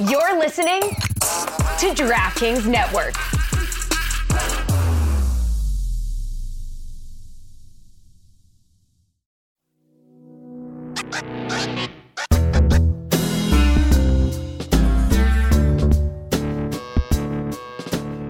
You're 0.00 0.36
listening 0.40 0.80
to 0.80 1.94
DraftKings 1.94 2.66
Network. 2.66 3.14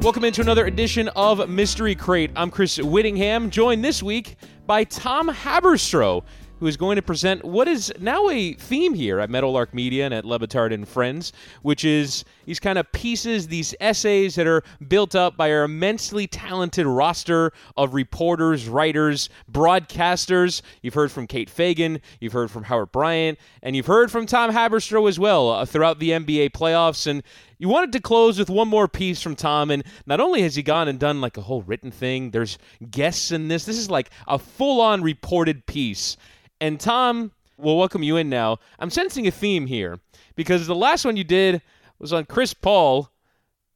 Welcome 0.02 0.24
into 0.24 0.42
another 0.42 0.66
edition 0.66 1.08
of 1.16 1.48
Mystery 1.48 1.94
Crate. 1.94 2.30
I'm 2.36 2.50
Chris 2.50 2.76
Whittingham, 2.76 3.48
joined 3.48 3.82
this 3.82 4.02
week 4.02 4.36
by 4.66 4.84
Tom 4.84 5.30
Haberstroh, 5.30 6.24
who 6.60 6.66
is 6.66 6.76
going 6.76 6.96
to 6.96 7.02
present 7.02 7.44
what 7.44 7.68
is 7.68 7.92
now 8.00 8.28
a 8.28 8.52
theme 8.54 8.94
here 8.94 9.20
at 9.20 9.30
Meadowlark 9.30 9.74
Media 9.74 10.04
and 10.04 10.14
at 10.14 10.24
Le 10.24 10.38
Batard 10.38 10.72
and 10.72 10.86
Friends, 10.86 11.32
which 11.62 11.84
is 11.84 12.24
these 12.44 12.60
kind 12.60 12.78
of 12.78 12.90
pieces, 12.92 13.48
these 13.48 13.74
essays 13.80 14.34
that 14.36 14.46
are 14.46 14.62
built 14.88 15.14
up 15.14 15.36
by 15.36 15.50
our 15.52 15.64
immensely 15.64 16.26
talented 16.26 16.86
roster 16.86 17.52
of 17.76 17.94
reporters, 17.94 18.68
writers, 18.68 19.28
broadcasters. 19.50 20.62
You've 20.82 20.94
heard 20.94 21.10
from 21.10 21.26
Kate 21.26 21.50
Fagan, 21.50 22.00
you've 22.20 22.32
heard 22.32 22.50
from 22.50 22.64
Howard 22.64 22.92
Bryant, 22.92 23.38
and 23.62 23.74
you've 23.74 23.86
heard 23.86 24.10
from 24.10 24.26
Tom 24.26 24.52
Haberstroh 24.52 25.08
as 25.08 25.18
well 25.18 25.50
uh, 25.50 25.64
throughout 25.64 25.98
the 25.98 26.10
NBA 26.10 26.50
playoffs. 26.50 27.06
And 27.06 27.22
you 27.64 27.70
wanted 27.70 27.92
to 27.92 28.00
close 28.00 28.38
with 28.38 28.50
one 28.50 28.68
more 28.68 28.86
piece 28.86 29.22
from 29.22 29.34
Tom, 29.34 29.70
and 29.70 29.84
not 30.04 30.20
only 30.20 30.42
has 30.42 30.54
he 30.54 30.62
gone 30.62 30.86
and 30.86 30.98
done 30.98 31.22
like 31.22 31.38
a 31.38 31.40
whole 31.40 31.62
written 31.62 31.90
thing, 31.90 32.30
there's 32.30 32.58
guests 32.90 33.32
in 33.32 33.48
this. 33.48 33.64
This 33.64 33.78
is 33.78 33.88
like 33.88 34.10
a 34.28 34.38
full 34.38 34.82
on 34.82 35.02
reported 35.02 35.64
piece. 35.64 36.18
And 36.60 36.78
Tom, 36.78 37.32
we'll 37.56 37.78
welcome 37.78 38.02
you 38.02 38.18
in 38.18 38.28
now. 38.28 38.58
I'm 38.78 38.90
sensing 38.90 39.26
a 39.26 39.30
theme 39.30 39.66
here 39.66 39.98
because 40.36 40.66
the 40.66 40.74
last 40.74 41.06
one 41.06 41.16
you 41.16 41.24
did 41.24 41.62
was 41.98 42.12
on 42.12 42.26
Chris 42.26 42.52
Paul, 42.52 43.08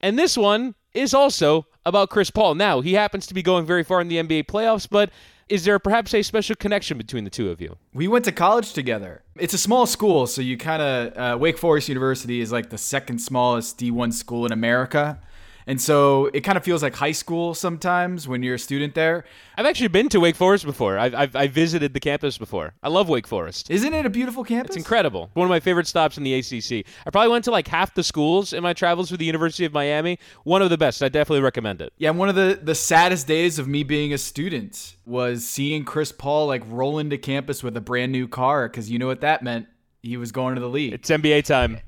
and 0.03 0.19
this 0.19 0.37
one 0.37 0.75
is 0.93 1.15
also 1.15 1.67
about 1.87 2.11
Chris 2.11 2.31
Paul. 2.31 2.57
Now, 2.57 2.83
he 2.83 2.93
happens 2.93 3.27
to 3.29 3.33
be 3.33 3.43
going 3.43 3.65
very 3.65 3.85
far 3.85 4.03
in 4.03 4.09
the 4.09 4.19
NBA 4.19 4.49
playoffs, 4.49 4.87
but 4.87 5.09
is 5.49 5.65
there 5.65 5.79
perhaps 5.79 6.15
a 6.15 6.23
special 6.23 6.57
connection 6.57 6.99
between 6.99 7.25
the 7.25 7.31
two 7.31 7.51
of 7.51 7.61
you? 7.61 7.77
We 7.95 8.09
went 8.09 8.25
to 8.27 8.33
college 8.33 8.73
together. 8.73 9.23
It's 9.37 9.55
a 9.55 9.59
small 9.59 9.87
school, 9.87 10.27
so 10.27 10.43
you 10.43 10.57
kind 10.57 10.83
of 10.83 11.17
uh, 11.17 11.39
Wake 11.39 11.59
Forest 11.59 11.89
University 11.89 12.41
is 12.41 12.53
like 12.53 12.71
the 12.71 12.79
second 12.79 13.19
smallest 13.21 13.79
D1 13.79 14.13
school 14.13 14.45
in 14.47 14.53
America. 14.53 15.21
And 15.69 15.79
so 15.79 16.31
it 16.33 16.41
kind 16.41 16.57
of 16.57 16.65
feels 16.65 16.83
like 16.83 16.95
high 16.95 17.13
school 17.13 17.53
sometimes 17.53 18.27
when 18.27 18.43
you're 18.43 18.55
a 18.55 18.59
student 18.59 18.95
there. 18.95 19.25
I've 19.55 19.67
actually 19.67 19.89
been 19.89 20.09
to 20.09 20.19
Wake 20.19 20.35
Forest 20.35 20.65
before. 20.65 20.99
I've, 20.99 21.15
I've, 21.15 21.37
I've 21.37 21.53
visited 21.53 21.93
the 21.93 22.01
campus 22.01 22.39
before. 22.39 22.73
I 22.83 22.89
love 22.89 23.11
Wake 23.11 23.27
Forest. 23.27 23.71
Isn't 23.71 23.93
it 23.93 24.07
a 24.07 24.09
beautiful 24.09 24.45
campus? 24.45 24.77
It's 24.77 24.83
incredible. 24.83 25.29
One 25.35 25.45
of 25.45 25.51
my 25.51 25.61
favorite 25.61 25.87
stops 25.87 26.17
in 26.17 26.25
the 26.25 26.33
ACC. 26.33 26.87
I 27.07 27.11
probably 27.11 27.29
went 27.29 27.45
to 27.45 27.51
like 27.51 27.69
half 27.69 27.95
the 27.95 28.03
schools 28.03 28.55
in 28.55 28.63
my 28.63 28.73
travels 28.73 29.09
through 29.09 29.19
the 29.19 29.27
University 29.27 29.67
of 29.67 29.75
Miami. 29.75 30.19
One 30.45 30.63
of 30.63 30.71
the 30.71 30.79
best. 30.79 31.03
I 31.03 31.11
definitely 31.11 31.43
recommend 31.43 31.83
it. 31.83 31.93
Yeah, 31.99 32.11
one 32.11 32.31
of 32.31 32.35
the, 32.35 32.59
the 32.63 32.75
saddest 32.75 33.27
days 33.27 33.59
of 33.59 33.69
me 33.69 33.83
being 33.83 34.15
a 34.15 34.19
student 34.19 34.97
was 35.05 35.47
seeing 35.47 35.85
Chris 35.85 36.13
Paul 36.13 36.47
like 36.47 36.63
roll 36.69 36.99
into 36.99 37.19
campus 37.19 37.63
with 37.63 37.77
a 37.77 37.83
brand 37.83 38.11
new 38.11 38.27
car 38.27 38.71
because 38.71 38.91
you 38.91 38.99
know 38.99 39.07
what 39.07 39.21
that 39.21 39.43
meant. 39.43 39.67
He 40.01 40.17
was 40.17 40.33
going 40.33 40.55
to 40.55 40.63
the 40.63 40.69
league. 40.69 40.95
It's 40.95 41.11
NBA 41.11 41.45
time 41.45 41.81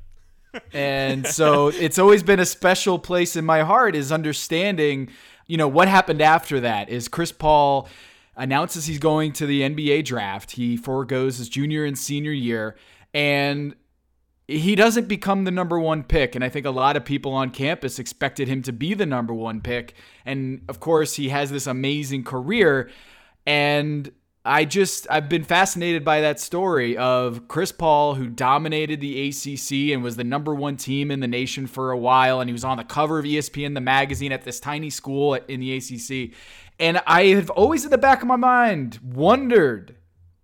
and 0.72 1.26
so 1.26 1.68
it's 1.68 1.98
always 1.98 2.22
been 2.22 2.40
a 2.40 2.46
special 2.46 2.98
place 2.98 3.36
in 3.36 3.44
my 3.44 3.62
heart 3.62 3.94
is 3.94 4.12
understanding, 4.12 5.08
you 5.46 5.56
know, 5.56 5.68
what 5.68 5.88
happened 5.88 6.20
after 6.20 6.60
that 6.60 6.88
is 6.88 7.08
Chris 7.08 7.32
Paul 7.32 7.88
announces 8.36 8.86
he's 8.86 8.98
going 8.98 9.32
to 9.32 9.46
the 9.46 9.62
NBA 9.62 10.04
draft. 10.04 10.52
He 10.52 10.76
foregoes 10.76 11.38
his 11.38 11.48
junior 11.48 11.84
and 11.84 11.98
senior 11.98 12.32
year 12.32 12.76
and 13.12 13.74
he 14.50 14.74
doesn't 14.74 15.06
become 15.06 15.44
the 15.44 15.50
number 15.50 15.78
one 15.78 16.02
pick. 16.02 16.34
And 16.34 16.42
I 16.42 16.48
think 16.48 16.66
a 16.66 16.70
lot 16.70 16.96
of 16.96 17.04
people 17.04 17.32
on 17.32 17.50
campus 17.50 17.98
expected 17.98 18.48
him 18.48 18.62
to 18.62 18.72
be 18.72 18.94
the 18.94 19.06
number 19.06 19.32
one 19.32 19.60
pick. 19.60 19.94
And 20.26 20.62
of 20.68 20.80
course, 20.80 21.14
he 21.14 21.28
has 21.28 21.50
this 21.50 21.66
amazing 21.66 22.24
career. 22.24 22.90
And 23.46 24.10
I 24.50 24.64
just 24.64 25.06
I've 25.08 25.28
been 25.28 25.44
fascinated 25.44 26.04
by 26.04 26.22
that 26.22 26.40
story 26.40 26.96
of 26.96 27.46
Chris 27.46 27.70
Paul 27.70 28.16
who 28.16 28.26
dominated 28.26 29.00
the 29.00 29.28
ACC 29.28 29.94
and 29.94 30.02
was 30.02 30.16
the 30.16 30.24
number 30.24 30.52
1 30.52 30.76
team 30.76 31.12
in 31.12 31.20
the 31.20 31.28
nation 31.28 31.68
for 31.68 31.92
a 31.92 31.96
while 31.96 32.40
and 32.40 32.50
he 32.50 32.52
was 32.52 32.64
on 32.64 32.76
the 32.76 32.82
cover 32.82 33.20
of 33.20 33.24
ESPN 33.24 33.74
the 33.74 33.80
magazine 33.80 34.32
at 34.32 34.42
this 34.42 34.58
tiny 34.58 34.90
school 34.90 35.34
in 35.34 35.60
the 35.60 35.76
ACC 35.76 36.36
and 36.80 37.00
I 37.06 37.26
have 37.26 37.50
always 37.50 37.84
in 37.84 37.92
the 37.92 37.98
back 37.98 38.22
of 38.22 38.26
my 38.26 38.34
mind 38.34 38.98
wondered 39.04 39.94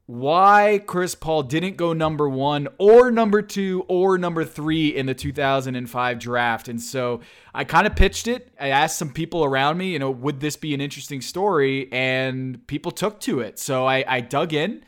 why 0.07 0.81
Chris 0.87 1.17
Paul 1.17 1.43
didn't 1.43 1.77
go 1.77 1.93
number 1.93 2.29
one 2.29 2.69
or 2.79 3.11
number 3.11 3.43
two 3.43 3.85
or 3.89 4.17
number 4.17 4.45
three 4.45 4.89
in 4.89 5.07
the 5.07 5.15
2005 5.15 6.19
draft. 6.21 6.69
And 6.69 6.81
so 6.81 7.21
I 7.53 7.65
kind 7.65 7.89
of 7.89 7.97
pitched 7.97 8.29
it. 8.29 8.49
I 8.59 8.69
asked 8.69 8.99
some 8.99 9.13
people 9.13 9.45
around 9.45 9.79
me, 9.79 9.89
you 9.93 9.99
know, 9.99 10.13
would 10.13 10.39
this 10.39 10.57
be 10.57 10.75
an 10.75 10.81
interesting 10.81 11.21
story? 11.21 11.89
And 11.91 12.65
people 12.69 12.93
took 12.93 13.19
to 13.21 13.41
it. 13.41 13.59
So 13.59 13.85
I, 13.85 14.05
I 14.07 14.21
dug 14.21 14.53
in, 14.53 14.85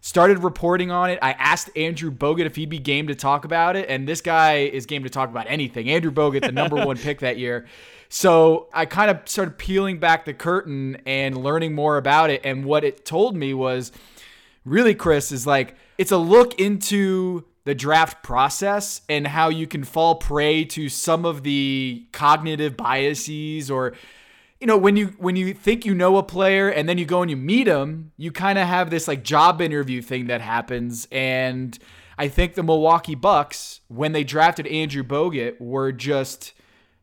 started 0.00 0.38
reporting 0.38 0.90
on 0.90 1.10
it. 1.10 1.18
I 1.20 1.32
asked 1.32 1.68
Andrew 1.76 2.10
Bogut 2.10 2.46
if 2.46 2.56
he'd 2.56 2.70
be 2.70 2.78
game 2.78 3.08
to 3.08 3.14
talk 3.14 3.44
about 3.44 3.76
it. 3.76 3.90
And 3.90 4.08
this 4.08 4.22
guy 4.22 4.60
is 4.60 4.86
game 4.86 5.02
to 5.04 5.10
talk 5.10 5.28
about 5.28 5.44
anything. 5.50 5.90
Andrew 5.90 6.10
Bogut, 6.10 6.40
the 6.40 6.52
number 6.52 6.76
one 6.86 6.96
pick 6.96 7.20
that 7.20 7.36
year. 7.36 7.66
So 8.08 8.68
I 8.72 8.86
kind 8.86 9.10
of 9.10 9.20
started 9.26 9.58
peeling 9.58 9.98
back 9.98 10.24
the 10.24 10.34
curtain 10.34 10.96
and 11.04 11.36
learning 11.36 11.74
more 11.74 11.98
about 11.98 12.30
it. 12.30 12.40
And 12.42 12.64
what 12.64 12.84
it 12.84 13.04
told 13.04 13.36
me 13.36 13.52
was, 13.52 13.92
really, 14.64 14.94
Chris, 14.94 15.32
is 15.32 15.46
like 15.46 15.76
it's 15.98 16.12
a 16.12 16.16
look 16.16 16.58
into 16.60 17.44
the 17.64 17.74
draft 17.74 18.22
process 18.22 19.02
and 19.08 19.26
how 19.26 19.48
you 19.48 19.66
can 19.66 19.84
fall 19.84 20.16
prey 20.16 20.64
to 20.64 20.88
some 20.88 21.24
of 21.24 21.44
the 21.44 22.06
cognitive 22.12 22.76
biases 22.76 23.70
or 23.70 23.92
you 24.60 24.66
know 24.66 24.76
when 24.76 24.96
you 24.96 25.14
when 25.18 25.36
you 25.36 25.54
think 25.54 25.86
you 25.86 25.94
know 25.94 26.16
a 26.16 26.24
player 26.24 26.68
and 26.68 26.88
then 26.88 26.98
you 26.98 27.04
go 27.04 27.22
and 27.22 27.30
you 27.30 27.36
meet 27.36 27.68
him 27.68 28.10
you 28.16 28.32
kind 28.32 28.58
of 28.58 28.66
have 28.66 28.90
this 28.90 29.06
like 29.06 29.22
job 29.22 29.60
interview 29.60 30.02
thing 30.02 30.26
that 30.26 30.40
happens. 30.40 31.06
And 31.12 31.78
i 32.18 32.28
think 32.28 32.54
the 32.54 32.62
milwaukee 32.62 33.14
bucks 33.14 33.80
when 33.88 34.12
they 34.12 34.24
drafted 34.24 34.66
andrew 34.66 35.02
bogut 35.02 35.60
were 35.60 35.92
just 35.92 36.52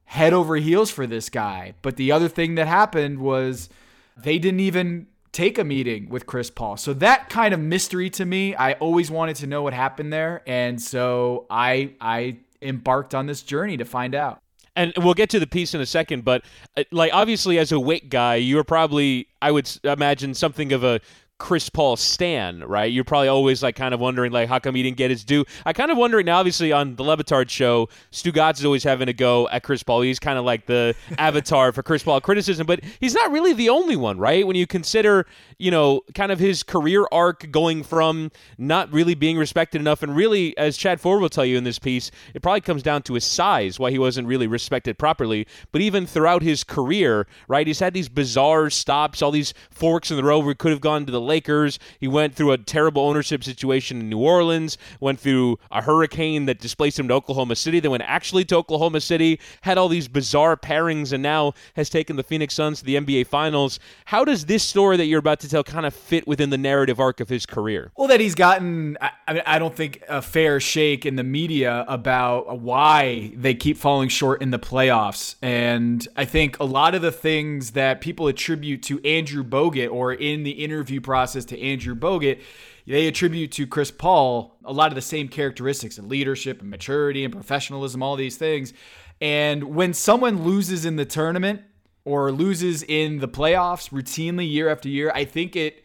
head 0.10 0.34
over 0.34 0.56
heels 0.56 0.90
for 0.90 1.06
this 1.06 1.30
guy. 1.30 1.76
But 1.84 1.96
the 1.96 2.12
other 2.12 2.28
thing 2.28 2.56
that 2.56 2.68
happened 2.68 3.20
was 3.20 3.70
they 4.18 4.40
didn't 4.40 4.60
even 4.62 5.06
take 5.40 5.58
a 5.58 5.64
meeting 5.64 6.10
with 6.10 6.26
Chris 6.26 6.50
Paul. 6.50 6.76
So 6.76 6.94
that 6.96 7.30
kind 7.30 7.54
of 7.54 7.62
mystery 7.62 8.10
to 8.12 8.26
me, 8.26 8.56
I 8.56 8.74
always 8.74 9.10
wanted 9.10 9.38
to 9.38 9.48
know 9.48 9.64
what 9.64 9.74
happened 9.74 10.12
there, 10.12 10.42
and 10.46 10.82
so 10.82 11.46
I 11.50 11.94
I 12.02 12.40
embarked 12.62 13.16
on 13.16 13.26
this 13.26 13.42
journey 13.42 13.78
to 13.78 13.86
find 13.86 14.14
out. 14.14 14.42
And 14.76 14.94
we'll 14.98 15.14
get 15.14 15.30
to 15.32 15.40
the 15.40 15.48
piece 15.48 15.74
in 15.74 15.80
a 15.82 15.86
second, 15.86 16.26
but 16.26 16.44
uh, 16.76 16.84
like 16.92 17.14
obviously 17.14 17.58
as 17.58 17.72
a 17.72 17.80
Wake 17.80 18.10
guy, 18.10 18.36
you're 18.36 18.66
probably 18.66 19.28
I 19.42 19.52
would 19.52 19.70
imagine 19.86 20.34
something 20.34 20.74
of 20.74 20.84
a 20.84 21.00
Chris 21.40 21.70
Paul 21.70 21.96
stan, 21.96 22.64
right? 22.66 22.92
You're 22.92 23.06
probably 23.06 23.30
always 23.30 23.64
like 23.64 23.76
kind 23.76 23.94
of 23.94 24.00
wondering 24.00 24.32
like 24.32 24.50
how 24.50 24.60
come 24.60 24.76
he 24.76 24.84
didn't 24.84 24.98
get 24.98 25.10
his 25.10 25.24
due. 25.24 25.46
I 25.66 25.74
kind 25.74 25.90
of 25.90 25.98
wondering 25.98 26.26
now, 26.26 26.38
obviously 26.38 26.72
on 26.72 26.96
the 26.96 27.04
Le 27.04 27.18
Batard 27.18 27.50
show, 27.50 27.88
Stugotz 28.12 28.60
is 28.60 28.66
always 28.66 28.84
having 28.84 29.08
a 29.08 29.14
go 29.14 29.48
at 29.50 29.64
Chris 29.64 29.82
Paul. 29.82 30.02
He's 30.02 30.20
kind 30.20 30.38
of 30.38 30.46
like 30.46 30.66
the 30.66 30.96
avatar 31.18 31.72
for 31.72 31.82
Chris 31.82 32.04
Paul 32.04 32.20
criticism, 32.22 32.68
but 32.68 32.82
he's 33.00 33.14
not 33.16 33.32
really 33.32 33.54
the 33.54 33.70
only 33.70 33.96
one, 33.96 34.20
right? 34.20 34.46
When 34.46 34.58
you 34.58 34.68
consider, 34.68 35.26
you 35.58 35.72
know, 35.72 36.02
kind 36.14 36.32
of 36.32 36.40
his 36.40 36.62
career 36.62 37.08
arc 37.12 37.50
going 37.52 37.84
from 37.84 38.32
not 38.58 38.92
really 38.92 39.16
being 39.16 39.38
respected 39.38 39.80
enough, 39.80 40.04
and 40.04 40.16
really, 40.16 40.56
as 40.58 40.78
Chad 40.78 41.00
Ford 41.00 41.22
will 41.22 41.30
tell 41.30 41.46
you 41.46 41.58
in 41.58 41.64
this 41.64 41.80
piece, 41.80 42.12
it 42.34 42.42
probably 42.42 42.62
comes 42.62 42.84
down 42.84 43.02
to 43.04 43.14
his 43.14 43.24
size, 43.24 43.80
why 43.80 43.92
he 43.92 43.98
wasn't 43.98 44.28
really 44.28 44.48
respected 44.48 44.98
properly. 44.98 45.48
But 45.72 45.82
even 45.82 46.06
throughout 46.06 46.44
his 46.44 46.66
career, 46.66 47.28
right, 47.48 47.66
he's 47.66 47.80
had 47.80 47.94
these 47.94 48.10
bizarre 48.10 48.70
stops, 48.70 49.22
all 49.22 49.32
these 49.32 49.54
forks 49.72 50.12
in 50.12 50.18
the 50.18 50.24
road 50.24 50.40
where 50.40 50.50
he 50.50 50.56
could 50.56 50.72
have 50.72 50.82
gone 50.82 51.06
to 51.06 51.12
the 51.12 51.29
Lakers. 51.30 51.80
He 52.00 52.08
went 52.08 52.36
through 52.36 52.52
a 52.52 52.58
terrible 52.58 53.04
ownership 53.04 53.44
situation 53.44 54.02
in 54.02 54.10
New 54.10 54.20
Orleans, 54.20 54.78
went 55.00 55.20
through 55.20 55.58
a 55.72 55.82
hurricane 55.82 56.46
that 56.48 56.60
displaced 56.60 57.00
him 57.00 57.08
to 57.08 57.14
Oklahoma 57.14 57.56
City, 57.56 57.80
then 57.80 57.92
went 57.92 58.04
actually 58.06 58.44
to 58.46 58.58
Oklahoma 58.58 59.00
City, 59.00 59.40
had 59.62 59.78
all 59.78 59.88
these 59.88 60.08
bizarre 60.08 60.58
pairings, 60.58 61.14
and 61.14 61.24
now 61.24 61.54
has 61.76 61.90
taken 61.90 62.16
the 62.18 62.24
Phoenix 62.24 62.56
Suns 62.56 62.80
to 62.80 62.86
the 62.86 62.96
NBA 62.96 63.28
Finals. 63.28 63.80
How 64.06 64.26
does 64.26 64.48
this 64.48 64.64
story 64.64 64.98
that 64.98 65.06
you're 65.06 65.20
about 65.20 65.40
to 65.42 65.50
tell 65.50 65.64
kind 65.64 65.86
of 65.86 65.94
fit 65.94 66.28
within 66.28 66.50
the 66.50 66.58
narrative 66.58 67.00
arc 67.00 67.20
of 67.20 67.30
his 67.30 67.46
career? 67.46 67.92
Well, 67.96 68.08
that 68.08 68.20
he's 68.20 68.36
gotten, 68.36 68.98
I 69.00 69.34
mean, 69.34 69.44
I 69.46 69.60
don't 69.60 69.76
think 69.76 70.04
a 70.10 70.22
fair 70.22 70.60
shake 70.60 71.06
in 71.06 71.16
the 71.16 71.24
media 71.24 71.86
about 71.88 72.60
why 72.60 73.32
they 73.36 73.54
keep 73.54 73.78
falling 73.78 74.10
short 74.10 74.42
in 74.42 74.50
the 74.50 74.60
playoffs. 74.60 75.36
And 75.42 76.08
I 76.18 76.26
think 76.26 76.60
a 76.60 76.66
lot 76.66 76.96
of 76.96 77.02
the 77.02 77.12
things 77.12 77.72
that 77.72 78.02
people 78.02 78.28
attribute 78.28 78.82
to 78.84 79.00
Andrew 79.06 79.44
Bogut 79.44 79.92
or 79.92 80.12
in 80.12 80.44
the 80.44 80.52
interview 80.52 81.00
process 81.00 81.19
process 81.20 81.44
to 81.44 81.62
Andrew 81.62 81.96
Bogut, 81.96 82.40
they 82.88 83.06
attribute 83.06 83.52
to 83.52 83.68
Chris 83.68 83.92
Paul 83.92 84.56
a 84.64 84.72
lot 84.72 84.88
of 84.88 84.96
the 84.96 85.02
same 85.02 85.28
characteristics 85.28 85.98
and 85.98 86.08
leadership 86.08 86.62
and 86.62 86.70
maturity 86.70 87.26
and 87.26 87.34
professionalism, 87.34 88.02
all 88.02 88.16
these 88.16 88.38
things. 88.38 88.72
And 89.20 89.76
when 89.76 89.94
someone 89.94 90.46
loses 90.46 90.86
in 90.86 90.96
the 90.96 91.04
tournament 91.04 91.62
or 92.06 92.32
loses 92.32 92.84
in 92.84 93.20
the 93.20 93.28
playoffs 93.28 93.90
routinely 93.90 94.50
year 94.50 94.70
after 94.70 94.88
year, 94.88 95.12
I 95.14 95.26
think 95.26 95.58
it 95.58 95.84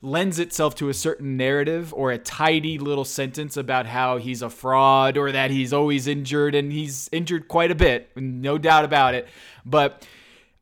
lends 0.00 0.40
itself 0.40 0.74
to 0.74 0.88
a 0.88 0.94
certain 0.94 1.36
narrative 1.36 1.94
or 1.94 2.10
a 2.10 2.18
tidy 2.18 2.76
little 2.76 3.04
sentence 3.04 3.56
about 3.56 3.86
how 3.86 4.16
he's 4.16 4.42
a 4.42 4.50
fraud 4.50 5.16
or 5.16 5.30
that 5.30 5.52
he's 5.52 5.72
always 5.72 6.08
injured 6.08 6.56
and 6.56 6.72
he's 6.72 7.08
injured 7.12 7.46
quite 7.46 7.70
a 7.70 7.76
bit, 7.76 8.10
no 8.16 8.58
doubt 8.58 8.84
about 8.84 9.14
it. 9.14 9.28
But 9.64 10.04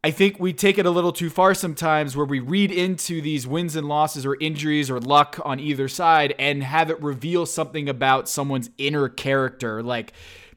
I 0.02 0.10
think 0.10 0.40
we 0.40 0.54
take 0.54 0.78
it 0.78 0.86
a 0.86 0.90
little 0.90 1.12
too 1.12 1.28
far 1.28 1.52
sometimes 1.52 2.16
where 2.16 2.24
we 2.24 2.40
read 2.40 2.70
into 2.70 3.20
these 3.20 3.46
wins 3.46 3.76
and 3.76 3.86
losses 3.86 4.24
or 4.24 4.34
injuries 4.40 4.90
or 4.90 4.98
luck 4.98 5.38
on 5.44 5.60
either 5.60 5.88
side 5.88 6.34
and 6.38 6.62
have 6.62 6.90
it 6.90 7.02
reveal 7.02 7.44
something 7.44 7.86
about 7.86 8.26
someone's 8.26 8.70
inner 8.78 9.10
character. 9.10 9.82
Like, 9.82 10.14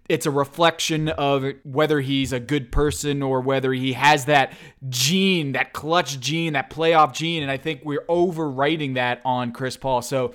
it's 0.08 0.26
a 0.26 0.32
reflection 0.32 1.10
of 1.10 1.46
whether 1.64 2.00
he's 2.00 2.32
a 2.32 2.40
good 2.40 2.72
person 2.72 3.22
or 3.22 3.42
whether 3.42 3.74
he 3.74 3.94
has 3.94 4.26
that 4.26 4.54
gene, 4.88 5.54
that 5.54 5.74
clutch 5.74 6.22
gene, 6.22 6.54
that 6.54 6.70
playoff 6.70 7.14
gene. 7.14 7.42
And 7.42 7.52
I 7.52 7.58
think 7.58 7.82
we're 7.84 8.06
overwriting 8.08 8.96
that 8.96 9.22
on 9.26 9.52
Chris 9.52 9.76
Paul. 9.76 10.02
So, 10.02 10.34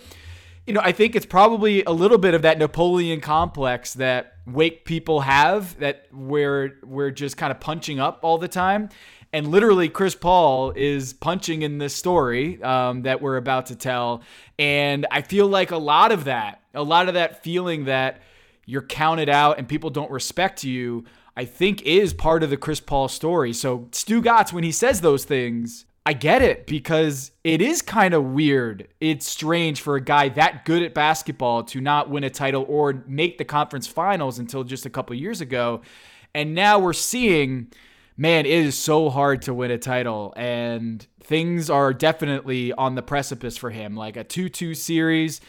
you 0.68 0.74
know, 0.74 0.82
I 0.84 0.92
think 0.92 1.16
it's 1.16 1.24
probably 1.24 1.82
a 1.84 1.92
little 1.92 2.18
bit 2.18 2.34
of 2.34 2.42
that 2.42 2.58
Napoleon 2.58 3.22
complex 3.22 3.94
that 3.94 4.34
Wake 4.46 4.84
people 4.84 5.20
have 5.20 5.78
that 5.78 6.06
we're 6.12 6.78
we're 6.84 7.10
just 7.10 7.38
kind 7.38 7.50
of 7.50 7.58
punching 7.58 7.98
up 7.98 8.20
all 8.22 8.36
the 8.36 8.48
time. 8.48 8.90
And 9.32 9.48
literally, 9.48 9.88
Chris 9.88 10.14
Paul 10.14 10.72
is 10.76 11.14
punching 11.14 11.62
in 11.62 11.78
this 11.78 11.94
story 11.94 12.62
um, 12.62 13.02
that 13.02 13.22
we're 13.22 13.38
about 13.38 13.66
to 13.66 13.76
tell. 13.76 14.22
And 14.58 15.06
I 15.10 15.22
feel 15.22 15.46
like 15.46 15.70
a 15.70 15.78
lot 15.78 16.12
of 16.12 16.24
that, 16.24 16.60
a 16.74 16.82
lot 16.82 17.08
of 17.08 17.14
that 17.14 17.42
feeling 17.42 17.86
that 17.86 18.20
you're 18.66 18.82
counted 18.82 19.30
out 19.30 19.58
and 19.58 19.66
people 19.66 19.88
don't 19.88 20.10
respect 20.10 20.64
you, 20.64 21.04
I 21.34 21.46
think 21.46 21.80
is 21.82 22.12
part 22.12 22.42
of 22.42 22.50
the 22.50 22.58
Chris 22.58 22.80
Paul 22.80 23.08
story. 23.08 23.54
So 23.54 23.88
Stugotz, 23.92 24.52
when 24.52 24.64
he 24.64 24.72
says 24.72 25.00
those 25.00 25.24
things, 25.24 25.86
I 26.08 26.14
get 26.14 26.40
it 26.40 26.66
because 26.66 27.32
it 27.44 27.60
is 27.60 27.82
kind 27.82 28.14
of 28.14 28.24
weird. 28.24 28.88
It's 28.98 29.28
strange 29.28 29.82
for 29.82 29.94
a 29.94 30.00
guy 30.00 30.30
that 30.30 30.64
good 30.64 30.82
at 30.82 30.94
basketball 30.94 31.64
to 31.64 31.82
not 31.82 32.08
win 32.08 32.24
a 32.24 32.30
title 32.30 32.64
or 32.66 33.04
make 33.06 33.36
the 33.36 33.44
conference 33.44 33.86
finals 33.86 34.38
until 34.38 34.64
just 34.64 34.86
a 34.86 34.90
couple 34.90 35.14
years 35.16 35.42
ago. 35.42 35.82
And 36.34 36.54
now 36.54 36.78
we're 36.78 36.94
seeing, 36.94 37.70
man, 38.16 38.46
it 38.46 38.52
is 38.52 38.74
so 38.74 39.10
hard 39.10 39.42
to 39.42 39.52
win 39.52 39.70
a 39.70 39.76
title. 39.76 40.32
And 40.34 41.06
things 41.22 41.68
are 41.68 41.92
definitely 41.92 42.72
on 42.72 42.94
the 42.94 43.02
precipice 43.02 43.58
for 43.58 43.68
him. 43.68 43.94
Like 43.94 44.16
a 44.16 44.24
2 44.24 44.48
2 44.48 44.72
series 44.72 45.42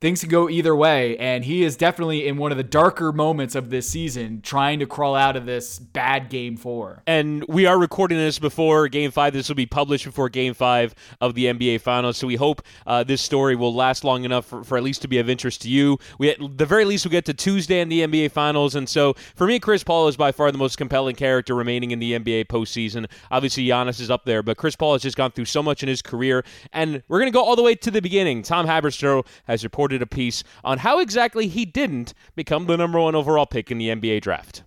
things 0.00 0.20
can 0.20 0.28
go 0.28 0.48
either 0.48 0.74
way. 0.74 1.16
And 1.18 1.44
he 1.44 1.64
is 1.64 1.76
definitely 1.76 2.26
in 2.26 2.36
one 2.36 2.52
of 2.52 2.58
the 2.58 2.64
darker 2.64 3.12
moments 3.12 3.54
of 3.54 3.70
this 3.70 3.88
season, 3.88 4.42
trying 4.42 4.78
to 4.80 4.86
crawl 4.86 5.14
out 5.14 5.36
of 5.36 5.46
this 5.46 5.78
bad 5.78 6.28
game 6.28 6.56
four. 6.56 7.02
And 7.06 7.44
we 7.48 7.66
are 7.66 7.78
recording 7.78 8.18
this 8.18 8.38
before 8.38 8.88
game 8.88 9.10
five. 9.10 9.32
This 9.32 9.48
will 9.48 9.56
be 9.56 9.66
published 9.66 10.04
before 10.04 10.28
game 10.28 10.54
five 10.54 10.94
of 11.20 11.34
the 11.34 11.46
NBA 11.46 11.80
Finals. 11.80 12.16
So 12.16 12.26
we 12.26 12.36
hope 12.36 12.62
uh, 12.86 13.04
this 13.04 13.22
story 13.22 13.56
will 13.56 13.74
last 13.74 14.04
long 14.04 14.24
enough 14.24 14.46
for, 14.46 14.64
for, 14.64 14.76
at 14.76 14.82
least 14.82 15.02
to 15.02 15.08
be 15.08 15.18
of 15.18 15.30
interest 15.30 15.62
to 15.62 15.68
you. 15.68 15.98
We, 16.18 16.30
at 16.30 16.38
the 16.56 16.66
very 16.66 16.84
least, 16.84 17.04
we 17.04 17.10
get 17.10 17.24
to 17.26 17.34
Tuesday 17.34 17.80
in 17.80 17.88
the 17.88 18.00
NBA 18.06 18.32
Finals. 18.32 18.74
And 18.74 18.88
so 18.88 19.14
for 19.34 19.46
me, 19.46 19.58
Chris 19.58 19.82
Paul 19.82 20.08
is 20.08 20.16
by 20.16 20.32
far 20.32 20.52
the 20.52 20.58
most 20.58 20.76
compelling 20.76 21.16
character 21.16 21.54
remaining 21.54 21.90
in 21.90 21.98
the 21.98 22.12
NBA 22.18 22.46
postseason. 22.46 23.08
Obviously, 23.30 23.66
Giannis 23.66 24.00
is 24.00 24.10
up 24.10 24.24
there, 24.24 24.42
but 24.42 24.56
Chris 24.56 24.76
Paul 24.76 24.92
has 24.92 25.02
just 25.02 25.16
gone 25.16 25.30
through 25.30 25.46
so 25.46 25.62
much 25.62 25.82
in 25.82 25.88
his 25.88 26.02
career. 26.02 26.44
And 26.72 27.02
we're 27.08 27.18
going 27.18 27.32
to 27.32 27.36
go 27.36 27.42
all 27.42 27.56
the 27.56 27.62
way 27.62 27.74
to 27.74 27.90
the 27.90 28.02
beginning. 28.02 28.42
Tom 28.42 28.66
Haberstroh 28.66 29.26
has 29.44 29.64
reported 29.64 29.85
reported 29.86 30.02
a 30.02 30.06
piece 30.06 30.42
on 30.64 30.78
how 30.78 30.98
exactly 30.98 31.46
he 31.46 31.64
didn't 31.64 32.12
become 32.34 32.66
the 32.66 32.76
number 32.76 32.98
one 32.98 33.14
overall 33.14 33.46
pick 33.46 33.70
in 33.70 33.78
the 33.78 33.88
NBA 33.88 34.20
draft. 34.20 34.64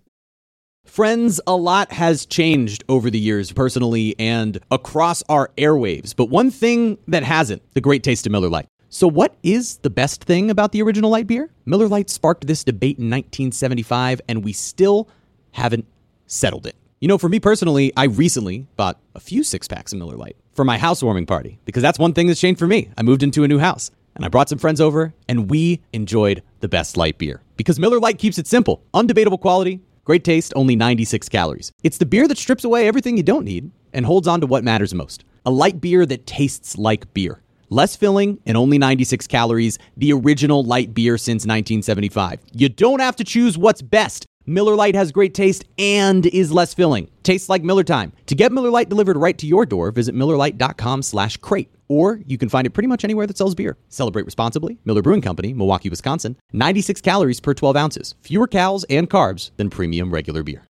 Friends, 0.85 1.41
a 1.45 1.57
lot 1.57 1.91
has 1.91 2.25
changed 2.25 2.85
over 2.87 3.09
the 3.09 3.19
years, 3.19 3.51
personally 3.51 4.15
and 4.17 4.59
across 4.71 5.21
our 5.27 5.51
airwaves. 5.57 6.15
But 6.15 6.29
one 6.29 6.49
thing 6.49 6.97
that 7.09 7.23
hasn't 7.23 7.61
the 7.73 7.81
great 7.81 8.01
taste 8.01 8.25
of 8.25 8.31
Miller 8.31 8.47
Lite. 8.47 8.67
So, 8.87 9.09
what 9.09 9.35
is 9.43 9.77
the 9.79 9.89
best 9.89 10.23
thing 10.23 10.49
about 10.49 10.71
the 10.71 10.81
original 10.81 11.11
light 11.11 11.27
beer? 11.27 11.51
Miller 11.65 11.89
Lite 11.89 12.09
sparked 12.09 12.47
this 12.47 12.63
debate 12.63 12.97
in 12.97 13.09
1975, 13.09 14.21
and 14.29 14.43
we 14.43 14.53
still 14.53 15.09
haven't 15.51 15.85
settled 16.27 16.65
it. 16.65 16.75
You 17.01 17.09
know, 17.09 17.17
for 17.17 17.29
me 17.29 17.41
personally, 17.41 17.91
I 17.97 18.05
recently 18.05 18.67
bought 18.77 18.99
a 19.15 19.19
few 19.19 19.43
six 19.43 19.67
packs 19.67 19.91
of 19.91 19.99
Miller 19.99 20.15
Lite 20.15 20.37
for 20.53 20.63
my 20.63 20.77
housewarming 20.77 21.25
party 21.25 21.59
because 21.65 21.83
that's 21.83 21.99
one 21.99 22.13
thing 22.13 22.27
that's 22.27 22.39
changed 22.39 22.57
for 22.57 22.67
me. 22.67 22.89
I 22.97 23.03
moved 23.03 23.21
into 23.21 23.43
a 23.43 23.47
new 23.47 23.59
house 23.59 23.91
and 24.19 24.25
I 24.25 24.27
brought 24.27 24.49
some 24.49 24.59
friends 24.59 24.81
over, 24.81 25.13
and 25.29 25.49
we 25.49 25.81
enjoyed 25.93 26.43
the 26.59 26.67
best 26.67 26.97
light 26.97 27.17
beer. 27.17 27.41
Because 27.55 27.79
Miller 27.79 28.01
Lite 28.01 28.17
keeps 28.17 28.37
it 28.37 28.47
simple 28.47 28.83
undebatable 28.93 29.39
quality, 29.39 29.79
great 30.03 30.25
taste, 30.25 30.51
only 30.57 30.75
96 30.75 31.29
calories. 31.29 31.71
It's 31.83 31.97
the 31.97 32.05
beer 32.05 32.27
that 32.27 32.37
strips 32.37 32.65
away 32.65 32.85
everything 32.85 33.15
you 33.15 33.23
don't 33.23 33.45
need 33.45 33.71
and 33.93 34.05
holds 34.05 34.27
on 34.27 34.41
to 34.41 34.45
what 34.45 34.65
matters 34.65 34.93
most. 34.93 35.23
A 35.45 35.51
light 35.51 35.79
beer 35.79 36.05
that 36.05 36.27
tastes 36.27 36.77
like 36.77 37.13
beer. 37.13 37.41
Less 37.69 37.95
filling 37.95 38.39
and 38.45 38.57
only 38.57 38.77
96 38.77 39.25
calories, 39.27 39.79
the 39.95 40.11
original 40.11 40.65
light 40.65 40.93
beer 40.93 41.17
since 41.17 41.43
1975. 41.43 42.41
You 42.51 42.67
don't 42.67 42.99
have 42.99 43.15
to 43.15 43.23
choose 43.23 43.57
what's 43.57 43.81
best. 43.81 44.25
Miller 44.49 44.75
Lite 44.75 44.95
has 44.95 45.11
great 45.11 45.35
taste 45.35 45.63
and 45.77 46.25
is 46.25 46.51
less 46.51 46.73
filling. 46.73 47.07
Tastes 47.21 47.49
like 47.49 47.63
Miller 47.63 47.83
time. 47.83 48.11
To 48.25 48.33
get 48.33 48.51
Miller 48.51 48.71
Lite 48.71 48.89
delivered 48.89 49.15
right 49.15 49.37
to 49.37 49.45
your 49.45 49.63
door, 49.63 49.91
visit 49.91 50.15
MillerLite.com 50.15 51.03
slash 51.03 51.37
crate 51.37 51.69
or 51.87 52.19
you 52.25 52.37
can 52.37 52.49
find 52.49 52.65
it 52.65 52.71
pretty 52.71 52.87
much 52.87 53.03
anywhere 53.03 53.27
that 53.27 53.37
sells 53.37 53.53
beer. 53.53 53.77
Celebrate 53.89 54.25
responsibly. 54.25 54.79
Miller 54.85 55.03
Brewing 55.03 55.21
Company, 55.21 55.53
Milwaukee, 55.53 55.89
Wisconsin. 55.89 56.35
96 56.51 56.99
calories 57.01 57.39
per 57.39 57.53
12 57.53 57.75
ounces. 57.75 58.15
Fewer 58.21 58.47
calories 58.47 58.85
and 58.85 59.07
carbs 59.07 59.51
than 59.57 59.69
premium 59.69 60.11
regular 60.11 60.41
beer. 60.41 60.65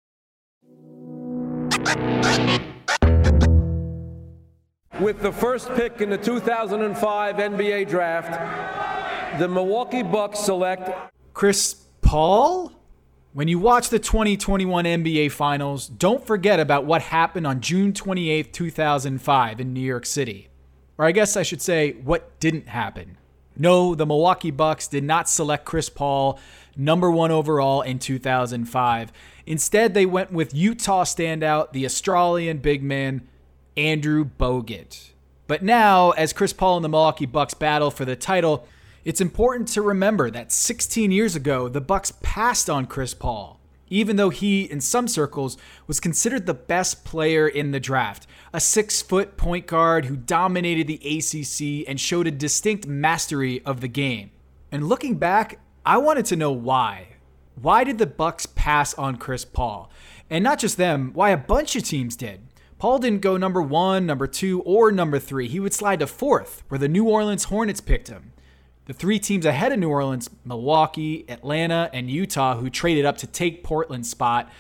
With 5.00 5.20
the 5.20 5.32
first 5.32 5.68
pick 5.74 6.00
in 6.00 6.10
the 6.10 6.18
2005 6.18 7.36
NBA 7.36 7.88
draft, 7.88 9.38
the 9.40 9.48
Milwaukee 9.48 10.04
Bucks 10.04 10.38
select 10.38 10.90
Chris 11.32 11.74
Paul. 12.02 12.72
When 13.34 13.48
you 13.48 13.58
watch 13.58 13.88
the 13.88 13.98
2021 13.98 14.84
NBA 14.84 15.32
Finals, 15.32 15.88
don't 15.88 16.25
forget 16.25 16.60
about 16.60 16.84
what 16.84 17.02
happened 17.02 17.48
on 17.48 17.60
June 17.60 17.92
28, 17.92 18.52
2005 18.52 19.60
in 19.60 19.72
New 19.72 19.81
York 19.81 20.06
City. 20.06 20.50
Or 20.96 21.04
I 21.04 21.10
guess 21.10 21.36
I 21.36 21.42
should 21.42 21.60
say, 21.60 21.94
what 21.94 22.38
didn't 22.38 22.69
happen. 22.69 23.16
No, 23.56 23.96
the 23.96 24.06
Milwaukee 24.06 24.52
Bucks 24.52 24.86
did 24.86 25.02
not 25.02 25.28
select 25.28 25.64
Chris 25.64 25.88
Paul 25.88 26.38
number 26.76 27.10
one 27.10 27.32
overall 27.32 27.82
in 27.82 27.98
2005. 27.98 29.12
Instead, 29.46 29.94
they 29.94 30.06
went 30.06 30.31
with 30.31 30.54
Utah 30.54 31.02
standout, 31.02 31.72
the 31.72 31.84
Australian 31.84 32.58
big 32.58 32.84
man, 32.84 33.26
Andrew 33.76 34.25
Bogut. 34.25 35.10
But 35.48 35.64
now, 35.64 36.12
as 36.12 36.32
Chris 36.32 36.52
Paul 36.52 36.76
and 36.76 36.84
the 36.84 36.88
Milwaukee 36.88 37.26
Bucks 37.26 37.54
battle 37.54 37.90
for 37.90 38.04
the 38.04 38.14
title, 38.14 38.69
it's 39.04 39.20
important 39.20 39.68
to 39.68 39.82
remember 39.82 40.30
that 40.30 40.52
16 40.52 41.10
years 41.10 41.36
ago, 41.36 41.68
the 41.68 41.80
Bucks 41.80 42.12
passed 42.22 42.70
on 42.70 42.86
Chris 42.86 43.14
Paul 43.14 43.60
even 43.94 44.16
though 44.16 44.30
he, 44.30 44.62
in 44.62 44.81
some 44.81 45.06
circles, 45.06 45.56
was 45.86 46.00
considered 46.00 46.46
the 46.46 46.55
best 46.55 47.05
player 47.05 47.46
in 47.46 47.70
the 47.70 47.79
draft. 47.79 48.26
A 48.52 48.60
six 48.60 49.02
foot 49.02 49.36
point 49.36 49.67
guard 49.67 50.06
who 50.06 50.17
dominated 50.17 50.86
the 50.86 50.96
ACC 50.96 51.88
and 51.88 52.00
showed 52.00 52.26
a 52.26 52.32
distinct 52.32 52.86
mastery 52.86 53.64
of 53.64 53.81
the 53.81 53.88
game. 53.88 54.31
And 54.72 54.88
looking 54.88 55.17
back, 55.17 55.60
I 55.86 55.98
wanted 55.98 56.24
to 56.26 56.36
know 56.36 56.50
why. 56.50 57.08
Why 57.60 57.84
did 57.84 57.98
the 57.98 58.06
Bucks 58.06 58.46
pass 58.46 58.94
on 58.94 59.17
Chris 59.17 59.44
Paul? 59.44 59.90
And 60.29 60.43
not 60.43 60.58
just 60.58 60.76
them, 60.76 61.12
why 61.12 61.31
a 61.31 61.36
bunch 61.36 61.76
of 61.76 61.84
teams 61.84 62.17
did. 62.17 62.40
Paul 62.79 62.98
didn't 62.98 63.20
go 63.20 63.36
number 63.36 63.62
one, 63.62 64.06
number 64.06 64.26
two, 64.26 64.60
or 64.62 64.90
number 64.90 65.19
three. 65.19 65.46
He 65.46 65.60
would 65.60 65.72
slide 65.72 66.00
to 66.00 66.08
fourth, 66.08 66.64
where 66.69 66.79
the 66.79 66.88
New 66.88 67.05
Orleans 67.05 67.44
Hornets 67.44 67.81
picked 67.81 68.08
him. 68.08 68.32
The 68.86 68.93
three 68.93 69.19
teams 69.19 69.46
ahead 69.46 69.72
of 69.72 69.79
New 69.79 69.88
Orleans, 69.88 70.29
Milwaukee, 70.44 71.24
Atlanta, 71.29 71.88
and 71.94 72.10
Utah, 72.10 72.56
who 72.56 72.69
traded 72.69 73.06
up 73.06 73.17
to 73.19 73.26
take 73.26 73.64
Portland's 73.64 74.10
spot, 74.10 74.50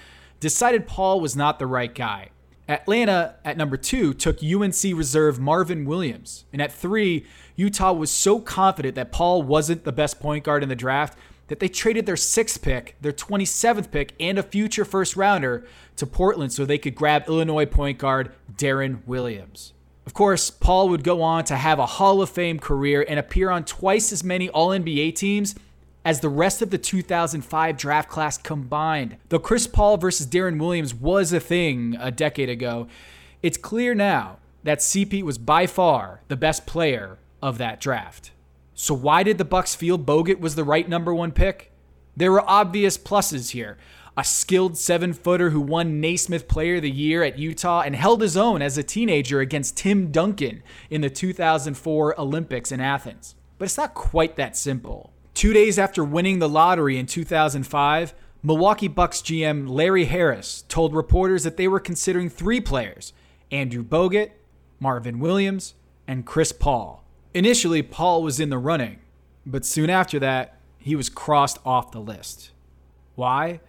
decided 0.40 0.86
Paul 0.86 1.20
was 1.20 1.36
not 1.36 1.58
the 1.58 1.66
right 1.66 1.94
guy. 1.94 2.30
Atlanta, 2.66 3.36
at 3.44 3.58
number 3.58 3.76
two, 3.76 4.14
took 4.14 4.42
UNC 4.42 4.82
reserve 4.94 5.38
Marvin 5.38 5.84
Williams. 5.84 6.46
And 6.54 6.62
at 6.62 6.72
three, 6.72 7.26
Utah 7.56 7.92
was 7.92 8.10
so 8.10 8.40
confident 8.40 8.94
that 8.94 9.12
Paul 9.12 9.42
wasn't 9.42 9.84
the 9.84 9.92
best 9.92 10.18
point 10.18 10.44
guard 10.44 10.62
in 10.62 10.70
the 10.70 10.74
draft 10.74 11.18
that 11.48 11.60
they 11.60 11.68
traded 11.68 12.06
their 12.06 12.16
sixth 12.16 12.62
pick, 12.62 12.96
their 13.02 13.12
27th 13.12 13.90
pick, 13.90 14.14
and 14.18 14.38
a 14.38 14.42
future 14.42 14.86
first 14.86 15.14
rounder 15.14 15.66
to 15.96 16.06
Portland 16.06 16.54
so 16.54 16.64
they 16.64 16.78
could 16.78 16.94
grab 16.94 17.24
Illinois 17.28 17.66
point 17.66 17.98
guard 17.98 18.32
Deron 18.56 19.06
Williams. 19.06 19.73
Of 20.06 20.12
course, 20.12 20.50
Paul 20.50 20.90
would 20.90 21.02
go 21.02 21.22
on 21.22 21.44
to 21.44 21.56
have 21.56 21.78
a 21.78 21.86
Hall 21.86 22.20
of 22.20 22.28
Fame 22.30 22.58
career 22.58 23.04
and 23.08 23.18
appear 23.18 23.50
on 23.50 23.64
twice 23.64 24.12
as 24.12 24.22
many 24.22 24.48
All 24.50 24.68
NBA 24.68 25.14
teams 25.14 25.54
as 26.04 26.20
the 26.20 26.28
rest 26.28 26.60
of 26.60 26.70
the 26.70 26.76
2005 26.76 27.76
draft 27.78 28.10
class 28.10 28.36
combined. 28.36 29.16
Though 29.30 29.38
Chris 29.38 29.66
Paul 29.66 29.96
versus 29.96 30.26
Deron 30.26 30.60
Williams 30.60 30.94
was 30.94 31.32
a 31.32 31.40
thing 31.40 31.96
a 31.98 32.10
decade 32.10 32.50
ago, 32.50 32.88
it's 33.42 33.56
clear 33.56 33.94
now 33.94 34.38
that 34.62 34.80
CP 34.80 35.22
was 35.22 35.38
by 35.38 35.66
far 35.66 36.20
the 36.28 36.36
best 36.36 36.66
player 36.66 37.18
of 37.42 37.56
that 37.58 37.80
draft. 37.80 38.32
So 38.74 38.92
why 38.92 39.22
did 39.22 39.38
the 39.38 39.44
Bucks 39.44 39.74
feel 39.74 39.98
Bogut 39.98 40.40
was 40.40 40.54
the 40.54 40.64
right 40.64 40.88
number 40.88 41.14
1 41.14 41.32
pick? 41.32 41.70
There 42.16 42.32
were 42.32 42.48
obvious 42.48 42.98
pluses 42.98 43.50
here. 43.52 43.78
A 44.16 44.24
skilled 44.24 44.78
seven 44.78 45.12
footer 45.12 45.50
who 45.50 45.60
won 45.60 46.00
Naismith 46.00 46.46
Player 46.46 46.76
of 46.76 46.82
the 46.82 46.90
Year 46.90 47.22
at 47.22 47.38
Utah 47.38 47.80
and 47.80 47.96
held 47.96 48.22
his 48.22 48.36
own 48.36 48.62
as 48.62 48.78
a 48.78 48.82
teenager 48.82 49.40
against 49.40 49.76
Tim 49.76 50.12
Duncan 50.12 50.62
in 50.88 51.00
the 51.00 51.10
2004 51.10 52.20
Olympics 52.20 52.70
in 52.70 52.80
Athens. 52.80 53.34
But 53.58 53.66
it's 53.66 53.76
not 53.76 53.94
quite 53.94 54.36
that 54.36 54.56
simple. 54.56 55.12
Two 55.34 55.52
days 55.52 55.78
after 55.78 56.04
winning 56.04 56.38
the 56.38 56.48
lottery 56.48 56.96
in 56.96 57.06
2005, 57.06 58.14
Milwaukee 58.42 58.88
Bucks 58.88 59.20
GM 59.20 59.68
Larry 59.68 60.04
Harris 60.04 60.62
told 60.68 60.94
reporters 60.94 61.42
that 61.42 61.56
they 61.56 61.66
were 61.66 61.80
considering 61.80 62.28
three 62.28 62.60
players 62.60 63.12
Andrew 63.50 63.82
Bogut, 63.82 64.30
Marvin 64.78 65.18
Williams, 65.18 65.74
and 66.06 66.26
Chris 66.26 66.52
Paul. 66.52 67.04
Initially, 67.32 67.82
Paul 67.82 68.22
was 68.22 68.38
in 68.38 68.50
the 68.50 68.58
running, 68.58 69.00
but 69.44 69.64
soon 69.64 69.90
after 69.90 70.18
that, 70.20 70.60
he 70.78 70.94
was 70.94 71.08
crossed 71.08 71.58
off 71.64 71.90
the 71.90 72.00
list. 72.00 72.50
Why? 73.14 73.60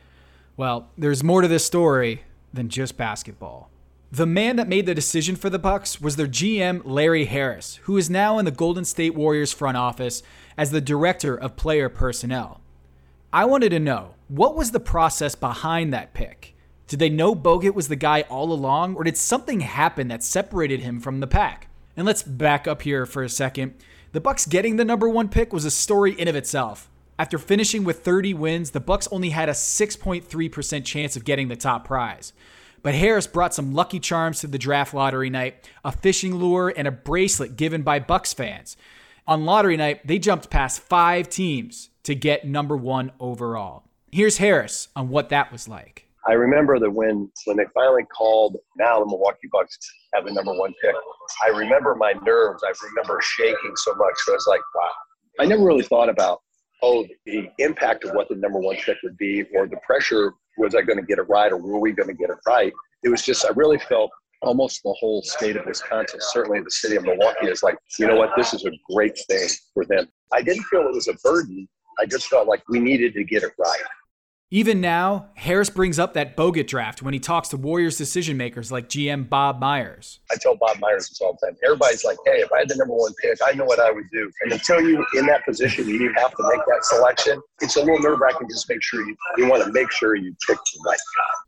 Well, 0.57 0.89
there's 0.97 1.23
more 1.23 1.41
to 1.41 1.47
this 1.49 1.65
story 1.65 2.23
than 2.53 2.69
just 2.69 2.95
basketball. 2.95 3.69
The 4.11 4.25
man 4.25 4.55
that 4.55 4.69
made 4.69 4.85
the 4.85 4.95
decision 4.95 5.35
for 5.35 5.49
the 5.49 5.59
Bucks 5.59 5.99
was 5.99 6.15
their 6.15 6.27
GM 6.27 6.81
Larry 6.85 7.25
Harris, 7.25 7.81
who 7.83 7.97
is 7.97 8.09
now 8.09 8.39
in 8.39 8.45
the 8.45 8.51
Golden 8.51 8.85
State 8.85 9.15
Warriors 9.15 9.51
front 9.51 9.75
office 9.75 10.23
as 10.57 10.71
the 10.71 10.79
director 10.79 11.35
of 11.35 11.57
player 11.57 11.89
personnel. 11.89 12.61
I 13.33 13.43
wanted 13.43 13.71
to 13.71 13.79
know, 13.79 14.13
what 14.29 14.55
was 14.55 14.71
the 14.71 14.79
process 14.79 15.35
behind 15.35 15.93
that 15.93 16.13
pick? 16.13 16.55
Did 16.87 16.99
they 16.99 17.09
know 17.09 17.35
Bogut 17.35 17.73
was 17.73 17.89
the 17.89 17.97
guy 17.97 18.21
all 18.21 18.53
along 18.53 18.95
or 18.95 19.03
did 19.03 19.17
something 19.17 19.59
happen 19.59 20.07
that 20.07 20.23
separated 20.23 20.79
him 20.79 21.01
from 21.01 21.19
the 21.19 21.27
pack? 21.27 21.67
And 21.97 22.05
let's 22.05 22.23
back 22.23 22.65
up 22.65 22.83
here 22.83 23.05
for 23.05 23.23
a 23.23 23.29
second. 23.29 23.73
The 24.13 24.21
Bucks 24.21 24.45
getting 24.45 24.77
the 24.77 24.85
number 24.85 25.09
1 25.09 25.27
pick 25.27 25.51
was 25.51 25.65
a 25.65 25.71
story 25.71 26.13
in 26.13 26.29
of 26.29 26.35
itself. 26.35 26.89
After 27.17 27.37
finishing 27.37 27.85
with 27.85 28.03
30 28.03 28.33
wins, 28.33 28.71
the 28.71 28.81
Bucks 28.81 29.07
only 29.09 29.29
had 29.29 29.47
a 29.47 29.53
6.3% 29.53 30.85
chance 30.85 31.15
of 31.15 31.23
getting 31.23 31.47
the 31.47 31.55
top 31.55 31.85
prize. 31.85 32.33
But 32.83 32.93
Harris 32.93 33.25
brought 33.25 33.53
some 33.53 33.73
lucky 33.73 33.99
charms 33.99 34.41
to 34.41 34.47
the 34.47 34.57
draft 34.57 34.93
lottery 34.93 35.29
night, 35.29 35.69
a 35.85 35.93
fishing 35.93 36.35
lure 36.35 36.73
and 36.75 36.87
a 36.87 36.91
bracelet 36.91 37.55
given 37.55 37.83
by 37.83 37.99
Bucks 37.99 38.33
fans. 38.33 38.75
On 39.27 39.45
lottery 39.45 39.77
night, 39.77 40.05
they 40.05 40.19
jumped 40.19 40.49
past 40.49 40.81
5 40.81 41.29
teams 41.29 41.89
to 42.03 42.15
get 42.15 42.45
number 42.45 42.75
1 42.75 43.13
overall. 43.19 43.85
Here's 44.11 44.37
Harris 44.37 44.89
on 44.95 45.09
what 45.09 45.29
that 45.29 45.51
was 45.51 45.67
like. 45.67 46.05
I 46.27 46.33
remember 46.33 46.79
that 46.79 46.89
when 46.89 47.31
when 47.45 47.55
they 47.55 47.65
finally 47.73 48.03
called 48.05 48.57
now 48.77 48.99
the 48.99 49.05
Milwaukee 49.05 49.47
Bucks 49.51 49.77
have 50.13 50.25
the 50.25 50.31
number 50.31 50.53
one 50.53 50.73
pick. 50.81 50.95
I 51.45 51.49
remember 51.49 51.93
my 51.93 52.13
nerves. 52.23 52.63
I 52.63 52.73
remember 52.87 53.21
shaking 53.21 53.75
so 53.75 53.93
much. 53.93 54.15
I 54.27 54.31
was 54.31 54.47
like, 54.47 54.61
wow. 54.73 54.89
I 55.39 55.45
never 55.45 55.63
really 55.63 55.83
thought 55.83 56.09
about 56.09 56.41
oh, 56.81 57.05
the 57.25 57.49
impact 57.59 58.03
of 58.03 58.11
what 58.11 58.29
the 58.29 58.35
number 58.35 58.59
one 58.59 58.75
pick 58.77 58.97
would 59.03 59.17
be, 59.17 59.43
or 59.55 59.67
the 59.67 59.77
pressure 59.85 60.33
was 60.57 60.75
I 60.75 60.81
going 60.81 60.99
to 60.99 61.05
get 61.05 61.19
it 61.19 61.27
right, 61.29 61.51
or 61.51 61.57
were 61.57 61.79
we 61.79 61.91
going 61.91 62.09
to 62.09 62.13
get 62.13 62.29
it 62.29 62.37
right? 62.47 62.73
It 63.03 63.09
was 63.09 63.21
just 63.21 63.45
I 63.45 63.49
really 63.55 63.79
felt 63.79 64.11
almost 64.41 64.83
the 64.83 64.93
whole 64.99 65.21
state 65.23 65.55
of 65.55 65.65
Wisconsin, 65.65 66.19
certainly 66.21 66.61
the 66.61 66.71
city 66.71 66.95
of 66.95 67.03
Milwaukee, 67.03 67.47
is 67.47 67.63
like, 67.63 67.77
you 67.99 68.07
know 68.07 68.15
what, 68.15 68.31
this 68.37 68.53
is 68.53 68.65
a 68.65 68.71
great 68.93 69.17
thing 69.27 69.47
for 69.73 69.85
them. 69.85 70.07
I 70.33 70.41
didn't 70.41 70.63
feel 70.63 70.81
it 70.81 70.93
was 70.93 71.07
a 71.07 71.13
burden. 71.23 71.67
I 71.99 72.05
just 72.05 72.27
felt 72.27 72.47
like 72.47 72.61
we 72.69 72.79
needed 72.79 73.13
to 73.13 73.23
get 73.23 73.43
it 73.43 73.51
right. 73.57 73.81
Even 74.51 74.79
now, 74.79 75.29
Harris 75.33 75.71
brings 75.71 75.97
up 75.97 76.13
that 76.13 76.37
Bogut 76.37 76.67
draft 76.67 77.01
when 77.01 77.15
he 77.15 77.19
talks 77.19 77.49
to 77.49 77.57
Warriors 77.57 77.97
decision 77.97 78.37
makers 78.37 78.71
like 78.71 78.87
GM 78.87 79.27
Bob 79.27 79.59
Myers. 79.59 80.19
I 80.31 80.35
tell 80.35 80.55
Bob 80.55 80.79
Myers 80.79 81.09
this 81.09 81.19
all 81.19 81.35
the 81.41 81.47
time. 81.47 81.57
Everybody's 81.65 82.03
like, 82.03 82.17
hey, 82.27 82.41
if 82.41 82.53
I 82.53 82.59
had 82.59 82.69
the 82.69 82.75
number 82.75 82.93
one 82.93 83.11
pick, 83.19 83.39
I 83.43 83.53
know 83.53 83.65
what 83.65 83.79
I 83.79 83.91
would 83.91 84.05
do. 84.11 84.31
And 84.43 84.53
until 84.53 84.81
you're 84.81 85.03
in 85.15 85.25
that 85.25 85.43
position, 85.45 85.89
you 85.89 86.13
have 86.15 86.29
to 86.35 86.43
make 86.43 86.63
that 86.67 86.85
selection. 86.85 87.41
It's 87.61 87.75
a 87.75 87.79
little 87.79 87.99
nerve 87.99 88.19
wracking. 88.19 88.47
Just 88.47 88.69
make 88.69 88.83
sure 88.83 89.01
you, 89.01 89.15
you 89.37 89.49
want 89.49 89.63
to 89.63 89.71
make 89.71 89.91
sure 89.91 90.13
you 90.13 90.35
pick 90.47 90.57
the 90.57 90.79
right 90.85 90.99
guy. 91.17 91.39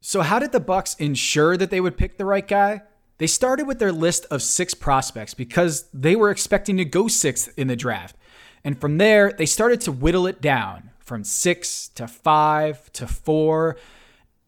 So, 0.00 0.22
how 0.22 0.40
did 0.40 0.50
the 0.50 0.58
Bucks 0.58 0.94
ensure 0.96 1.56
that 1.56 1.70
they 1.70 1.80
would 1.80 1.96
pick 1.96 2.18
the 2.18 2.24
right 2.24 2.46
guy? 2.46 2.82
They 3.18 3.28
started 3.28 3.68
with 3.68 3.78
their 3.78 3.92
list 3.92 4.26
of 4.32 4.42
six 4.42 4.74
prospects 4.74 5.32
because 5.32 5.88
they 5.94 6.16
were 6.16 6.30
expecting 6.30 6.76
to 6.78 6.84
go 6.84 7.06
sixth 7.06 7.56
in 7.56 7.68
the 7.68 7.76
draft. 7.76 8.16
And 8.64 8.80
from 8.80 8.98
there, 8.98 9.32
they 9.32 9.46
started 9.46 9.80
to 9.82 9.92
whittle 9.92 10.26
it 10.26 10.40
down 10.40 10.90
from 11.04 11.24
six 11.24 11.88
to 11.88 12.06
five 12.06 12.92
to 12.92 13.06
four, 13.06 13.76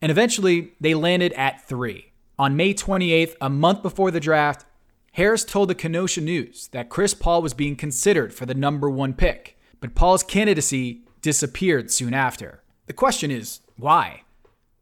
and 0.01 0.11
eventually 0.11 0.73
they 0.81 0.95
landed 0.95 1.33
at 1.35 1.67
three. 1.67 2.13
On 2.39 2.57
May 2.57 2.75
28th, 2.75 3.37
a 3.41 3.49
month 3.49 3.83
before 3.83 4.11
the 4.11 4.21
draft, 4.21 4.65
Harris 5.13 5.45
told 5.45 5.71
the 5.71 5.75
Kenosha 5.75 6.21
News 6.21 6.69
that 6.73 6.89
Chris 6.89 7.15
Paul 7.15 7.41
was 7.41 7.55
being 7.55 7.77
considered 7.77 8.35
for 8.35 8.47
the 8.47 8.55
number 8.55 8.91
one 8.91 9.15
pick, 9.15 9.57
but 9.81 9.95
Paul's 9.95 10.25
candidacy 10.25 11.03
disappeared 11.23 11.91
soon 11.91 12.13
after. 12.13 12.63
The 12.87 12.93
question 12.93 13.31
is, 13.31 13.61
why? 13.77 14.23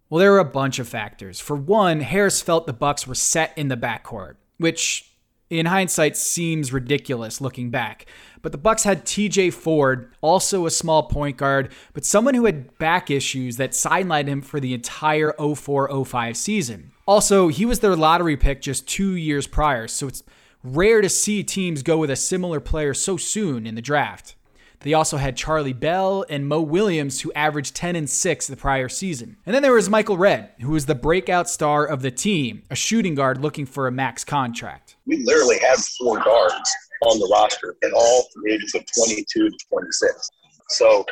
Well, 0.09 0.19
there 0.19 0.33
were 0.33 0.39
a 0.39 0.45
bunch 0.45 0.79
of 0.79 0.89
factors. 0.89 1.39
For 1.39 1.57
one, 1.57 2.01
Harris 2.01 2.43
felt 2.43 2.67
the 2.67 2.73
Bucks 2.73 3.07
were 3.07 3.15
set 3.15 3.57
in 3.57 3.69
the 3.69 3.77
backcourt, 3.77 4.37
which 4.57 5.12
in 5.59 5.67
hindsight 5.67 6.17
seems 6.17 6.73
ridiculous 6.73 7.41
looking 7.41 7.71
back. 7.71 8.07
But 8.41 8.53
the 8.53 8.59
Bucks 8.59 8.85
had 8.85 9.05
TJ 9.05 9.53
Ford, 9.53 10.11
also 10.21 10.67
a 10.67 10.71
small 10.71 11.05
point 11.05 11.37
guard, 11.37 11.71
but 11.93 12.05
someone 12.05 12.35
who 12.35 12.47
had 12.47 12.77
back 12.79 13.11
issues 13.11 13.57
that 13.59 13.71
sidelined 13.71 14.29
him 14.29 14.41
for 14.41 14.59
the 14.59 14.75
entire 14.75 15.33
04-05 15.39 16.35
season. 16.35 16.93
Also, 17.07 17.49
he 17.49 17.67
was 17.67 17.81
their 17.81 17.95
lottery 17.95 18.37
pick 18.37 18.63
just 18.63 18.89
2 18.89 19.15
years 19.15 19.47
prior, 19.47 19.87
so 19.87 20.09
it's 20.09 20.25
rare 20.65 21.01
to 21.01 21.09
see 21.09 21.45
teams 21.45 21.83
go 21.83 21.99
with 21.99 22.11
a 22.11 22.17
similar 22.17 22.59
player 22.59 22.95
so 22.95 23.17
soon 23.17 23.67
in 23.67 23.75
the 23.75 23.83
draft. 23.83 24.35
They 24.83 24.95
also 24.95 25.17
had 25.17 25.37
Charlie 25.37 25.73
Bell 25.73 26.25
and 26.29 26.49
Mo 26.49 26.61
Williams, 26.61 27.21
who 27.21 27.33
averaged 27.35 27.75
10 27.77 27.97
and 27.97 28.11
6 28.11 28.47
the 28.47 28.57
prior 28.57 28.89
season. 28.89 29.37
And 29.47 29.55
then 29.55 29.63
there 29.63 29.73
was 29.73 29.89
Michael 29.89 30.17
Redd, 30.17 30.51
who 30.61 30.71
was 30.71 30.87
the 30.87 30.95
breakout 30.95 31.49
star 31.49 31.85
of 31.85 32.03
the 32.03 32.11
team, 32.11 32.63
a 32.71 32.75
shooting 32.75 33.15
guard 33.15 33.41
looking 33.41 33.67
for 33.67 33.87
a 33.87 33.93
max 33.93 34.25
contract. 34.25 34.97
We 35.07 35.19
literally 35.25 35.59
had 35.59 35.79
four 35.99 36.23
guards 36.23 36.71
on 37.03 37.19
the 37.19 37.29
roster, 37.33 37.77
and 37.83 37.93
all 37.93 38.29
from 38.33 38.43
the 38.45 38.53
ages 38.55 38.75
of 38.75 38.83
22 39.07 39.51
to 39.51 39.57
26. 39.69 40.31
So 40.71 41.05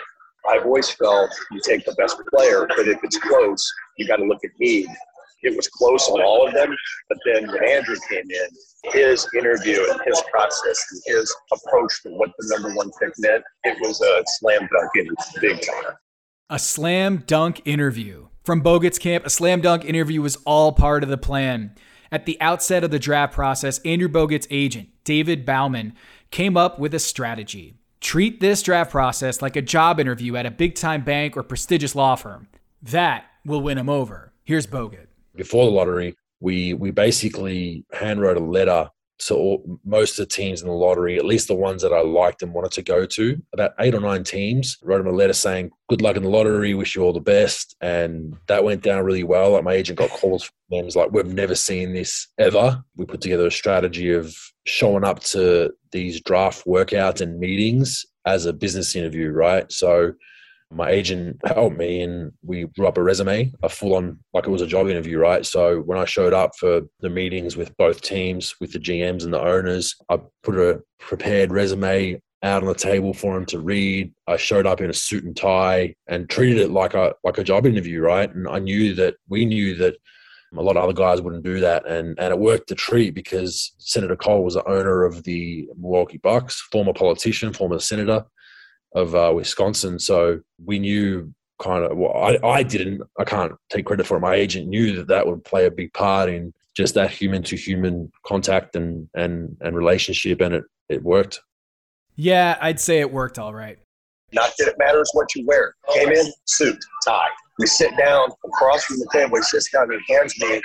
I've 0.49 0.65
always 0.65 0.91
felt 0.91 1.31
you 1.51 1.61
take 1.65 1.85
the 1.85 1.93
best 1.95 2.17
player, 2.35 2.67
but 2.77 2.89
if 2.89 2.99
it's 3.03 3.19
close, 3.19 3.73
you 3.99 4.07
got 4.07 4.17
to 4.17 4.25
look 4.25 4.45
at 4.45 4.51
need. 4.59 4.89
It 5.43 5.57
was 5.57 5.69
close 5.69 6.09
on 6.09 6.23
all 6.23 6.47
of 6.47 6.55
them, 6.55 6.75
but 7.09 7.19
then 7.25 7.47
when 7.47 7.65
Andrew 7.65 7.97
came 8.11 8.29
in, 8.31 8.93
his 8.93 9.27
interview 9.37 9.79
and 9.91 10.01
his 10.07 10.23
process 10.31 10.85
and 10.91 11.17
his 11.17 11.35
approach 11.53 12.03
to 12.03 12.11
what 12.11 12.31
the 12.39 12.49
number 12.55 12.75
one 12.75 12.91
pick 13.01 13.13
meant, 13.19 13.43
it 13.65 13.77
was 13.81 14.01
a 14.01 14.23
slam 14.39 14.61
dunk 14.61 14.91
in 14.95 15.09
big 15.41 15.61
time. 15.61 15.95
A 16.51 16.59
slam 16.59 17.25
dunk 17.27 17.63
interview. 17.65 18.27
From 18.45 18.63
Bogut's 18.63 18.99
camp, 18.99 19.25
a 19.25 19.31
slam 19.31 19.61
dunk 19.61 19.85
interview 19.85 20.23
was 20.23 20.37
all 20.45 20.73
part 20.73 21.03
of 21.03 21.09
the 21.09 21.19
plan. 21.19 21.75
At 22.13 22.27
the 22.27 22.41
outset 22.41 22.83
of 22.83 22.91
the 22.91 22.99
draft 22.99 23.33
process, 23.33 23.79
Andrew 23.81 24.09
Bogut's 24.09 24.49
agent, 24.51 24.89
David 25.05 25.47
Bauman, 25.47 25.95
came 26.31 26.57
up 26.57 26.79
with 26.79 26.93
a 26.95 26.99
strategy. 26.99 27.77
Treat 28.01 28.41
this 28.41 28.63
draft 28.63 28.91
process 28.91 29.41
like 29.41 29.57
a 29.57 29.63
job 29.63 30.01
interview 30.01 30.37
at 30.37 30.47
a 30.47 30.51
big 30.51 30.75
time 30.75 31.05
bank 31.05 31.37
or 31.37 31.43
prestigious 31.43 31.95
law 31.95 32.17
firm. 32.17 32.49
That 32.83 33.27
will 33.45 33.61
win 33.61 33.79
him 33.79 33.89
over. 33.89 34.33
Here's 34.43 34.67
Bogut. 34.67 35.07
Before 35.41 35.65
the 35.65 35.71
lottery, 35.71 36.15
we 36.41 36.75
we 36.75 36.91
basically 36.91 37.85
handwrote 37.95 38.37
a 38.37 38.41
letter 38.41 38.91
to 39.27 39.35
all, 39.35 39.79
most 39.85 40.19
of 40.19 40.29
the 40.29 40.35
teams 40.35 40.61
in 40.61 40.69
the 40.69 40.75
lottery, 40.75 41.17
at 41.17 41.25
least 41.25 41.49
the 41.49 41.55
ones 41.55 41.81
that 41.83 41.95
I 41.95 42.03
liked 42.03 42.43
and 42.43 42.53
wanted 42.53 42.73
to 42.73 42.83
go 42.83 43.07
to. 43.07 43.43
About 43.55 43.73
eight 43.79 43.95
or 43.95 44.01
nine 44.01 44.23
teams 44.23 44.77
wrote 44.83 44.99
them 44.99 45.15
a 45.15 45.17
letter 45.17 45.33
saying, 45.33 45.71
"Good 45.89 46.03
luck 46.03 46.17
in 46.17 46.25
the 46.25 46.29
lottery. 46.29 46.75
Wish 46.75 46.95
you 46.95 47.03
all 47.03 47.15
the 47.15 47.21
best." 47.21 47.75
And 47.81 48.35
that 48.49 48.65
went 48.65 48.83
down 48.83 49.03
really 49.05 49.25
well. 49.25 49.53
Like 49.53 49.65
my 49.65 49.73
agent 49.75 49.99
got 49.99 50.11
calls 50.11 50.45
from 50.45 50.55
them, 50.71 50.89
like, 50.95 51.11
"We've 51.11 51.27
never 51.43 51.55
seen 51.55 51.95
this 51.95 52.29
ever." 52.39 52.83
We 52.97 53.07
put 53.07 53.23
together 53.23 53.47
a 53.47 53.51
strategy 53.63 54.13
of 54.13 54.37
showing 54.67 55.05
up 55.05 55.21
to 55.33 55.73
these 55.91 56.21
draft 56.21 56.67
workouts 56.67 57.23
and 57.23 57.41
meetings 57.41 58.05
as 58.27 58.45
a 58.45 58.53
business 58.53 58.95
interview, 58.95 59.31
right? 59.31 59.73
So 59.73 60.13
my 60.71 60.91
agent 60.91 61.41
helped 61.45 61.77
me 61.77 62.03
and 62.03 62.33
we 62.43 62.65
drew 62.75 62.87
up 62.87 62.97
a 62.97 63.03
resume, 63.03 63.53
a 63.63 63.69
full 63.69 63.95
on, 63.95 64.19
like 64.33 64.47
it 64.47 64.51
was 64.51 64.63
a 64.63 64.67
job 64.67 64.89
interview, 64.89 65.19
right? 65.19 65.45
So 65.45 65.81
when 65.81 65.99
I 65.99 66.05
showed 66.05 66.33
up 66.33 66.57
for 66.57 66.83
the 67.01 67.11
meetings 67.11 67.57
with 67.57 67.77
both 67.77 68.03
teams, 68.03 68.55
with 68.61 68.73
the 68.73 68.79
GMs 68.79 69.25
and 69.25 69.33
the 69.33 69.41
owners, 69.41 69.97
I 70.09 70.21
put 70.43 70.57
a 70.57 70.81
prepared 70.99 71.51
resume 71.51 72.21
out 72.43 72.63
on 72.63 72.69
the 72.69 72.75
table 72.75 73.13
for 73.13 73.37
him 73.37 73.45
to 73.47 73.59
read. 73.59 74.13
I 74.27 74.37
showed 74.37 74.67
up 74.67 74.81
in 74.81 74.91
a 74.91 74.95
suit 74.95 75.25
and 75.25 75.37
tie 75.37 75.95
and 76.07 76.29
treated 76.31 76.59
it 76.59 76.71
like 76.71 76.95
a 76.95 77.15
like 77.25 77.39
a 77.39 77.45
job 77.45 77.67
interview, 77.67 78.01
right? 78.01 78.33
And 78.33 78.49
I 78.49 78.61
knew 78.61 78.95
that 78.95 79.17
we 79.29 79.45
knew 79.45 79.75
that 79.77 79.97
a 80.57 80.63
lot 80.63 80.77
of 80.77 80.83
other 80.83 80.93
guys 80.93 81.21
wouldn't 81.21 81.45
do 81.45 81.61
that, 81.61 81.87
and 81.87 82.19
and 82.19 82.33
it 82.33 82.39
worked 82.39 82.71
a 82.71 82.75
treat 82.75 83.15
because 83.15 83.75
Senator 83.79 84.17
Kohl 84.17 84.43
was 84.45 84.55
the 84.55 84.69
owner 84.69 85.05
of 85.05 85.23
the 85.25 85.69
Milwaukee 85.77 86.19
Bucks, 86.19 86.61
former 86.73 86.93
politician, 86.93 87.53
former 87.53 87.79
senator 87.79 88.25
of 88.95 89.15
uh, 89.15 89.33
Wisconsin. 89.35 89.99
So 89.99 90.41
we 90.65 90.79
knew 90.79 91.33
kind 91.61 91.85
of, 91.85 91.97
well, 91.97 92.17
I, 92.17 92.39
I 92.47 92.63
didn't, 92.63 93.03
I 93.19 93.25
can't 93.25 93.53
take 93.69 93.87
credit 93.87 94.07
for 94.07 94.17
it. 94.17 94.21
My 94.21 94.35
agent 94.35 94.69
knew 94.69 94.97
that 94.97 95.09
that 95.09 95.27
would 95.27 95.45
play 95.45 95.67
a 95.67 95.71
big 95.71 95.93
part 95.93 96.29
in 96.29 96.53
just 96.77 96.95
that 96.95 97.11
human 97.11 97.43
to 97.45 97.57
human 97.57 98.11
contact 98.27 98.77
and, 98.77 99.09
and, 99.15 99.57
and 99.61 99.77
relationship. 99.77 100.41
And 100.41 100.55
it, 100.55 100.65
it 100.89 101.03
worked. 101.03 101.41
Yeah, 102.17 102.59
I'd 102.61 102.81
say 102.81 103.01
it 103.01 103.11
worked 103.11 103.39
all 103.39 103.55
right. 103.55 103.79
Not 104.33 104.53
that 104.59 104.69
it 104.69 104.77
matters 104.79 105.11
what 105.13 105.35
you 105.35 105.45
wear. 105.47 105.75
Came 105.95 106.11
in, 106.11 106.33
suit, 106.45 106.79
tie. 107.05 107.29
We 107.59 107.67
sit 107.67 107.91
down 107.99 108.29
across 108.45 108.85
from 108.85 108.99
the 108.99 109.09
table. 109.13 109.37
He 109.37 109.43
sits 109.43 109.71
down 109.71 109.93
and 109.93 110.01
hands 110.09 110.35
me 110.41 110.63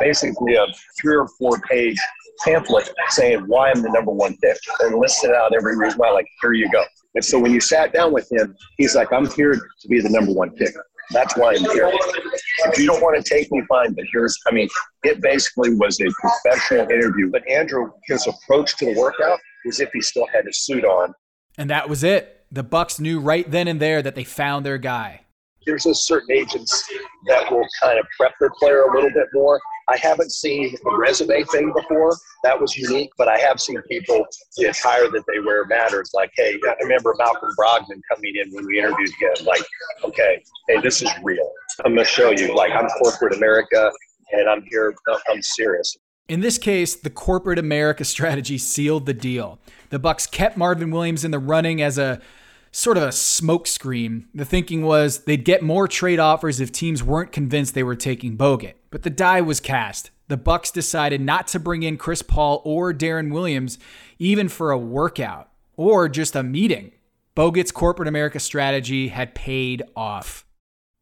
basically 0.00 0.56
a 0.56 0.66
three 1.00 1.14
or 1.14 1.28
four 1.38 1.60
page 1.60 1.96
pamphlet 2.44 2.88
saying 3.10 3.44
why 3.46 3.70
I'm 3.70 3.82
the 3.82 3.90
number 3.90 4.10
one 4.10 4.36
pick 4.38 4.56
and 4.80 4.98
listed 4.98 5.30
out 5.30 5.54
every 5.54 5.76
reason 5.76 5.98
why. 5.98 6.10
Like, 6.10 6.26
here 6.42 6.52
you 6.52 6.70
go. 6.70 6.84
And 7.14 7.24
so 7.24 7.38
when 7.38 7.52
you 7.52 7.60
sat 7.60 7.92
down 7.92 8.12
with 8.12 8.30
him, 8.32 8.56
he's 8.76 8.94
like, 8.94 9.12
I'm 9.12 9.30
here 9.30 9.54
to 9.54 9.88
be 9.88 10.00
the 10.00 10.10
number 10.10 10.32
one 10.32 10.50
pick. 10.50 10.74
That's 11.10 11.36
why 11.36 11.54
I'm 11.54 11.64
here. 11.64 11.92
If 12.64 12.78
you 12.78 12.86
don't 12.86 13.00
want 13.00 13.22
to 13.22 13.28
take 13.28 13.52
me, 13.52 13.62
fine. 13.68 13.92
But 13.92 14.04
here's, 14.12 14.36
I 14.46 14.52
mean, 14.52 14.68
it 15.02 15.20
basically 15.20 15.74
was 15.74 16.00
a 16.00 16.06
professional 16.20 16.90
interview. 16.90 17.30
But 17.30 17.48
Andrew, 17.48 17.92
his 18.06 18.26
approach 18.26 18.76
to 18.78 18.86
the 18.86 18.98
workout 18.98 19.38
was 19.64 19.80
if 19.80 19.90
he 19.92 20.00
still 20.00 20.26
had 20.32 20.46
his 20.46 20.64
suit 20.64 20.84
on. 20.84 21.14
And 21.58 21.70
that 21.70 21.88
was 21.88 22.02
it. 22.04 22.46
The 22.50 22.62
Bucks 22.62 22.98
knew 22.98 23.20
right 23.20 23.48
then 23.48 23.68
and 23.68 23.80
there 23.80 24.02
that 24.02 24.14
they 24.14 24.24
found 24.24 24.64
their 24.64 24.78
guy. 24.78 25.20
There's 25.66 25.86
a 25.86 25.94
certain 25.94 26.32
agents 26.32 26.88
that 27.26 27.50
will 27.50 27.66
kind 27.82 27.98
of 27.98 28.06
prep 28.16 28.32
their 28.40 28.50
player 28.58 28.82
a 28.82 28.94
little 28.94 29.10
bit 29.10 29.28
more. 29.32 29.60
I 29.88 29.96
haven't 29.96 30.32
seen 30.32 30.74
the 30.82 30.96
resume 30.96 31.42
thing 31.44 31.72
before. 31.72 32.16
That 32.42 32.60
was 32.60 32.76
unique, 32.76 33.10
but 33.18 33.28
I 33.28 33.38
have 33.38 33.60
seen 33.60 33.80
people 33.82 34.26
the 34.56 34.66
attire 34.66 35.08
that 35.10 35.24
they 35.26 35.40
wear 35.40 35.64
matters. 35.66 36.10
Like, 36.14 36.30
hey, 36.36 36.58
I 36.66 36.74
remember 36.82 37.14
Malcolm 37.18 37.50
Brogdon 37.58 38.00
coming 38.12 38.34
in 38.36 38.52
when 38.52 38.66
we 38.66 38.78
interviewed 38.78 39.10
him. 39.20 39.44
Like, 39.44 39.62
okay, 40.04 40.42
hey, 40.68 40.80
this 40.80 41.02
is 41.02 41.10
real. 41.22 41.50
I'm 41.84 41.94
gonna 41.94 42.04
show 42.04 42.30
you. 42.30 42.54
Like, 42.54 42.72
I'm 42.72 42.88
corporate 43.02 43.34
America, 43.36 43.90
and 44.32 44.48
I'm 44.48 44.62
here. 44.70 44.94
I'm 45.28 45.42
serious. 45.42 45.96
In 46.28 46.40
this 46.40 46.56
case, 46.56 46.94
the 46.94 47.10
corporate 47.10 47.58
America 47.58 48.04
strategy 48.04 48.56
sealed 48.56 49.04
the 49.04 49.12
deal. 49.12 49.58
The 49.90 49.98
Bucks 49.98 50.26
kept 50.26 50.56
Marvin 50.56 50.90
Williams 50.90 51.24
in 51.24 51.30
the 51.30 51.38
running 51.38 51.82
as 51.82 51.98
a 51.98 52.20
sort 52.72 52.96
of 52.96 53.02
a 53.02 53.08
smokescreen. 53.08 54.24
The 54.34 54.44
thinking 54.44 54.82
was 54.82 55.20
they'd 55.24 55.44
get 55.44 55.62
more 55.62 55.86
trade 55.86 56.18
offers 56.18 56.60
if 56.60 56.72
teams 56.72 57.02
weren't 57.02 57.30
convinced 57.30 57.74
they 57.74 57.82
were 57.82 57.94
taking 57.94 58.36
Bogut. 58.36 58.72
But 58.94 59.02
the 59.02 59.10
die 59.10 59.40
was 59.40 59.58
cast. 59.58 60.12
The 60.28 60.36
Bucks 60.36 60.70
decided 60.70 61.20
not 61.20 61.48
to 61.48 61.58
bring 61.58 61.82
in 61.82 61.96
Chris 61.96 62.22
Paul 62.22 62.62
or 62.64 62.94
Deron 62.94 63.32
Williams 63.32 63.76
even 64.20 64.48
for 64.48 64.70
a 64.70 64.78
workout 64.78 65.48
or 65.76 66.08
just 66.08 66.36
a 66.36 66.44
meeting. 66.44 66.92
Bogut's 67.34 67.72
corporate 67.72 68.06
America 68.06 68.38
strategy 68.38 69.08
had 69.08 69.34
paid 69.34 69.82
off 69.96 70.46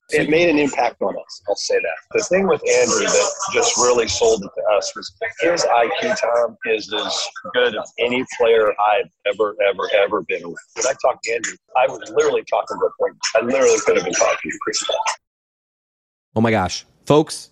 it 0.09 0.31
made 0.31 0.49
an 0.49 0.59
impact 0.59 1.03
on 1.03 1.15
us. 1.15 1.43
I'll 1.47 1.55
say 1.55 1.75
that. 1.75 2.19
The 2.19 2.25
thing 2.25 2.47
with 2.47 2.63
Andrew 2.67 3.05
that 3.05 3.31
just 3.53 3.77
really 3.77 4.09
sold 4.09 4.43
it 4.43 4.51
to 4.55 4.77
us 4.77 4.91
was 4.97 5.13
his 5.41 5.63
IQ 5.65 6.19
time 6.19 6.57
is 6.67 6.91
as 6.95 7.29
good 7.53 7.77
as 7.77 7.93
any 7.99 8.25
player 8.39 8.69
I've 8.69 9.11
ever, 9.27 9.55
ever, 9.69 9.83
ever 10.03 10.23
been 10.23 10.49
with. 10.49 10.59
When 10.77 10.87
I 10.87 10.95
talked 11.03 11.25
to 11.25 11.35
Andrew, 11.35 11.57
I 11.77 11.87
was 11.89 12.11
literally 12.15 12.45
talking 12.49 12.79
to 12.79 12.87
a 12.87 12.91
point. 12.99 13.17
I 13.37 13.41
literally 13.41 13.79
could 13.85 13.97
have 13.97 14.05
been 14.05 14.15
talking 14.15 14.51
to 14.51 14.59
Chris 14.63 14.83
Paul. 14.83 15.05
Oh 16.37 16.41
my 16.41 16.51
gosh, 16.51 16.87
folks 17.05 17.52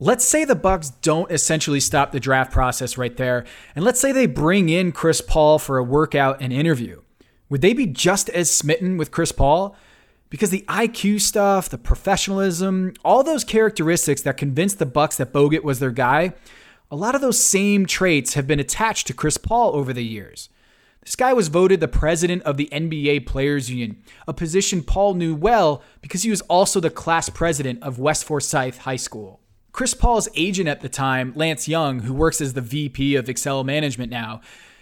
Let's 0.00 0.24
say 0.24 0.44
the 0.44 0.54
Bucks 0.54 0.90
don't 0.90 1.28
essentially 1.28 1.80
stop 1.80 2.12
the 2.12 2.20
draft 2.20 2.52
process 2.52 2.96
right 2.96 3.16
there, 3.16 3.44
and 3.74 3.84
let's 3.84 3.98
say 3.98 4.12
they 4.12 4.26
bring 4.26 4.68
in 4.68 4.92
Chris 4.92 5.20
Paul 5.20 5.58
for 5.58 5.76
a 5.76 5.82
workout 5.82 6.40
and 6.40 6.52
interview. 6.52 7.02
Would 7.48 7.62
they 7.62 7.72
be 7.72 7.86
just 7.86 8.28
as 8.28 8.48
smitten 8.48 8.96
with 8.96 9.10
Chris 9.10 9.32
Paul? 9.32 9.74
Because 10.30 10.50
the 10.50 10.64
IQ 10.68 11.20
stuff, 11.20 11.68
the 11.68 11.78
professionalism, 11.78 12.94
all 13.04 13.24
those 13.24 13.42
characteristics 13.42 14.22
that 14.22 14.36
convinced 14.36 14.78
the 14.78 14.86
Bucks 14.86 15.16
that 15.16 15.32
Bogut 15.32 15.64
was 15.64 15.80
their 15.80 15.90
guy, 15.90 16.32
a 16.92 16.96
lot 16.96 17.16
of 17.16 17.20
those 17.20 17.42
same 17.42 17.84
traits 17.84 18.34
have 18.34 18.46
been 18.46 18.60
attached 18.60 19.08
to 19.08 19.14
Chris 19.14 19.36
Paul 19.36 19.74
over 19.74 19.92
the 19.92 20.04
years. 20.04 20.48
This 21.00 21.16
guy 21.16 21.32
was 21.32 21.48
voted 21.48 21.80
the 21.80 21.88
president 21.88 22.44
of 22.44 22.56
the 22.56 22.68
NBA 22.70 23.26
Players 23.26 23.68
Union, 23.68 24.00
a 24.28 24.32
position 24.32 24.84
Paul 24.84 25.14
knew 25.14 25.34
well 25.34 25.82
because 26.02 26.22
he 26.22 26.30
was 26.30 26.42
also 26.42 26.78
the 26.78 26.88
class 26.88 27.28
president 27.28 27.82
of 27.82 27.98
West 27.98 28.24
Forsyth 28.24 28.78
High 28.78 28.94
School. 28.94 29.40
Chris 29.78 29.94
Paul's 29.94 30.28
agent 30.34 30.68
at 30.68 30.80
the 30.80 30.88
time, 30.88 31.32
Lance 31.36 31.68
Young, 31.68 32.00
who 32.00 32.12
works 32.12 32.40
as 32.40 32.54
the 32.54 32.60
VP 32.60 33.14
of 33.14 33.28
Excel 33.28 33.62
Management 33.62 34.10
now, 34.10 34.40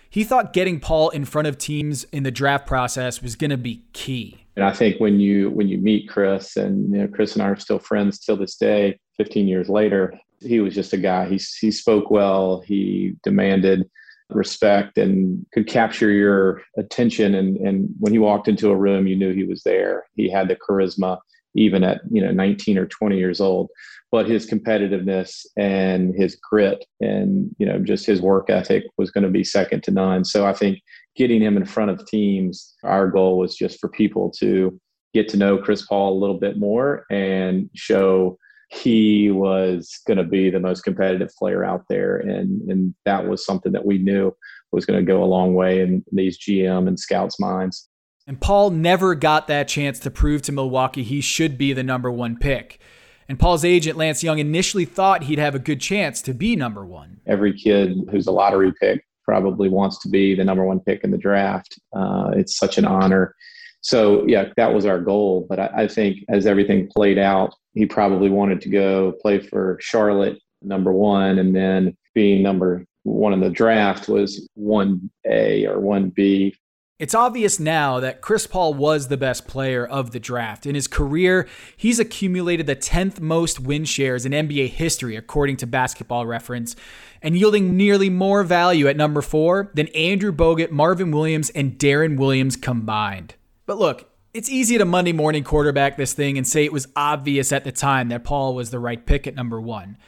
he 0.09 0.25
thought 0.25 0.55
getting 0.55 0.81
Paul 0.81 1.11
in 1.11 1.27
front 1.27 1.47
of 1.47 1.59
teams 1.59 2.05
in 2.13 2.23
the 2.23 2.31
draft 2.31 2.67
process 2.67 3.21
was 3.21 3.37
going 3.37 3.51
to 3.51 3.59
be 3.59 3.83
key. 3.93 4.47
And 4.57 4.65
I 4.65 4.73
think 4.73 4.99
when 4.99 5.21
you 5.21 5.51
when 5.51 5.69
you 5.69 5.77
meet 5.77 6.09
Chris, 6.09 6.57
and 6.57 6.91
you 6.91 7.03
know, 7.03 7.09
Chris 7.09 7.35
and 7.35 7.43
I 7.43 7.49
are 7.49 7.57
still 7.57 7.79
friends 7.79 8.21
till 8.21 8.39
this 8.39 8.57
day, 8.57 8.99
15 9.19 9.47
years 9.47 9.69
later, 9.69 10.19
he 10.41 10.61
was 10.61 10.75
just 10.75 10.95
a 10.95 10.97
guy. 10.97 11.29
He 11.29 11.39
he 11.61 11.71
spoke 11.71 12.11
well. 12.11 12.63
He 12.67 13.17
demanded 13.23 13.91
respect 14.31 14.97
and 14.97 15.45
could 15.53 15.69
capture 15.69 16.11
your 16.11 16.63
attention. 16.79 17.35
And 17.35 17.59
and 17.59 17.91
when 18.01 18.15
he 18.15 18.19
walked 18.19 18.49
into 18.49 18.71
a 18.71 18.77
room, 18.77 19.07
you 19.07 19.17
knew 19.17 19.35
he 19.35 19.45
was 19.45 19.63
there. 19.63 20.07
He 20.15 20.31
had 20.31 20.49
the 20.49 20.57
charisma, 20.57 21.19
even 21.57 21.83
at 21.83 22.01
you 22.11 22.23
know 22.23 22.31
19 22.31 22.79
or 22.79 22.87
20 22.87 23.19
years 23.19 23.41
old. 23.41 23.69
But 24.13 24.29
his 24.29 24.49
competitiveness 24.49 25.45
and 25.57 26.15
his 26.15 26.37
grit 26.37 26.85
and 27.01 27.55
you 27.59 27.67
know 27.67 27.79
just 27.79 28.07
his 28.07 28.21
work 28.21 28.49
ethic 28.49 28.85
was 28.97 29.11
going 29.11 29.25
to 29.25 29.31
be 29.31 29.45
second 29.45 29.83
to 29.85 29.91
none. 29.91 30.25
So 30.25 30.47
i 30.47 30.53
think 30.53 30.81
getting 31.17 31.43
him 31.43 31.57
in 31.57 31.65
front 31.65 31.91
of 31.91 32.07
teams 32.07 32.75
our 32.85 33.11
goal 33.11 33.39
was 33.39 33.57
just 33.57 33.81
for 33.81 33.89
people 33.89 34.31
to 34.39 34.79
get 35.15 35.29
to 35.31 35.37
know 35.37 35.57
chris 35.59 35.87
paul 35.87 36.13
a 36.13 36.21
little 36.21 36.39
bit 36.39 36.59
more 36.59 37.05
and 37.11 37.71
show 37.75 38.39
he 38.71 39.31
was 39.31 40.01
going 40.07 40.19
to 40.19 40.25
be 40.25 40.51
the 40.51 40.61
most 40.61 40.83
competitive 40.83 41.31
player 41.39 41.65
out 41.65 41.85
there. 41.89 42.17
And 42.17 42.63
and 42.71 42.95
that 43.05 43.27
was 43.27 43.45
something 43.45 43.73
that 43.73 43.87
we 43.87 43.99
knew 43.99 44.33
was 44.73 44.85
going 44.85 44.99
to 44.99 45.07
go 45.07 45.23
a 45.23 45.25
long 45.25 45.55
way 45.55 45.81
in 45.81 46.05
these 46.13 46.39
gm 46.39 46.89
and 46.89 46.99
scouts 46.99 47.39
minds 47.41 47.89
and 48.27 48.41
paul 48.41 48.71
never 48.71 49.15
got 49.15 49.47
that 49.49 49.69
chance 49.69 49.99
to 49.99 50.11
prove 50.11 50.43
to 50.43 50.53
milwaukee 50.53 51.03
he 51.03 51.21
should 51.21 51.57
be 51.57 51.73
the 51.73 51.83
number 51.83 52.11
one 52.11 52.37
pick 52.37 52.81
and 53.29 53.39
Paul's 53.39 53.65
agent, 53.65 53.99
Lance 53.99 54.23
Young, 54.23 54.39
initially 54.39 54.85
thought 54.85 55.25
he'd 55.25 55.39
have 55.39 55.55
a 55.55 55.59
good 55.59 55.81
chance 55.81 56.23
to 56.23 56.35
be 56.35 56.55
number 56.55 56.87
one. 56.87 57.21
Every 57.27 57.53
kid 57.53 57.97
who's 58.11 58.27
a 58.27 58.33
lottery 58.33 58.73
pick 58.81 59.05
probably 59.25 59.69
wants 59.69 59.99
to 60.01 60.09
be 60.09 60.35
the 60.35 60.45
number 60.45 60.65
one 60.65 60.81
pick 60.81 61.03
in 61.03 61.11
the 61.11 61.19
draft. 61.19 61.79
Uh, 61.95 62.31
it's 62.35 62.57
such 62.57 62.79
an 62.79 62.85
honor. 62.85 63.35
So, 63.81 64.25
yeah, 64.27 64.51
that 64.57 64.73
was 64.73 64.87
our 64.87 65.01
goal. 65.01 65.47
But 65.49 65.59
I, 65.59 65.71
I 65.75 65.89
think 65.89 66.19
as 66.29 66.47
everything 66.47 66.89
played 66.89 67.19
out, 67.19 67.53
he 67.75 67.87
probably 67.87 68.31
wanted 68.31 68.61
to 68.63 68.69
go 68.69 69.13
play 69.21 69.41
for 69.41 69.79
Charlotte, 69.81 70.39
number 70.63 70.93
one, 70.93 71.39
and 71.39 71.55
then 71.55 71.97
being 72.15 72.43
number 72.43 72.85
one 73.03 73.33
in 73.33 73.41
the 73.41 73.51
draft 73.51 74.09
was 74.09 74.49
1A 74.59 75.69
or 75.69 75.79
1B 75.81 76.55
it's 76.99 77.15
obvious 77.15 77.61
now 77.61 78.01
that 78.01 78.23
Chris 78.23 78.47
Paul 78.47 78.73
was 78.73 79.09
the 79.09 79.19
best 79.19 79.47
player 79.47 79.87
of 79.87 80.13
the 80.13 80.21
draft. 80.21 80.65
In 80.65 80.75
his 80.75 80.89
career, 80.89 81.47
he's 81.77 81.99
accumulated 81.99 82.67
the 82.67 82.77
10th 82.77 83.21
most 83.21 83.61
win 83.61 83.85
shares 83.85 84.25
in 84.25 84.33
NBA 84.33 84.71
history, 84.71 85.15
according 85.15 85.59
to 85.59 85.67
basketball 85.67 86.27
reference, 86.27 86.75
and 87.21 87.37
yielding 87.37 87.77
nearly 87.77 88.09
more 88.09 88.43
value 88.43 88.89
at 88.89 88.97
number 88.97 89.21
four 89.21 89.71
than 89.75 89.89
Andrew 89.89 90.33
Bogut, 90.33 90.71
Marvin 90.71 91.11
Williams, 91.11 91.51
and 91.51 91.79
Deron 91.79 92.17
Williams 92.17 92.57
combined. 92.57 93.35
But 93.67 93.79
look, 93.79 94.11
it's 94.33 94.49
easy 94.49 94.79
to 94.79 94.87
Monday 94.87 95.13
morning 95.13 95.45
quarterback 95.45 95.99
this 95.99 96.15
thing 96.15 96.39
and 96.39 96.47
say 96.47 96.65
it 96.65 96.73
was 96.73 96.89
obvious 96.97 97.53
at 97.53 97.65
the 97.65 97.73
time 97.73 98.09
that 98.09 98.25
Paul 98.25 98.55
was 98.55 98.71
the 98.71 98.79
right 98.79 99.05
pick 99.05 99.27
at 99.27 99.35
number 99.35 99.61
one. 99.61 99.99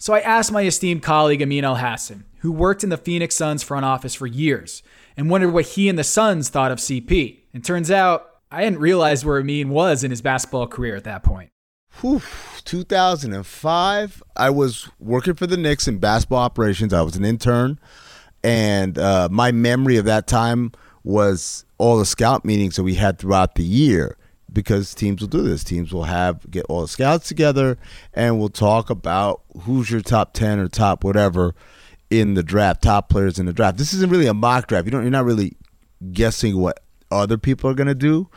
So 0.00 0.14
I 0.14 0.20
asked 0.20 0.52
my 0.52 0.62
esteemed 0.62 1.02
colleague 1.02 1.42
Amin 1.42 1.64
Elhassan, 1.64 2.22
who 2.38 2.52
worked 2.52 2.84
in 2.84 2.90
the 2.90 2.96
Phoenix 2.96 3.34
Suns 3.34 3.64
front 3.64 3.84
office 3.84 4.14
for 4.14 4.28
years 4.28 4.84
and 5.16 5.28
wondered 5.28 5.50
what 5.50 5.66
he 5.66 5.88
and 5.88 5.98
the 5.98 6.04
Suns 6.04 6.48
thought 6.48 6.70
of 6.70 6.78
CP. 6.78 7.40
And 7.52 7.64
turns 7.64 7.90
out 7.90 8.30
I 8.52 8.62
hadn't 8.62 8.78
realized 8.78 9.24
where 9.24 9.40
Amin 9.40 9.70
was 9.70 10.04
in 10.04 10.12
his 10.12 10.22
basketball 10.22 10.68
career 10.68 10.94
at 10.94 11.02
that 11.02 11.24
point. 11.24 11.50
Whew, 12.00 12.22
2005, 12.64 14.22
I 14.36 14.50
was 14.50 14.88
working 15.00 15.34
for 15.34 15.48
the 15.48 15.56
Knicks 15.56 15.88
in 15.88 15.98
basketball 15.98 16.38
operations. 16.38 16.92
I 16.92 17.02
was 17.02 17.16
an 17.16 17.24
intern, 17.24 17.80
and 18.44 18.96
uh, 18.98 19.28
my 19.32 19.50
memory 19.50 19.96
of 19.96 20.04
that 20.04 20.28
time 20.28 20.70
was 21.02 21.64
all 21.76 21.98
the 21.98 22.06
scout 22.06 22.44
meetings 22.44 22.76
that 22.76 22.84
we 22.84 22.94
had 22.94 23.18
throughout 23.18 23.56
the 23.56 23.64
year 23.64 24.16
because 24.52 24.94
teams 24.94 25.20
will 25.20 25.28
do 25.28 25.42
this. 25.42 25.64
Teams 25.64 25.92
will 25.92 26.04
have 26.04 26.50
get 26.50 26.64
all 26.68 26.82
the 26.82 26.88
scouts 26.88 27.28
together 27.28 27.78
and 28.14 28.38
we'll 28.38 28.48
talk 28.48 28.90
about 28.90 29.42
who's 29.62 29.90
your 29.90 30.00
top 30.00 30.32
10 30.32 30.58
or 30.58 30.68
top 30.68 31.04
whatever 31.04 31.54
in 32.10 32.34
the 32.34 32.42
draft, 32.42 32.82
top 32.82 33.08
players 33.08 33.38
in 33.38 33.46
the 33.46 33.52
draft. 33.52 33.76
This 33.76 33.92
isn't 33.92 34.10
really 34.10 34.26
a 34.26 34.34
mock 34.34 34.66
draft. 34.66 34.86
You 34.86 34.90
don't 34.90 35.02
you're 35.02 35.10
not 35.10 35.24
really 35.24 35.56
guessing 36.12 36.58
what 36.58 36.80
other 37.10 37.38
people 37.38 37.70
are 37.70 37.74
to 37.74 37.94
do. 37.94 38.28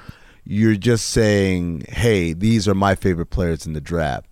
You're 0.43 0.75
just 0.75 1.09
saying, 1.09 1.85
"Hey, 1.87 2.33
these 2.33 2.67
are 2.67 2.73
my 2.73 2.95
favorite 2.95 3.27
players 3.27 3.65
in 3.65 3.73
the 3.73 3.81
draft." 3.81 4.25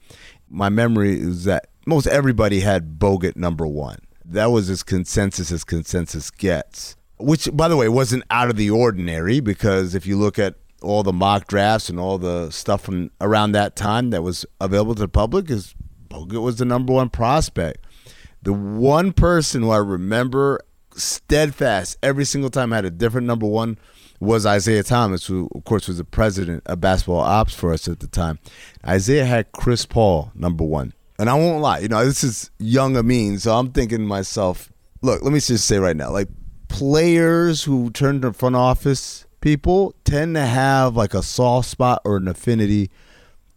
My 0.50 0.70
memory 0.70 1.20
is 1.20 1.44
that 1.44 1.68
most 1.86 2.08
everybody 2.08 2.62
had 2.62 3.00
Bogut 3.00 3.36
number 3.36 3.68
1. 3.68 4.00
That 4.26 4.48
was 4.48 4.70
as 4.70 4.84
consensus 4.84 5.52
as 5.52 5.64
consensus 5.64 6.32
gets. 6.32 6.96
Which 7.18 7.50
by 7.54 7.68
the 7.68 7.78
way 7.78 7.90
wasn't 7.90 8.24
out 8.32 8.50
of 8.50 8.56
the 8.56 8.70
ordinary 8.70 9.40
because 9.40 9.94
if 9.94 10.06
you 10.08 10.18
look 10.18 10.40
at 10.40 10.56
all 10.82 11.04
the 11.04 11.14
mock 11.14 11.48
drafts 11.48 11.90
and 11.90 12.00
all 12.00 12.18
the 12.18 12.50
stuff 12.52 12.82
from 12.82 13.12
around 13.22 13.52
that 13.54 13.76
time 13.76 14.10
that 14.12 14.24
was 14.24 14.46
available 14.62 14.96
to 14.96 15.02
the 15.02 15.08
public 15.08 15.50
is 15.50 15.76
Bogut 16.10 16.42
was 16.42 16.58
the 16.58 16.66
number 16.66 16.94
one 16.94 17.10
prospect. 17.10 17.86
The 18.42 18.54
one 18.54 19.12
person 19.14 19.64
who 19.64 19.70
I 19.70 19.78
remember 19.78 20.62
steadfast 20.96 21.98
every 22.02 22.26
single 22.26 22.50
time 22.50 22.72
had 22.72 22.86
a 22.86 22.90
different 22.90 23.28
number 23.28 23.46
one 23.46 23.78
was 24.20 24.46
Isiah 24.46 24.84
Thomas, 24.84 25.26
who 25.26 25.50
of 25.56 25.64
course 25.64 25.88
was 25.88 25.98
the 25.98 26.04
president 26.04 26.64
of 26.66 26.82
basketball 26.82 27.22
ops 27.22 27.54
for 27.54 27.72
us 27.72 27.88
at 27.88 28.00
the 28.00 28.08
time. 28.08 28.40
Isiah 28.90 29.26
had 29.26 29.52
Chris 29.52 29.86
Paul 29.86 30.32
number 30.36 30.64
one. 30.64 30.94
And 31.18 31.30
I 31.30 31.34
won't 31.34 31.62
lie, 31.62 31.80
you 31.80 31.90
know, 31.90 32.06
this 32.06 32.24
is 32.24 32.50
young 32.60 32.96
Amin, 32.96 33.40
so 33.40 33.58
I'm 33.58 33.72
thinking 33.72 34.00
to 34.00 34.06
myself, 34.06 34.72
look, 35.02 35.22
let 35.22 35.34
me 35.34 35.40
just 35.42 35.66
say 35.66 35.78
right 35.78 35.96
now, 35.96 36.12
like 36.12 36.30
players 36.70 37.64
who 37.64 37.90
turn 37.92 38.22
to 38.22 38.32
front 38.32 38.56
office 38.56 39.26
people 39.42 39.96
tend 40.04 40.36
to 40.36 40.46
have 40.46 40.96
like 40.96 41.14
a 41.14 41.24
soft 41.24 41.70
spot 41.70 42.02
or 42.06 42.18
an 42.18 42.28
affinity 42.28 42.90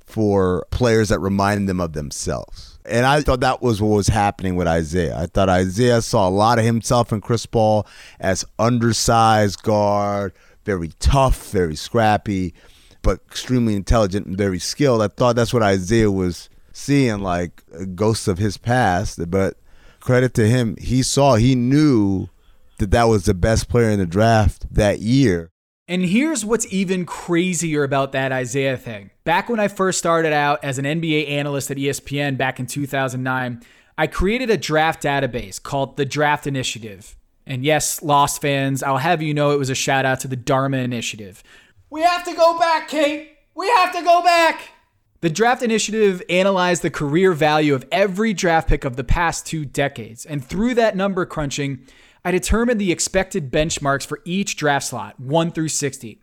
for 0.04 0.66
players 0.70 1.08
that 1.08 1.18
remind 1.18 1.68
them 1.68 1.80
of 1.80 1.92
themselves. 1.92 2.78
And 2.84 3.06
I 3.06 3.22
thought 3.22 3.40
that 3.40 3.62
was 3.62 3.80
what 3.80 3.96
was 3.96 4.08
happening 4.08 4.56
with 4.56 4.68
Isiah. 4.68 5.16
I 5.16 5.26
thought 5.26 5.48
Isiah 5.48 6.02
saw 6.02 6.28
a 6.28 6.30
lot 6.30 6.58
of 6.58 6.64
himself 6.64 7.12
in 7.12 7.20
Chris 7.20 7.46
Paul 7.46 7.86
as 8.18 8.44
undersized 8.58 9.62
guard, 9.62 10.32
very 10.64 10.90
tough, 10.98 11.50
very 11.52 11.76
scrappy, 11.76 12.54
but 13.02 13.20
extremely 13.28 13.74
intelligent 13.76 14.26
and 14.26 14.36
very 14.36 14.58
skilled. 14.58 15.00
I 15.00 15.08
thought 15.08 15.36
that's 15.36 15.54
what 15.54 15.62
Isiah 15.62 16.10
was 16.10 16.50
seeing, 16.72 17.20
like 17.20 17.62
ghosts 17.94 18.26
of 18.26 18.38
his 18.38 18.58
past. 18.58 19.30
But 19.30 19.56
credit 20.00 20.34
to 20.34 20.48
him, 20.48 20.76
he 20.76 21.02
saw, 21.04 21.36
he 21.36 21.54
knew 21.54 22.28
that 22.78 22.90
that 22.90 23.04
was 23.04 23.24
the 23.24 23.34
best 23.34 23.68
player 23.68 23.90
in 23.90 24.00
the 24.00 24.06
draft 24.06 24.66
that 24.74 24.98
year. 24.98 25.51
And 25.88 26.04
here's 26.04 26.44
what's 26.44 26.72
even 26.72 27.04
crazier 27.04 27.82
about 27.82 28.12
that 28.12 28.30
Isiah 28.32 28.76
thing. 28.76 29.10
Back 29.24 29.48
when 29.48 29.58
I 29.58 29.68
first 29.68 29.98
started 29.98 30.32
out 30.32 30.62
as 30.62 30.78
an 30.78 30.84
NBA 30.84 31.28
analyst 31.28 31.70
at 31.70 31.76
ESPN 31.76 32.36
back 32.36 32.60
in 32.60 32.66
2009, 32.66 33.60
I 33.98 34.06
created 34.06 34.48
a 34.48 34.56
draft 34.56 35.02
database 35.02 35.60
called 35.60 35.96
the 35.96 36.04
Draft 36.04 36.46
Initiative. 36.46 37.16
And 37.46 37.64
yes, 37.64 38.00
Lost 38.00 38.40
fans, 38.40 38.82
I'll 38.82 38.98
have 38.98 39.20
you 39.22 39.34
know 39.34 39.50
it 39.50 39.58
was 39.58 39.70
a 39.70 39.74
shout 39.74 40.04
out 40.04 40.20
to 40.20 40.28
the 40.28 40.36
Dharma 40.36 40.78
Initiative. 40.78 41.42
We 41.90 42.02
have 42.02 42.24
to 42.24 42.34
go 42.34 42.58
back, 42.58 42.88
Kate! 42.88 43.36
We 43.54 43.68
have 43.68 43.92
to 43.94 44.02
go 44.02 44.22
back! 44.22 44.70
The 45.20 45.30
Draft 45.30 45.62
Initiative 45.62 46.22
analyzed 46.28 46.82
the 46.82 46.90
career 46.90 47.32
value 47.32 47.74
of 47.74 47.84
every 47.92 48.32
draft 48.32 48.68
pick 48.68 48.84
of 48.84 48.96
the 48.96 49.04
past 49.04 49.46
two 49.46 49.64
decades. 49.64 50.24
And 50.24 50.44
through 50.44 50.74
that 50.74 50.96
number 50.96 51.26
crunching, 51.26 51.86
I 52.24 52.30
determined 52.30 52.80
the 52.80 52.92
expected 52.92 53.50
benchmarks 53.50 54.06
for 54.06 54.20
each 54.24 54.56
draft 54.56 54.86
slot, 54.86 55.18
1 55.18 55.50
through 55.50 55.68
60. 55.68 56.20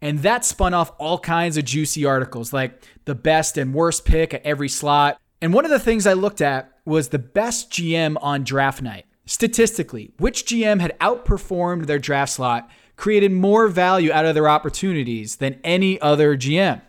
And 0.00 0.20
that 0.20 0.44
spun 0.44 0.74
off 0.74 0.92
all 0.98 1.18
kinds 1.18 1.56
of 1.56 1.64
juicy 1.64 2.04
articles 2.04 2.52
like 2.52 2.84
the 3.04 3.14
best 3.14 3.56
and 3.56 3.74
worst 3.74 4.04
pick 4.04 4.34
at 4.34 4.44
every 4.44 4.68
slot. 4.68 5.20
And 5.40 5.52
one 5.52 5.64
of 5.64 5.70
the 5.70 5.80
things 5.80 6.06
I 6.06 6.12
looked 6.12 6.40
at 6.40 6.72
was 6.84 7.08
the 7.08 7.18
best 7.18 7.70
GM 7.70 8.16
on 8.20 8.44
draft 8.44 8.82
night. 8.82 9.06
Statistically, 9.26 10.12
which 10.18 10.46
GM 10.46 10.80
had 10.80 10.98
outperformed 11.00 11.86
their 11.86 11.98
draft 11.98 12.32
slot, 12.32 12.70
created 12.96 13.32
more 13.32 13.68
value 13.68 14.12
out 14.12 14.24
of 14.24 14.34
their 14.34 14.48
opportunities 14.48 15.36
than 15.36 15.60
any 15.64 16.00
other 16.00 16.36
GM? 16.36 16.80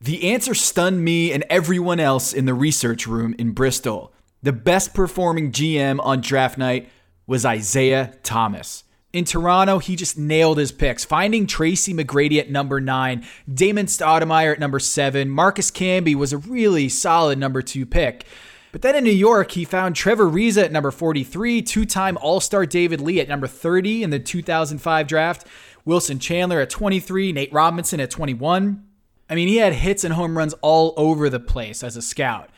The 0.00 0.30
answer 0.30 0.54
stunned 0.54 1.02
me 1.04 1.32
and 1.32 1.44
everyone 1.48 2.00
else 2.00 2.32
in 2.32 2.44
the 2.44 2.54
research 2.54 3.06
room 3.06 3.34
in 3.38 3.52
Bristol. 3.52 4.12
The 4.42 4.52
best 4.52 4.92
performing 4.92 5.52
GM 5.52 5.98
on 6.04 6.20
draft 6.20 6.58
night 6.58 6.90
was 7.26 7.44
Isiah 7.44 8.14
Thomas. 8.22 8.84
In 9.12 9.24
Toronto, 9.24 9.78
he 9.78 9.96
just 9.96 10.18
nailed 10.18 10.58
his 10.58 10.72
picks, 10.72 11.04
finding 11.04 11.46
Tracy 11.46 11.94
McGrady 11.94 12.38
at 12.38 12.50
number 12.50 12.80
nine, 12.80 13.24
Damon 13.52 13.86
Stoudemire 13.86 14.52
at 14.52 14.60
number 14.60 14.78
seven. 14.78 15.30
Marcus 15.30 15.70
Camby 15.70 16.14
was 16.14 16.32
a 16.32 16.38
really 16.38 16.88
solid 16.88 17.38
number 17.38 17.62
two 17.62 17.86
pick. 17.86 18.26
But 18.72 18.82
then 18.82 18.94
in 18.94 19.04
New 19.04 19.10
York, 19.10 19.52
he 19.52 19.64
found 19.64 19.96
Trevor 19.96 20.26
Ariza 20.26 20.64
at 20.64 20.72
number 20.72 20.90
43, 20.90 21.62
two 21.62 21.86
time 21.86 22.18
All 22.18 22.40
Star 22.40 22.66
David 22.66 23.00
Lee 23.00 23.18
at 23.18 23.28
number 23.28 23.46
30 23.46 24.02
in 24.02 24.10
the 24.10 24.18
2005 24.18 25.06
draft, 25.06 25.46
Wilson 25.86 26.18
Chandler 26.18 26.60
at 26.60 26.68
23, 26.68 27.32
Nate 27.32 27.52
Robinson 27.54 28.00
at 28.00 28.10
21. 28.10 28.84
I 29.30 29.34
mean, 29.34 29.48
he 29.48 29.56
had 29.56 29.72
hits 29.72 30.04
and 30.04 30.12
home 30.12 30.36
runs 30.36 30.52
all 30.60 30.92
over 30.98 31.30
the 31.30 31.40
place 31.40 31.82
as 31.82 31.96
a 31.96 32.02
scout. 32.02 32.50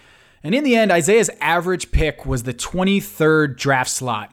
And 0.43 0.55
in 0.55 0.65
the 0.65 0.75
end, 0.75 0.91
Isiah's 0.91 1.31
average 1.41 1.93
pick 1.93 2.27
was 2.27 2.43
the 2.43 2.55
23rd 2.55 3.57
draft 3.57 3.91
slot 3.91 4.33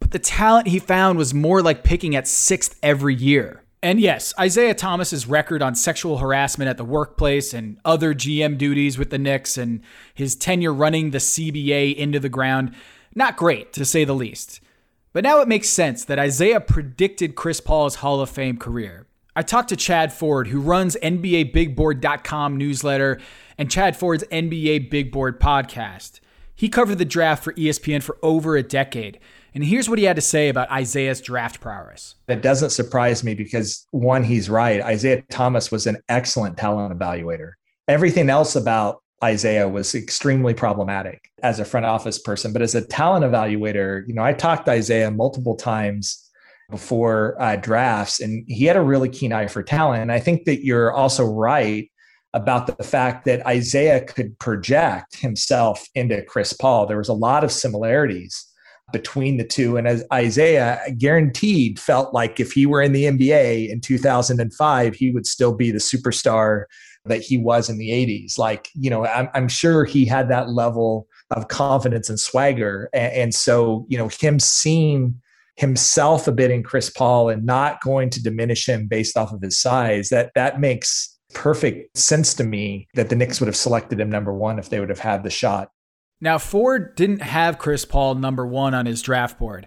but 0.00 0.10
the 0.10 0.18
talent 0.18 0.68
he 0.68 0.78
found 0.78 1.18
was 1.18 1.34
more 1.34 1.62
like 1.62 1.84
picking 1.84 2.14
at 2.14 2.28
sixth 2.28 2.78
every 2.82 3.14
year. 3.14 3.64
And 3.82 4.00
yes, 4.00 4.32
Isiah 4.42 4.74
Thomas's 4.74 5.26
record 5.26 5.60
on 5.60 5.74
sexual 5.74 6.16
harassment 6.16 6.70
at 6.70 6.78
the 6.78 6.86
workplace 6.86 7.52
and 7.52 7.78
other 7.84 8.14
GM 8.14 8.56
duties 8.56 8.96
with 8.96 9.10
the 9.10 9.18
Knicks 9.18 9.58
and 9.58 9.82
his 10.14 10.36
tenure 10.36 10.72
running 10.72 11.10
the 11.10 11.18
CBA 11.18 11.94
into 11.94 12.18
the 12.18 12.30
ground, 12.30 12.74
not 13.14 13.36
great 13.36 13.74
to 13.74 13.84
say 13.84 14.04
the 14.04 14.14
least. 14.14 14.60
But 15.12 15.22
now 15.22 15.40
it 15.40 15.48
makes 15.48 15.68
sense 15.68 16.02
that 16.06 16.18
Isiah 16.18 16.60
predicted 16.60 17.34
Chris 17.34 17.60
Paul's 17.60 17.96
Hall 17.96 18.20
of 18.20 18.30
Fame 18.30 18.56
career. 18.56 19.06
I 19.36 19.42
talked 19.42 19.68
to 19.68 19.76
Chad 19.76 20.12
Ford, 20.12 20.46
who 20.46 20.60
runs 20.60 20.96
NBABigBoard.com 21.02 22.56
newsletter 22.56 23.20
and 23.58 23.70
Chad 23.70 23.96
Ford's 23.96 24.24
NBA 24.24 24.90
Big 24.90 25.12
Board 25.12 25.38
podcast. 25.38 26.20
He 26.54 26.68
covered 26.68 26.98
the 26.98 27.04
draft 27.04 27.44
for 27.44 27.52
ESPN 27.52 28.02
for 28.02 28.16
over 28.22 28.56
a 28.56 28.62
decade 28.62 29.18
and 29.54 29.64
here's 29.64 29.88
what 29.88 29.98
he 29.98 30.04
had 30.04 30.16
to 30.16 30.22
say 30.22 30.48
about 30.48 30.68
Isiah's 30.76 31.20
draft 31.20 31.60
prowess. 31.60 32.16
That 32.26 32.42
doesn't 32.42 32.70
surprise 32.70 33.22
me 33.22 33.34
because 33.34 33.86
one, 33.92 34.24
he's 34.24 34.50
right. 34.50 34.82
Isiah 34.88 35.22
Thomas 35.30 35.70
was 35.70 35.86
an 35.86 35.98
excellent 36.08 36.56
talent 36.56 36.98
evaluator. 36.98 37.52
Everything 37.86 38.30
else 38.30 38.56
about 38.56 39.02
Isiah 39.24 39.68
was 39.68 39.94
extremely 39.94 40.54
problematic 40.54 41.30
as 41.42 41.60
a 41.60 41.64
front 41.64 41.86
office 41.86 42.18
person, 42.18 42.52
but 42.52 42.62
as 42.62 42.74
a 42.74 42.84
talent 42.86 43.24
evaluator, 43.24 44.06
you 44.08 44.14
know, 44.14 44.24
I 44.24 44.32
talked 44.32 44.66
to 44.66 44.74
Isiah 44.74 45.10
multiple 45.10 45.56
times 45.56 46.20
before 46.70 47.40
uh, 47.40 47.56
drafts, 47.56 48.20
and 48.20 48.44
he 48.48 48.64
had 48.64 48.76
a 48.76 48.82
really 48.82 49.08
keen 49.08 49.32
eye 49.32 49.46
for 49.46 49.62
talent. 49.62 50.02
And 50.02 50.10
I 50.10 50.18
think 50.18 50.44
that 50.46 50.64
you're 50.64 50.92
also 50.92 51.24
right 51.24 51.88
about 52.32 52.66
the 52.66 52.82
fact 52.82 53.24
that 53.26 53.48
Isiah 53.48 54.04
could 54.04 54.36
project 54.40 55.16
himself 55.16 55.86
into 55.94 56.22
Chris 56.22 56.52
Paul. 56.52 56.86
There 56.86 56.98
was 56.98 57.08
a 57.08 57.14
lot 57.14 57.44
of 57.44 57.52
similarities 57.52 58.46
between 58.92 59.36
the 59.38 59.44
two. 59.44 59.76
And 59.76 59.88
as 59.88 60.04
Isiah 60.12 60.78
guaranteed 60.98 61.78
felt 61.78 62.14
like 62.14 62.38
if 62.38 62.52
he 62.52 62.66
were 62.66 62.82
in 62.82 62.92
the 62.92 63.04
NBA 63.04 63.70
in 63.70 63.80
2005, 63.80 64.94
he 64.94 65.10
would 65.10 65.26
still 65.26 65.54
be 65.54 65.70
the 65.70 65.78
superstar 65.78 66.64
that 67.06 67.22
he 67.22 67.36
was 67.36 67.68
in 67.68 67.78
the 67.78 67.90
80s. 67.90 68.38
Like, 68.38 68.70
you 68.74 68.90
know, 68.90 69.06
I'm, 69.06 69.28
I'm 69.34 69.48
sure 69.48 69.84
he 69.84 70.04
had 70.04 70.28
that 70.28 70.50
level 70.50 71.06
of 71.30 71.48
confidence 71.48 72.08
and 72.08 72.18
swagger. 72.18 72.88
And, 72.92 73.12
and 73.12 73.34
so, 73.34 73.86
you 73.88 73.98
know, 73.98 74.08
him 74.08 74.38
seeing 74.38 75.20
himself 75.56 76.26
a 76.26 76.32
bit 76.32 76.50
in 76.50 76.62
Chris 76.62 76.90
Paul 76.90 77.28
and 77.28 77.44
not 77.44 77.80
going 77.82 78.10
to 78.10 78.22
diminish 78.22 78.68
him 78.68 78.86
based 78.86 79.16
off 79.16 79.32
of 79.32 79.42
his 79.42 79.58
size, 79.58 80.08
that 80.08 80.32
that 80.34 80.60
makes 80.60 81.16
perfect 81.32 81.96
sense 81.96 82.34
to 82.34 82.44
me 82.44 82.88
that 82.94 83.08
the 83.08 83.16
Knicks 83.16 83.40
would 83.40 83.48
have 83.48 83.56
selected 83.56 84.00
him 84.00 84.10
number 84.10 84.32
one 84.32 84.58
if 84.58 84.70
they 84.70 84.80
would 84.80 84.88
have 84.88 84.98
had 84.98 85.22
the 85.22 85.30
shot. 85.30 85.70
Now, 86.24 86.38
Ford 86.38 86.94
didn't 86.94 87.20
have 87.20 87.58
Chris 87.58 87.84
Paul 87.84 88.14
number 88.14 88.46
one 88.46 88.72
on 88.72 88.86
his 88.86 89.02
draft 89.02 89.38
board. 89.38 89.66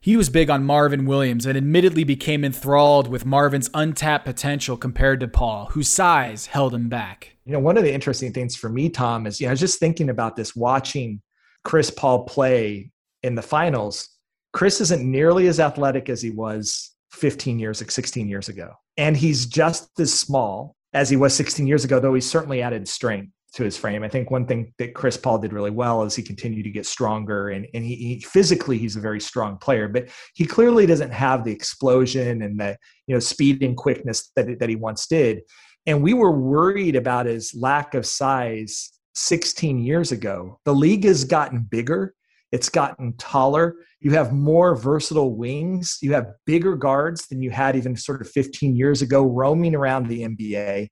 He 0.00 0.16
was 0.16 0.30
big 0.30 0.48
on 0.48 0.64
Marvin 0.64 1.04
Williams 1.04 1.46
and 1.46 1.56
admittedly 1.56 2.04
became 2.04 2.44
enthralled 2.44 3.08
with 3.08 3.26
Marvin's 3.26 3.68
untapped 3.74 4.24
potential 4.24 4.76
compared 4.76 5.18
to 5.18 5.26
Paul, 5.26 5.66
whose 5.72 5.88
size 5.88 6.46
held 6.46 6.72
him 6.72 6.88
back. 6.88 7.34
You 7.44 7.54
know, 7.54 7.58
one 7.58 7.76
of 7.76 7.82
the 7.82 7.92
interesting 7.92 8.32
things 8.32 8.54
for 8.54 8.68
me, 8.68 8.88
Tom, 8.88 9.26
is 9.26 9.40
you 9.40 9.48
know, 9.48 9.50
I 9.50 9.54
was 9.54 9.58
just 9.58 9.80
thinking 9.80 10.08
about 10.08 10.36
this 10.36 10.54
watching 10.54 11.20
Chris 11.64 11.90
Paul 11.90 12.22
play 12.22 12.92
in 13.24 13.34
the 13.34 13.42
finals. 13.42 14.08
Chris 14.52 14.80
isn't 14.80 15.02
nearly 15.02 15.48
as 15.48 15.58
athletic 15.58 16.08
as 16.08 16.22
he 16.22 16.30
was 16.30 16.94
15 17.14 17.58
years, 17.58 17.80
like 17.80 17.90
16 17.90 18.28
years 18.28 18.48
ago. 18.48 18.74
And 18.96 19.16
he's 19.16 19.44
just 19.44 19.98
as 19.98 20.16
small 20.16 20.76
as 20.92 21.10
he 21.10 21.16
was 21.16 21.34
16 21.34 21.66
years 21.66 21.84
ago, 21.84 21.98
though 21.98 22.14
he's 22.14 22.30
certainly 22.30 22.62
added 22.62 22.86
strength 22.86 23.32
to 23.56 23.64
his 23.64 23.76
frame. 23.76 24.02
I 24.02 24.08
think 24.08 24.30
one 24.30 24.46
thing 24.46 24.72
that 24.78 24.94
Chris 24.94 25.16
Paul 25.16 25.38
did 25.38 25.54
really 25.54 25.70
well 25.70 26.02
is 26.02 26.14
he 26.14 26.22
continued 26.22 26.64
to 26.64 26.70
get 26.70 26.84
stronger 26.84 27.48
and, 27.48 27.66
and 27.72 27.82
he, 27.82 27.96
he, 27.96 28.20
physically 28.20 28.76
he's 28.76 28.96
a 28.96 29.00
very 29.00 29.20
strong 29.20 29.56
player, 29.56 29.88
but 29.88 30.10
he 30.34 30.44
clearly 30.44 30.84
doesn't 30.84 31.10
have 31.10 31.42
the 31.42 31.52
explosion 31.52 32.42
and 32.42 32.60
the 32.60 32.76
you 33.06 33.14
know 33.14 33.18
speed 33.18 33.62
and 33.62 33.76
quickness 33.76 34.30
that, 34.36 34.58
that 34.58 34.68
he 34.68 34.76
once 34.76 35.06
did. 35.06 35.40
And 35.86 36.02
we 36.02 36.12
were 36.12 36.32
worried 36.32 36.96
about 36.96 37.26
his 37.26 37.54
lack 37.54 37.94
of 37.94 38.04
size 38.04 38.92
16 39.14 39.78
years 39.78 40.12
ago. 40.12 40.60
The 40.66 40.74
league 40.74 41.04
has 41.04 41.24
gotten 41.24 41.60
bigger. 41.60 42.14
It's 42.52 42.68
gotten 42.68 43.14
taller. 43.16 43.76
You 44.00 44.10
have 44.12 44.32
more 44.32 44.76
versatile 44.76 45.34
wings. 45.34 45.98
You 46.02 46.12
have 46.12 46.32
bigger 46.44 46.76
guards 46.76 47.26
than 47.28 47.40
you 47.40 47.50
had 47.50 47.74
even 47.74 47.96
sort 47.96 48.20
of 48.20 48.28
15 48.28 48.76
years 48.76 49.00
ago 49.00 49.24
roaming 49.24 49.74
around 49.74 50.08
the 50.08 50.22
NBA. 50.22 50.88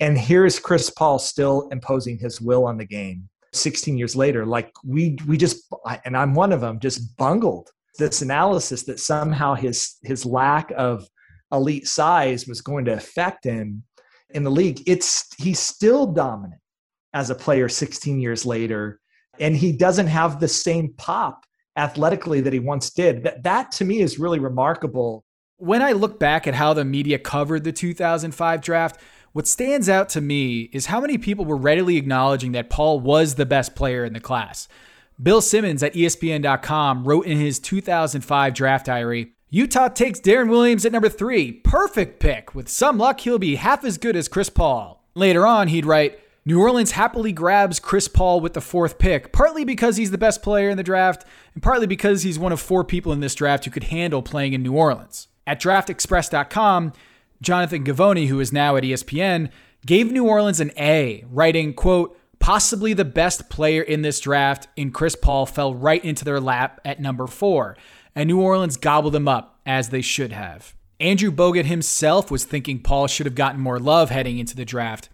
And 0.00 0.16
here's 0.16 0.60
Chris 0.60 0.90
Paul 0.90 1.18
still 1.18 1.68
imposing 1.72 2.18
his 2.18 2.40
will 2.40 2.64
on 2.66 2.78
the 2.78 2.84
game 2.84 3.28
16 3.52 3.98
years 3.98 4.14
later. 4.14 4.46
Like 4.46 4.72
we 4.84 5.18
we 5.26 5.36
just 5.36 5.72
and 6.04 6.16
I'm 6.16 6.34
one 6.34 6.52
of 6.52 6.60
them, 6.60 6.78
just 6.78 7.16
bungled 7.16 7.70
this 7.98 8.22
analysis 8.22 8.84
that 8.84 9.00
somehow 9.00 9.54
his 9.54 9.96
his 10.02 10.24
lack 10.24 10.70
of 10.76 11.08
elite 11.52 11.88
size 11.88 12.46
was 12.46 12.60
going 12.60 12.84
to 12.84 12.92
affect 12.92 13.44
him 13.44 13.82
in 14.30 14.44
the 14.44 14.50
league. 14.50 14.82
It's 14.86 15.26
he's 15.38 15.58
still 15.58 16.06
dominant 16.06 16.60
as 17.14 17.30
a 17.30 17.34
player 17.34 17.68
16 17.68 18.20
years 18.20 18.46
later, 18.46 19.00
and 19.40 19.56
he 19.56 19.72
doesn't 19.72 20.06
have 20.06 20.38
the 20.38 20.48
same 20.48 20.92
pop 20.96 21.44
athletically 21.76 22.40
that 22.42 22.52
he 22.52 22.58
once 22.58 22.90
did. 22.90 23.24
That 23.24 23.42
that 23.42 23.72
to 23.72 23.84
me 23.84 24.00
is 24.00 24.18
really 24.18 24.38
remarkable. 24.38 25.24
When 25.56 25.82
I 25.82 25.92
look 25.92 26.20
back 26.20 26.46
at 26.46 26.54
how 26.54 26.72
the 26.72 26.84
media 26.84 27.18
covered 27.18 27.64
the 27.64 27.72
2005 27.72 28.60
draft, 28.60 29.00
what 29.38 29.46
stands 29.46 29.88
out 29.88 30.08
to 30.08 30.20
me 30.20 30.62
is 30.72 30.86
how 30.86 31.00
many 31.00 31.16
people 31.16 31.44
were 31.44 31.56
readily 31.56 31.96
acknowledging 31.96 32.50
that 32.50 32.68
Paul 32.68 32.98
was 32.98 33.36
the 33.36 33.46
best 33.46 33.76
player 33.76 34.04
in 34.04 34.12
the 34.12 34.18
class. 34.18 34.66
Bill 35.22 35.40
Simmons 35.40 35.80
at 35.80 35.94
ESPN.com 35.94 37.04
wrote 37.04 37.24
in 37.24 37.38
his 37.38 37.60
2005 37.60 38.52
draft 38.52 38.86
diary 38.86 39.34
Utah 39.48 39.86
takes 39.86 40.18
Deron 40.18 40.50
Williams 40.50 40.84
at 40.84 40.90
number 40.90 41.08
three. 41.08 41.52
Perfect 41.52 42.18
pick. 42.18 42.52
With 42.52 42.68
some 42.68 42.98
luck, 42.98 43.20
he'll 43.20 43.38
be 43.38 43.54
half 43.54 43.84
as 43.84 43.96
good 43.96 44.16
as 44.16 44.26
Chris 44.26 44.50
Paul. 44.50 45.04
Later 45.14 45.46
on, 45.46 45.68
he'd 45.68 45.86
write 45.86 46.18
New 46.44 46.60
Orleans 46.60 46.90
happily 46.90 47.30
grabs 47.30 47.78
Chris 47.78 48.08
Paul 48.08 48.40
with 48.40 48.54
the 48.54 48.60
fourth 48.60 48.98
pick, 48.98 49.32
partly 49.32 49.64
because 49.64 49.98
he's 49.98 50.10
the 50.10 50.18
best 50.18 50.42
player 50.42 50.68
in 50.68 50.76
the 50.76 50.82
draft, 50.82 51.24
and 51.54 51.62
partly 51.62 51.86
because 51.86 52.22
he's 52.22 52.40
one 52.40 52.50
of 52.50 52.58
four 52.58 52.82
people 52.82 53.12
in 53.12 53.20
this 53.20 53.36
draft 53.36 53.66
who 53.66 53.70
could 53.70 53.84
handle 53.84 54.20
playing 54.20 54.52
in 54.52 54.64
New 54.64 54.74
Orleans. 54.74 55.28
At 55.46 55.60
draftexpress.com, 55.60 56.92
Jonathan 57.40 57.84
Givony, 57.84 58.28
who 58.28 58.40
is 58.40 58.52
now 58.52 58.76
at 58.76 58.84
ESPN, 58.84 59.50
gave 59.86 60.10
New 60.10 60.26
Orleans 60.26 60.60
an 60.60 60.72
A, 60.76 61.24
writing, 61.30 61.72
quote, 61.72 62.18
possibly 62.38 62.92
the 62.92 63.04
best 63.04 63.48
player 63.48 63.82
in 63.82 64.02
this 64.02 64.20
draft 64.20 64.68
in 64.76 64.90
Chris 64.90 65.16
Paul 65.16 65.46
fell 65.46 65.74
right 65.74 66.04
into 66.04 66.24
their 66.24 66.40
lap 66.40 66.80
at 66.84 67.00
number 67.00 67.26
four, 67.26 67.76
and 68.14 68.28
New 68.28 68.40
Orleans 68.40 68.76
gobbled 68.76 69.14
him 69.14 69.28
up 69.28 69.60
as 69.66 69.90
they 69.90 70.02
should 70.02 70.32
have. 70.32 70.74
Andrew 71.00 71.30
Bogut 71.30 71.66
himself 71.66 72.30
was 72.30 72.44
thinking 72.44 72.80
Paul 72.80 73.06
should 73.06 73.26
have 73.26 73.36
gotten 73.36 73.60
more 73.60 73.78
love 73.78 74.10
heading 74.10 74.38
into 74.38 74.56
the 74.56 74.64
draft. 74.64 75.08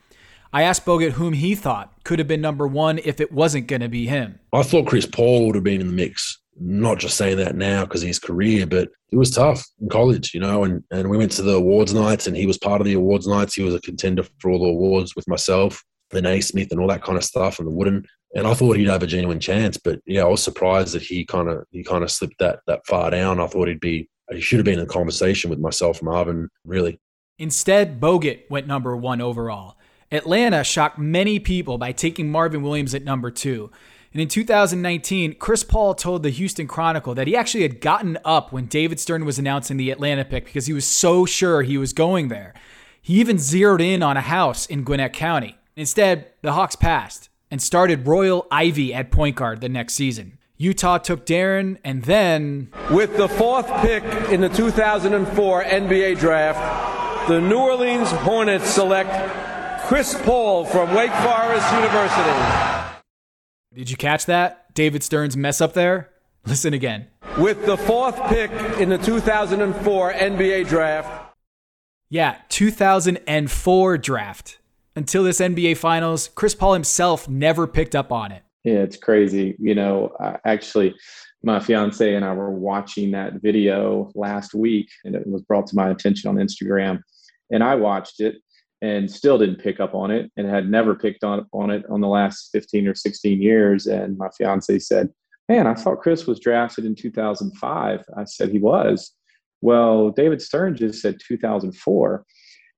I 0.52 0.62
asked 0.62 0.86
Bogut 0.86 1.12
whom 1.12 1.34
he 1.34 1.54
thought 1.54 1.92
could 2.04 2.18
have 2.18 2.28
been 2.28 2.40
number 2.40 2.66
one 2.66 2.98
if 2.98 3.20
it 3.20 3.32
wasn't 3.32 3.66
going 3.66 3.82
to 3.82 3.88
be 3.88 4.06
him. 4.06 4.38
I 4.52 4.62
thought 4.62 4.86
Chris 4.86 5.04
Paul 5.04 5.46
would 5.46 5.56
have 5.56 5.64
been 5.64 5.80
in 5.80 5.88
the 5.88 5.92
mix 5.92 6.38
not 6.58 6.98
just 6.98 7.16
saying 7.16 7.38
that 7.38 7.56
now 7.56 7.84
because 7.84 8.02
his 8.02 8.18
career, 8.18 8.66
but 8.66 8.88
it 9.10 9.16
was 9.16 9.30
tough 9.30 9.64
in 9.80 9.88
college, 9.88 10.34
you 10.34 10.40
know. 10.40 10.64
And, 10.64 10.82
and 10.90 11.08
we 11.08 11.18
went 11.18 11.32
to 11.32 11.42
the 11.42 11.54
awards 11.54 11.94
nights, 11.94 12.26
and 12.26 12.36
he 12.36 12.46
was 12.46 12.58
part 12.58 12.80
of 12.80 12.86
the 12.86 12.94
awards 12.94 13.26
nights. 13.26 13.54
He 13.54 13.62
was 13.62 13.74
a 13.74 13.80
contender 13.80 14.24
for 14.38 14.50
all 14.50 14.60
the 14.60 14.68
awards 14.68 15.14
with 15.16 15.28
myself, 15.28 15.82
the 16.10 16.22
Naismith, 16.22 16.70
and 16.70 16.80
all 16.80 16.88
that 16.88 17.02
kind 17.02 17.18
of 17.18 17.24
stuff, 17.24 17.58
and 17.58 17.66
the 17.66 17.72
Wooden. 17.72 18.04
And 18.34 18.46
I 18.46 18.54
thought 18.54 18.76
he'd 18.76 18.88
have 18.88 19.02
a 19.02 19.06
genuine 19.06 19.40
chance, 19.40 19.76
but 19.76 20.00
yeah, 20.06 20.22
I 20.22 20.28
was 20.28 20.42
surprised 20.42 20.94
that 20.94 21.02
he 21.02 21.24
kind 21.24 21.48
of 21.48 21.64
he 21.70 21.84
kind 21.84 22.02
of 22.02 22.10
slipped 22.10 22.38
that 22.40 22.60
that 22.66 22.86
far 22.86 23.10
down. 23.10 23.40
I 23.40 23.46
thought 23.46 23.68
he'd 23.68 23.80
be 23.80 24.08
he 24.32 24.40
should 24.40 24.58
have 24.58 24.64
been 24.64 24.78
in 24.78 24.86
conversation 24.86 25.50
with 25.50 25.58
myself, 25.58 26.02
Marvin, 26.02 26.48
really. 26.64 26.98
Instead, 27.38 28.00
Bogut 28.00 28.48
went 28.48 28.66
number 28.66 28.96
one 28.96 29.20
overall. 29.20 29.76
Atlanta 30.10 30.62
shocked 30.62 30.98
many 30.98 31.38
people 31.38 31.78
by 31.78 31.92
taking 31.92 32.30
Marvin 32.30 32.62
Williams 32.62 32.94
at 32.94 33.02
number 33.02 33.30
two. 33.30 33.70
And 34.14 34.20
in 34.20 34.28
2019, 34.28 35.34
Chris 35.34 35.64
Paul 35.64 35.92
told 35.96 36.22
the 36.22 36.30
Houston 36.30 36.68
Chronicle 36.68 37.16
that 37.16 37.26
he 37.26 37.34
actually 37.36 37.62
had 37.62 37.80
gotten 37.80 38.16
up 38.24 38.52
when 38.52 38.66
David 38.66 39.00
Stern 39.00 39.24
was 39.24 39.40
announcing 39.40 39.76
the 39.76 39.90
Atlanta 39.90 40.24
pick 40.24 40.44
because 40.44 40.66
he 40.66 40.72
was 40.72 40.86
so 40.86 41.26
sure 41.26 41.62
he 41.62 41.76
was 41.76 41.92
going 41.92 42.28
there. 42.28 42.54
He 43.02 43.14
even 43.14 43.38
zeroed 43.38 43.80
in 43.80 44.04
on 44.04 44.16
a 44.16 44.20
house 44.20 44.66
in 44.66 44.84
Gwinnett 44.84 45.12
County. 45.12 45.58
Instead, 45.74 46.30
the 46.42 46.52
Hawks 46.52 46.76
passed 46.76 47.28
and 47.50 47.60
started 47.60 48.06
Royal 48.06 48.46
Ivey 48.52 48.94
at 48.94 49.10
point 49.10 49.34
guard 49.34 49.60
the 49.60 49.68
next 49.68 49.94
season. 49.94 50.38
Utah 50.56 50.98
took 50.98 51.26
Deron, 51.26 51.78
and 51.82 52.04
then. 52.04 52.68
With 52.90 53.16
the 53.16 53.28
fourth 53.28 53.66
pick 53.80 54.04
in 54.30 54.40
the 54.40 54.48
2004 54.48 55.64
NBA 55.64 56.20
draft, 56.20 57.28
the 57.28 57.40
New 57.40 57.58
Orleans 57.58 58.12
Hornets 58.12 58.70
select 58.70 59.10
Chris 59.86 60.14
Paul 60.22 60.64
from 60.64 60.94
Wake 60.94 61.12
Forest 61.12 61.72
University. 61.74 62.73
Did 63.74 63.90
you 63.90 63.96
catch 63.96 64.26
that? 64.26 64.72
David 64.74 65.02
Stern's 65.02 65.36
mess 65.36 65.60
up 65.60 65.74
there? 65.74 66.10
Listen 66.46 66.74
again. 66.74 67.08
With 67.36 67.66
the 67.66 67.76
fourth 67.76 68.22
pick 68.28 68.52
in 68.78 68.88
the 68.88 68.98
2004 68.98 70.12
NBA 70.12 70.68
draft. 70.68 71.34
Yeah, 72.08 72.36
2004 72.50 73.98
draft. 73.98 74.58
Until 74.94 75.24
this 75.24 75.40
NBA 75.40 75.76
Finals, 75.76 76.30
Chris 76.36 76.54
Paul 76.54 76.74
himself 76.74 77.28
never 77.28 77.66
picked 77.66 77.96
up 77.96 78.12
on 78.12 78.30
it. 78.30 78.44
Yeah, 78.62 78.74
it's 78.74 78.96
crazy. 78.96 79.56
You 79.58 79.74
know, 79.74 80.14
actually, 80.44 80.94
my 81.42 81.58
fiance 81.58 82.14
and 82.14 82.24
I 82.24 82.32
were 82.32 82.52
watching 82.52 83.10
that 83.10 83.42
video 83.42 84.12
last 84.14 84.54
week, 84.54 84.88
and 85.04 85.16
it 85.16 85.26
was 85.26 85.42
brought 85.42 85.66
to 85.68 85.76
my 85.76 85.88
attention 85.88 86.30
on 86.30 86.36
Instagram. 86.36 87.02
And 87.50 87.64
I 87.64 87.74
watched 87.74 88.20
it, 88.20 88.36
and 88.84 89.10
still 89.10 89.38
didn't 89.38 89.62
pick 89.62 89.80
up 89.80 89.94
on 89.94 90.10
it 90.10 90.30
and 90.36 90.46
had 90.46 90.70
never 90.70 90.94
picked 90.94 91.24
on, 91.24 91.46
on 91.54 91.70
it 91.70 91.86
on 91.88 92.02
the 92.02 92.08
last 92.08 92.50
15 92.52 92.86
or 92.86 92.94
16 92.94 93.40
years. 93.40 93.86
And 93.86 94.18
my 94.18 94.28
fiance 94.36 94.78
said, 94.80 95.08
Man, 95.48 95.66
I 95.66 95.72
thought 95.72 96.02
Chris 96.02 96.26
was 96.26 96.38
drafted 96.38 96.84
in 96.84 96.94
2005. 96.94 98.04
I 98.14 98.24
said 98.24 98.50
he 98.50 98.58
was. 98.58 99.12
Well, 99.62 100.10
David 100.10 100.42
Stern 100.42 100.76
just 100.76 101.00
said 101.00 101.16
2004. 101.26 102.24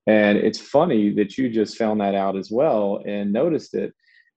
And 0.07 0.39
it's 0.39 0.61
funny 0.61 1.13
that 1.15 1.37
you 1.37 1.49
just 1.49 1.77
found 1.77 2.01
that 2.01 2.15
out 2.15 2.37
as 2.37 2.53
well 2.53 3.03
and 3.05 3.33
noticed 3.33 3.75
it. 3.75 3.93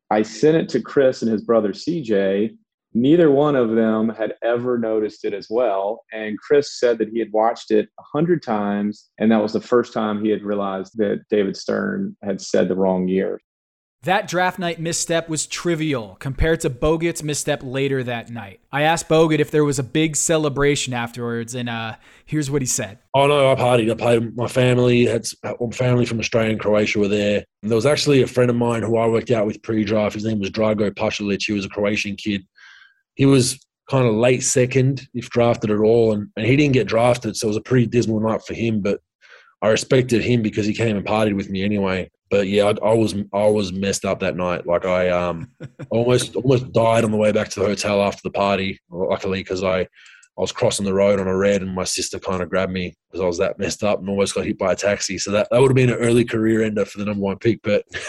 I 0.09 0.23
sent 0.23 0.57
it 0.57 0.69
to 0.69 0.81
Chris 0.81 1.21
and 1.21 1.31
his 1.31 1.43
brother 1.43 1.69
CJ, 1.69 2.57
Neither 2.93 3.29
one 3.29 3.55
of 3.55 3.75
them 3.75 4.09
had 4.09 4.33
ever 4.43 4.79
noticed 4.79 5.23
it 5.23 5.33
as 5.33 5.47
well. 5.49 6.03
And 6.11 6.39
Chris 6.39 6.79
said 6.79 6.97
that 6.97 7.09
he 7.09 7.19
had 7.19 7.31
watched 7.31 7.71
it 7.71 7.87
a 7.99 8.03
hundred 8.03 8.41
times, 8.41 9.09
and 9.19 9.31
that 9.31 9.41
was 9.41 9.53
the 9.53 9.61
first 9.61 9.93
time 9.93 10.23
he 10.23 10.29
had 10.29 10.41
realized 10.41 10.97
that 10.97 11.23
David 11.29 11.55
Stern 11.55 12.15
had 12.23 12.41
said 12.41 12.67
the 12.67 12.75
wrong 12.75 13.07
year. 13.07 13.39
That 14.03 14.29
draft 14.29 14.59
night 14.59 14.79
misstep 14.79 15.27
was 15.27 15.45
trivial 15.45 16.15
compared 16.21 16.61
to 16.61 16.69
Bogut's 16.69 17.21
misstep 17.21 17.59
later 17.61 18.01
that 18.03 18.29
night. 18.29 18.61
I 18.71 18.83
asked 18.83 19.09
Bogut 19.09 19.39
if 19.39 19.51
there 19.51 19.65
was 19.65 19.77
a 19.77 19.83
big 19.83 20.15
celebration 20.15 20.93
afterwards, 20.93 21.53
and 21.53 21.67
uh, 21.67 21.95
here's 22.25 22.49
what 22.49 22.61
he 22.61 22.65
said. 22.65 22.99
Oh 23.13 23.27
no, 23.27 23.51
I 23.51 23.55
partied. 23.55 23.91
I 23.91 23.95
played. 23.95 24.37
My 24.37 24.47
family 24.47 25.05
had 25.05 25.27
family 25.73 26.05
from 26.05 26.19
Australia 26.19 26.51
and 26.51 26.59
Croatia 26.61 26.97
were 26.97 27.09
there. 27.09 27.43
And 27.61 27.69
there 27.69 27.75
was 27.75 27.85
actually 27.85 28.21
a 28.21 28.27
friend 28.27 28.49
of 28.49 28.55
mine 28.55 28.83
who 28.83 28.95
I 28.95 29.05
worked 29.05 29.31
out 29.31 29.45
with 29.45 29.61
pre-draft. 29.63 30.15
His 30.15 30.23
name 30.23 30.39
was 30.39 30.49
Drago 30.49 30.91
Pasalic. 30.91 31.43
He 31.45 31.51
was 31.51 31.65
a 31.65 31.69
Croatian 31.69 32.15
kid 32.15 32.47
he 33.19 33.25
was 33.25 33.59
kind 33.89 34.07
of 34.07 34.15
late 34.15 34.43
second, 34.43 35.05
if 35.13 35.29
drafted 35.29 35.71
at 35.71 35.79
all, 35.79 36.13
and, 36.13 36.29
and 36.37 36.45
he 36.45 36.55
didn't 36.55 36.71
get 36.71 36.87
drafted, 36.87 37.35
so 37.35 37.47
it 37.47 37.49
was 37.49 37.57
a 37.57 37.61
pretty 37.61 37.85
dismal 37.85 38.21
night 38.21 38.41
for 38.47 38.53
him. 38.53 38.79
But 38.79 39.01
I 39.61 39.67
respected 39.67 40.21
him 40.21 40.41
because 40.41 40.65
he 40.65 40.73
came 40.73 40.95
and 40.95 41.05
partied 41.05 41.35
with 41.35 41.49
me 41.49 41.61
anyway. 41.61 42.09
But 42.31 42.47
yeah, 42.47 42.71
I, 42.81 42.91
I 42.91 42.93
was 42.93 43.15
I 43.33 43.47
was 43.47 43.73
messed 43.73 44.05
up 44.05 44.21
that 44.21 44.37
night. 44.37 44.65
Like 44.65 44.85
I 44.85 45.09
um 45.09 45.51
almost 45.89 46.37
almost 46.37 46.71
died 46.71 47.03
on 47.03 47.11
the 47.11 47.17
way 47.17 47.33
back 47.33 47.49
to 47.49 47.59
the 47.59 47.65
hotel 47.65 48.01
after 48.01 48.21
the 48.23 48.31
party. 48.31 48.79
Luckily, 48.89 49.41
because 49.41 49.65
I 49.65 49.81
I 49.81 50.41
was 50.41 50.53
crossing 50.53 50.85
the 50.85 50.93
road 50.93 51.19
on 51.19 51.27
a 51.27 51.35
red, 51.35 51.61
and 51.61 51.75
my 51.75 51.83
sister 51.83 52.19
kind 52.19 52.41
of 52.41 52.49
grabbed 52.49 52.71
me 52.71 52.95
because 53.11 53.21
I 53.21 53.27
was 53.27 53.39
that 53.39 53.59
messed 53.59 53.83
up 53.83 53.99
and 53.99 54.07
almost 54.07 54.33
got 54.33 54.45
hit 54.45 54.57
by 54.57 54.71
a 54.71 54.75
taxi. 54.77 55.17
So 55.17 55.31
that, 55.31 55.49
that 55.51 55.59
would 55.59 55.71
have 55.71 55.75
been 55.75 55.89
an 55.89 55.95
early 55.95 56.23
career 56.23 56.63
ender 56.63 56.85
for 56.85 56.99
the 56.99 57.05
number 57.05 57.21
one 57.21 57.37
pick. 57.37 57.59
But 57.63 57.83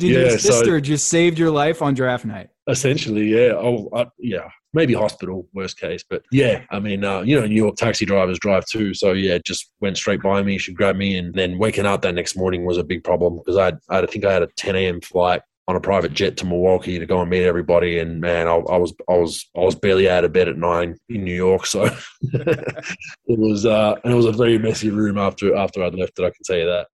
Dude, 0.00 0.10
yeah, 0.12 0.18
your 0.20 0.30
sister 0.30 0.64
so, 0.64 0.80
just 0.80 1.06
saved 1.06 1.38
your 1.38 1.52
life 1.52 1.82
on 1.82 1.94
draft 1.94 2.24
night. 2.24 2.48
Essentially, 2.68 3.28
yeah. 3.28 3.52
Oh, 3.54 3.88
I, 3.94 4.06
yeah. 4.18 4.48
Maybe 4.74 4.92
hospital, 4.92 5.48
worst 5.54 5.78
case. 5.78 6.04
But 6.08 6.22
yeah, 6.30 6.64
I 6.70 6.78
mean, 6.78 7.02
uh, 7.02 7.22
you 7.22 7.40
know, 7.40 7.46
New 7.46 7.54
York 7.54 7.76
taxi 7.76 8.04
drivers 8.04 8.38
drive 8.38 8.66
too. 8.66 8.92
So 8.92 9.12
yeah, 9.12 9.38
just 9.44 9.72
went 9.80 9.96
straight 9.96 10.20
by 10.20 10.42
me. 10.42 10.58
She 10.58 10.74
grabbed 10.74 10.98
me, 10.98 11.16
and 11.16 11.34
then 11.34 11.58
waking 11.58 11.86
up 11.86 12.02
that 12.02 12.14
next 12.14 12.36
morning 12.36 12.66
was 12.66 12.76
a 12.76 12.84
big 12.84 13.02
problem 13.02 13.36
because 13.38 13.56
I, 13.56 13.72
I 13.88 14.04
think 14.04 14.26
I 14.26 14.32
had 14.32 14.42
a 14.42 14.48
10 14.58 14.76
a.m. 14.76 15.00
flight 15.00 15.40
on 15.68 15.76
a 15.76 15.80
private 15.80 16.12
jet 16.12 16.36
to 16.38 16.46
Milwaukee 16.46 16.98
to 16.98 17.06
go 17.06 17.20
and 17.20 17.30
meet 17.30 17.44
everybody. 17.44 17.98
And 17.98 18.20
man, 18.20 18.46
I, 18.46 18.56
I 18.56 18.76
was 18.76 18.94
I 19.08 19.14
was 19.14 19.48
I 19.56 19.60
was 19.60 19.74
barely 19.74 20.08
out 20.08 20.24
of 20.24 20.32
bed 20.32 20.48
at 20.48 20.58
nine 20.58 20.98
in 21.08 21.24
New 21.24 21.34
York, 21.34 21.64
so 21.64 21.88
it 22.22 22.78
was 23.26 23.64
uh, 23.64 23.96
and 24.04 24.12
it 24.12 24.16
was 24.16 24.26
a 24.26 24.32
very 24.32 24.58
messy 24.58 24.90
room 24.90 25.16
after 25.16 25.54
after 25.54 25.82
I'd 25.82 25.94
left 25.94 26.18
it. 26.18 26.24
I 26.24 26.30
can 26.30 26.44
tell 26.44 26.58
you 26.58 26.66
that. 26.66 26.88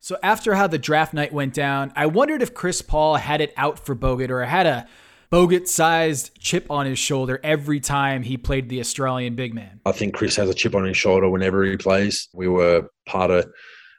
So 0.00 0.16
after 0.22 0.54
how 0.54 0.66
the 0.66 0.78
draft 0.78 1.12
night 1.12 1.32
went 1.32 1.52
down, 1.52 1.92
I 1.94 2.06
wondered 2.06 2.40
if 2.40 2.54
Chris 2.54 2.80
Paul 2.80 3.16
had 3.16 3.40
it 3.42 3.52
out 3.56 3.78
for 3.78 3.94
Bogut 3.94 4.30
or 4.30 4.42
had 4.44 4.66
a 4.66 4.88
Bogut-sized 5.30 6.36
chip 6.40 6.68
on 6.70 6.86
his 6.86 6.98
shoulder 6.98 7.38
every 7.44 7.78
time 7.78 8.22
he 8.22 8.36
played 8.36 8.68
the 8.68 8.80
Australian 8.80 9.36
big 9.36 9.54
man. 9.54 9.80
I 9.86 9.92
think 9.92 10.12
Chris 10.12 10.34
has 10.34 10.48
a 10.48 10.54
chip 10.54 10.74
on 10.74 10.84
his 10.84 10.96
shoulder 10.96 11.30
whenever 11.30 11.62
he 11.64 11.76
plays. 11.76 12.28
We 12.34 12.48
were 12.48 12.88
part 13.06 13.30
of 13.30 13.46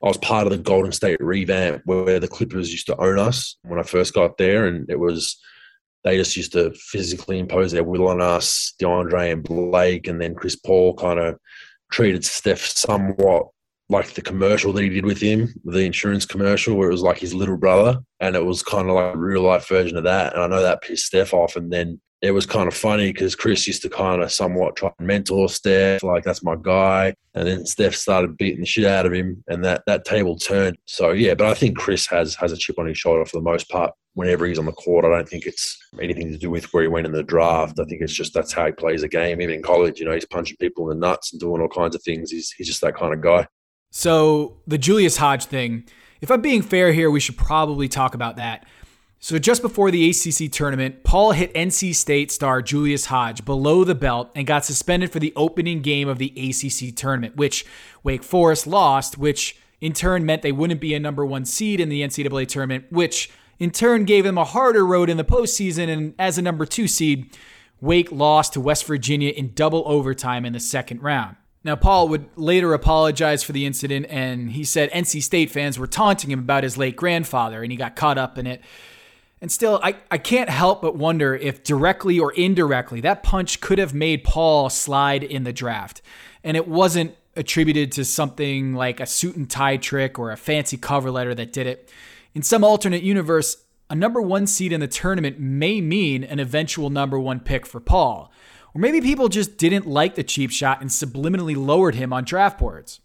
I 0.04 0.08
was 0.08 0.18
part 0.18 0.48
of 0.48 0.52
the 0.52 0.58
Golden 0.58 0.92
State 0.92 1.22
revamp 1.22 1.84
where 1.86 2.20
the 2.20 2.28
Clippers 2.28 2.72
used 2.72 2.88
to 2.88 2.98
own 2.98 3.20
us 3.20 3.56
when 3.64 3.80
I 3.80 3.84
first 3.84 4.14
got 4.14 4.38
there, 4.38 4.66
and 4.68 4.90
it 4.90 5.00
was 5.00 5.40
they 6.04 6.18
just 6.18 6.36
used 6.36 6.54
to 6.54 6.74
physically 6.74 7.40
impose 7.40 7.72
their 7.72 7.84
will 7.84 8.08
on 8.08 8.20
us, 8.20 8.74
DeAndre 8.82 9.32
and 9.32 9.44
Blake, 9.44 10.08
and 10.08 10.20
then 10.20 10.36
Chris 10.36 10.56
Paul 10.56 10.96
kind 10.96 11.20
of 11.20 11.38
treated 11.92 12.26
Steph 12.26 12.66
somewhat 12.66 13.48
like 13.92 14.14
the 14.14 14.22
commercial 14.22 14.72
that 14.74 14.84
he 14.84 14.90
did 14.90 15.06
with 15.06 15.22
him, 15.22 15.54
the 15.66 15.80
insurance 15.80 16.26
commercial, 16.26 16.76
where 16.76 16.90
it 16.90 16.94
was 16.94 17.02
like 17.02 17.18
his 17.18 17.34
little 17.34 17.58
brother, 17.58 18.00
and 18.22 18.36
it 18.36 18.46
was 18.46 18.64
kind 18.64 18.90
of 18.90 18.96
like 18.96 19.14
a 19.14 19.18
real 19.18 19.42
life 19.42 19.68
version 19.68 19.98
of 19.98 20.06
that. 20.06 20.34
And 20.34 20.42
I 20.42 20.48
know 20.48 20.62
that 20.62 20.82
pissed 20.82 21.08
Steph 21.08 21.34
off, 21.34 21.58
and 21.58 21.72
then 21.72 22.00
it 22.22 22.32
was 22.32 22.46
kind 22.46 22.68
of 22.68 22.74
funny 22.74 23.12
because 23.12 23.36
Chris 23.36 23.68
used 23.68 23.82
to 23.82 23.90
kind 23.90 24.22
of 24.22 24.32
somewhat 24.32 24.76
try 24.76 24.92
and 24.98 25.08
mentor 25.08 25.50
Steph, 25.50 26.04
like 26.04 26.24
that's 26.24 26.44
my 26.44 26.56
guy. 26.56 27.14
And 27.34 27.48
then 27.48 27.66
Steph 27.66 27.96
started 27.96 28.38
beating 28.38 28.62
the 28.62 28.66
shit 28.66 28.86
out 28.86 29.06
of 29.06 29.14
him, 29.14 29.44
and 29.48 29.64
that 29.66 29.84
that 29.88 30.06
table 30.06 30.38
turned. 30.38 30.78
So 30.86 31.12
yeah, 31.12 31.34
but 31.34 31.48
I 31.48 31.54
think 31.54 31.78
Chris 31.78 32.08
has 32.08 32.36
has 32.36 32.54
a 32.54 32.58
chip 32.58 32.80
on 32.80 32.88
his 32.88 32.98
shoulder 32.98 33.26
for 33.26 33.38
the 33.38 33.44
most 33.44 33.70
part. 33.70 33.92
Whenever 34.14 34.46
he's 34.46 34.60
on 34.60 34.66
the 34.66 34.74
court, 34.74 35.06
I 35.06 35.10
don't 35.10 35.28
think 35.28 35.46
it's 35.46 35.78
anything 36.02 36.32
to 36.32 36.38
do 36.38 36.50
with 36.50 36.74
where 36.74 36.84
he 36.84 36.90
went 36.90 37.08
in 37.08 37.14
the 37.14 37.24
draft. 37.24 37.80
I 37.80 37.86
think 37.86 38.02
it's 38.02 38.14
just 38.14 38.34
that's 38.34 38.52
how 38.52 38.66
he 38.66 38.72
plays 38.74 39.04
a 39.04 39.08
game. 39.08 39.42
Even 39.42 39.56
in 39.56 39.64
college, 39.64 40.00
you 40.00 40.06
know, 40.06 40.14
he's 40.14 40.26
punching 40.26 40.58
people 40.58 40.90
in 40.92 41.00
the 41.00 41.08
nuts 41.08 41.32
and 41.32 41.40
doing 41.40 41.62
all 41.62 41.70
kinds 41.70 41.96
of 41.96 42.04
things. 42.04 42.32
He's 42.32 42.52
he's 42.52 42.68
just 42.68 42.82
that 42.82 42.96
kind 42.96 43.14
of 43.14 43.22
guy. 43.22 43.48
So 43.92 44.58
the 44.66 44.78
Julius 44.78 45.18
Hodge 45.18 45.46
thing, 45.46 45.84
if 46.22 46.32
I'm 46.32 46.42
being 46.42 46.62
fair 46.62 46.94
here, 46.94 47.12
we 47.12 47.20
should 47.20 47.38
probably 47.38 47.88
talk 47.88 48.16
about 48.16 48.38
that. 48.38 48.66
So 49.20 49.38
just 49.38 49.62
before 49.62 49.92
the 49.92 50.10
ACC 50.10 50.52
tournament, 50.52 51.04
Paul 51.04 51.34
hit 51.34 51.54
NC 51.54 51.94
State 51.94 52.32
star 52.32 52.64
Julius 52.64 53.06
Hodge 53.06 53.46
below 53.46 53.84
the 53.84 53.94
belt 53.94 54.32
and 54.34 54.48
got 54.48 54.66
suspended 54.66 55.12
for 55.12 55.20
the 55.20 55.34
opening 55.36 55.82
game 55.82 56.08
of 56.08 56.18
the 56.18 56.34
ACC 56.36 56.96
tournament, 56.96 57.36
which 57.36 57.64
Wake 58.02 58.24
Forest 58.24 58.66
lost, 58.66 59.20
which 59.20 59.58
in 59.80 59.94
turn 59.94 60.26
meant 60.26 60.42
they 60.42 60.52
wouldn't 60.52 60.82
be 60.82 60.96
a 60.96 61.00
number 61.00 61.24
one 61.24 61.46
seed 61.46 61.80
in 61.80 61.90
the 61.90 62.02
NCAA 62.02 62.48
tournament, 62.48 62.86
which 62.90 63.30
in 63.60 63.70
turn 63.70 64.06
gave 64.06 64.24
them 64.24 64.40
a 64.40 64.46
harder 64.46 64.86
road 64.86 65.08
in 65.08 65.18
the 65.18 65.24
postseason. 65.24 65.88
And 65.88 66.16
as 66.18 66.40
a 66.40 66.42
number 66.42 66.66
two 66.66 66.88
seed, 66.88 67.38
Wake 67.80 68.12
lost 68.12 68.54
to 68.54 68.62
West 68.62 68.86
Virginia 68.86 69.30
in 69.30 69.54
double 69.54 69.84
overtime 69.86 70.46
in 70.46 70.54
the 70.54 70.60
second 70.60 71.04
round. 71.04 71.36
Now, 71.64 71.76
Paul 71.76 72.08
would 72.10 72.26
later 72.36 72.74
apologize 72.74 73.44
for 73.44 73.52
the 73.52 73.66
incident, 73.66 74.08
and 74.10 74.52
he 74.52 74.64
said 74.64 74.90
NC 74.92 75.22
State 75.22 75.52
fans 75.52 75.78
were 75.78 75.88
taunting 75.88 76.32
him 76.32 76.40
about 76.40 76.64
his 76.64 76.78
late 76.78 76.96
grandfather, 76.96 77.62
and 77.62 77.72
he 77.72 77.78
got 77.78 77.96
caught 77.96 78.18
up 78.18 78.38
in 78.38 78.48
it. 78.48 78.62
And 79.42 79.52
still, 79.52 79.80
I, 79.84 79.96
I 80.10 80.18
can't 80.18 80.50
help 80.50 80.82
but 80.82 80.96
wonder 80.96 81.36
if 81.36 81.64
directly 81.64 82.20
or 82.20 82.32
indirectly 82.34 83.02
that 83.02 83.24
punch 83.24 83.60
could 83.60 83.80
have 83.80 83.94
made 83.94 84.24
Paul 84.24 84.70
slide 84.70 85.24
in 85.24 85.44
the 85.44 85.54
draft. 85.54 86.02
And 86.44 86.56
it 86.56 86.68
wasn't 86.68 87.16
attributed 87.36 87.92
to 87.94 88.06
something 88.06 88.76
like 88.76 89.00
a 89.00 89.06
suit 89.06 89.36
and 89.36 89.50
tie 89.50 89.78
trick 89.78 90.20
or 90.20 90.32
a 90.32 90.38
fancy 90.38 90.78
cover 90.78 91.10
letter 91.10 91.34
that 91.34 91.54
did 91.54 91.66
it. 91.66 91.90
In 92.36 92.44
some 92.44 92.64
alternate 92.64 93.04
universe, 93.04 93.58
a 93.90 93.96
number 93.96 94.22
one 94.22 94.48
seed 94.48 94.72
in 94.72 94.80
the 94.80 94.88
tournament 94.88 95.40
may 95.40 95.82
mean 95.82 96.24
an 96.24 96.40
eventual 96.40 96.90
number 96.90 97.20
one 97.20 97.40
pick 97.40 97.66
for 97.66 97.80
Paul. 97.80 98.32
Or 98.74 98.80
maybe 98.80 99.02
people 99.02 99.28
just 99.28 99.58
didn't 99.58 99.88
like 99.88 100.16
the 100.16 100.24
cheap 100.24 100.52
shot 100.52 100.82
and 100.82 100.90
subliminally 100.90 101.56
lowered 101.56 101.96
him 101.96 102.14
on 102.14 102.24
draft 102.24 102.60
boards. 102.60 103.00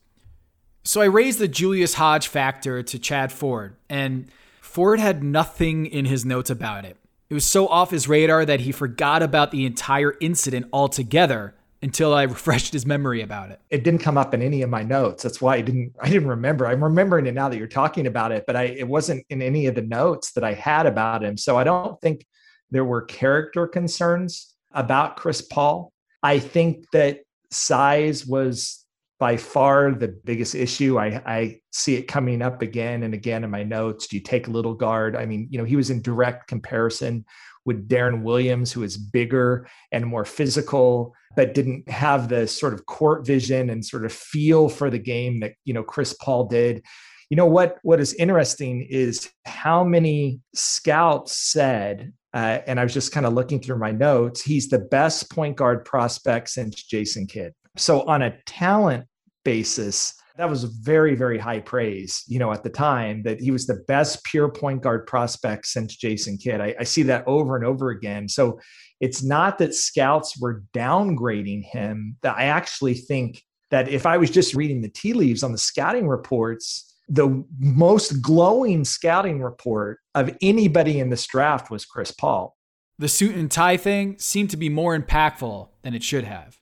So 0.85 1.00
I 1.00 1.07
raised 1.07 1.40
the 1.40 1.48
Julius 1.48 1.94
Hodge 1.94 2.29
factor 2.29 2.83
to 2.83 2.98
Chad 2.98 3.33
Ford, 3.33 3.74
and 3.88 4.31
Ford 4.61 5.00
had 5.00 5.24
nothing 5.24 5.87
in 5.87 6.05
his 6.05 6.24
notes 6.24 6.48
about 6.48 6.85
it. 6.85 6.96
It 7.29 7.35
was 7.35 7.44
so 7.44 7.66
off 7.66 7.90
his 7.90 8.09
radar 8.09 8.44
that 8.44 8.61
he 8.61 8.70
forgot 8.70 9.20
about 9.20 9.50
the 9.50 9.66
entire 9.66 10.14
incident 10.20 10.66
altogether 10.72 11.57
until 11.83 12.14
I 12.14 12.22
refreshed 12.24 12.72
his 12.72 12.87
memory 12.87 13.20
about 13.20 13.50
it. 13.50 13.61
It 13.68 13.83
didn't 13.83 14.00
come 14.00 14.16
up 14.16 14.33
in 14.33 14.42
any 14.42 14.62
of 14.62 14.70
my 14.70 14.85
notes. 14.85 15.24
That's 15.24 15.40
why 15.40 15.57
I 15.57 15.61
didn't 15.61 15.94
I 16.00 16.09
didn't 16.09 16.29
remember. 16.29 16.66
I'm 16.66 16.85
remembering 16.85 17.26
it 17.26 17.35
now 17.35 17.48
that 17.48 17.59
you're 17.59 17.66
talking 17.66 18.07
about 18.07 18.31
it, 18.31 18.44
but 18.46 18.55
I 18.55 18.64
it 18.64 18.87
wasn't 18.87 19.26
in 19.29 19.42
any 19.42 19.66
of 19.66 19.74
the 19.74 19.83
notes 19.83 20.33
that 20.33 20.44
I 20.44 20.52
had 20.52 20.87
about 20.87 21.24
him. 21.24 21.37
So 21.37 21.57
I 21.57 21.64
don't 21.64 22.00
think 22.00 22.24
there 22.70 22.85
were 22.85 23.02
character 23.02 23.66
concerns 23.66 24.55
about 24.76 25.16
Chris 25.16 25.42
Paul. 25.42 25.92
I 26.22 26.38
think 26.38 26.84
that 26.92 27.20
size 27.50 28.26
was 28.26 28.84
by 29.18 29.36
far 29.36 29.92
the 29.92 30.08
biggest 30.08 30.54
issue. 30.54 30.98
I, 30.98 31.22
I 31.26 31.60
see 31.72 31.94
it 31.96 32.06
coming 32.06 32.42
up 32.42 32.60
again 32.60 33.02
and 33.02 33.14
again 33.14 33.44
in 33.44 33.50
my 33.50 33.62
notes. 33.62 34.06
Do 34.06 34.16
you 34.16 34.22
take 34.22 34.46
a 34.46 34.50
little 34.50 34.74
guard? 34.74 35.16
I 35.16 35.24
mean, 35.24 35.48
you 35.50 35.58
know, 35.58 35.64
he 35.64 35.76
was 35.76 35.90
in 35.90 36.02
direct 36.02 36.48
comparison 36.48 37.24
with 37.64 37.88
Deron 37.88 38.22
Williams, 38.22 38.72
who 38.72 38.82
is 38.82 38.96
bigger 38.96 39.68
and 39.90 40.06
more 40.06 40.24
physical, 40.24 41.14
but 41.34 41.54
didn't 41.54 41.88
have 41.88 42.28
the 42.28 42.46
sort 42.46 42.74
of 42.74 42.86
court 42.86 43.26
vision 43.26 43.70
and 43.70 43.84
sort 43.84 44.04
of 44.04 44.12
feel 44.12 44.68
for 44.68 44.90
the 44.90 44.98
game 44.98 45.40
that, 45.40 45.54
you 45.64 45.72
know, 45.72 45.82
Chris 45.82 46.12
Paul 46.12 46.46
did. 46.46 46.84
You 47.28 47.36
know 47.36 47.46
what 47.46 47.78
what 47.82 48.00
is 48.00 48.14
interesting 48.14 48.86
is 48.88 49.28
how 49.46 49.82
many 49.82 50.38
scouts 50.54 51.36
said 51.36 52.12
uh, 52.37 52.61
and 52.66 52.79
I 52.79 52.83
was 52.83 52.92
just 52.92 53.12
kind 53.12 53.25
of 53.25 53.33
looking 53.33 53.61
through 53.61 53.79
my 53.79 53.92
notes. 53.92 54.42
He's 54.42 54.68
the 54.68 54.79
best 54.79 55.31
point 55.31 55.57
guard 55.57 55.87
prospect 55.87 56.51
since 56.51 56.83
Jason 56.83 57.27
Kidd. 57.27 57.55
So 57.79 58.03
on 58.03 58.20
a 58.20 58.37
talent 58.44 59.07
basis, 59.42 60.12
that 60.37 60.51
was 60.51 60.64
very, 60.64 61.14
very 61.14 61.38
high 61.38 61.61
praise, 61.61 62.25
you 62.29 62.38
know, 62.38 62.53
at 62.53 62.62
the 62.62 62.68
time 62.68 63.22
that 63.22 63.40
he 63.40 63.51
was 63.51 63.66
the 63.66 63.83
best 63.88 64.22
pure 64.25 64.51
point 64.51 64.83
guard 64.83 65.07
prospect 65.07 65.64
since 65.64 65.96
Jason 65.96 66.37
Kidd. 66.37 66.61
I, 66.61 66.75
I 66.79 66.85
see 66.85 67.05
that 67.05 67.25
over 67.27 67.57
and 67.57 67.64
over 67.64 67.88
again. 67.88 68.29
So 68.29 68.61
it's 69.01 69.22
not 69.22 69.57
that 69.57 69.75
scouts 69.75 70.38
were 70.38 70.62
downgrading 70.75 71.64
him, 71.64 72.18
that 72.20 72.37
I 72.37 72.44
actually 72.44 72.94
think 72.94 73.42
that 73.70 73.88
if 73.88 74.05
I 74.05 74.18
was 74.18 74.29
just 74.29 74.55
reading 74.55 74.83
the 74.83 74.90
tea 74.90 75.14
leaves 75.14 75.42
on 75.42 75.53
the 75.53 75.59
scouting 75.59 76.07
reports, 76.07 76.95
the 77.08 77.44
most 77.58 78.20
glowing 78.22 78.84
scouting 78.84 79.40
report 79.40 79.98
of 80.14 80.36
anybody 80.42 80.98
in 80.98 81.10
this 81.10 81.26
draft 81.26 81.70
was 81.70 81.84
Chris 81.84 82.10
Paul. 82.10 82.56
The 82.98 83.08
suit 83.08 83.36
and 83.36 83.50
tie 83.50 83.76
thing 83.76 84.18
seemed 84.18 84.50
to 84.50 84.56
be 84.56 84.68
more 84.68 84.98
impactful 84.98 85.68
than 85.82 85.94
it 85.94 86.02
should 86.02 86.24
have. 86.24 86.58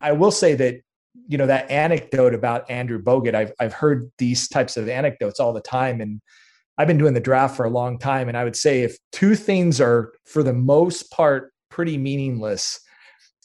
I 0.00 0.12
will 0.12 0.30
say 0.30 0.54
that 0.54 0.80
you 1.28 1.38
know 1.38 1.46
that 1.46 1.70
anecdote 1.70 2.34
about 2.34 2.70
Andrew 2.70 3.00
Bogut. 3.02 3.34
I've 3.34 3.52
I've 3.60 3.72
heard 3.72 4.10
these 4.18 4.48
types 4.48 4.76
of 4.76 4.88
anecdotes 4.88 5.40
all 5.40 5.52
the 5.52 5.60
time, 5.60 6.00
and 6.00 6.20
I've 6.76 6.88
been 6.88 6.98
doing 6.98 7.14
the 7.14 7.20
draft 7.20 7.56
for 7.56 7.64
a 7.64 7.70
long 7.70 7.98
time. 7.98 8.28
And 8.28 8.36
I 8.36 8.44
would 8.44 8.56
say 8.56 8.82
if 8.82 8.98
two 9.12 9.34
things 9.34 9.80
are 9.80 10.12
for 10.26 10.42
the 10.42 10.52
most 10.52 11.10
part 11.10 11.52
pretty 11.70 11.96
meaningless, 11.96 12.80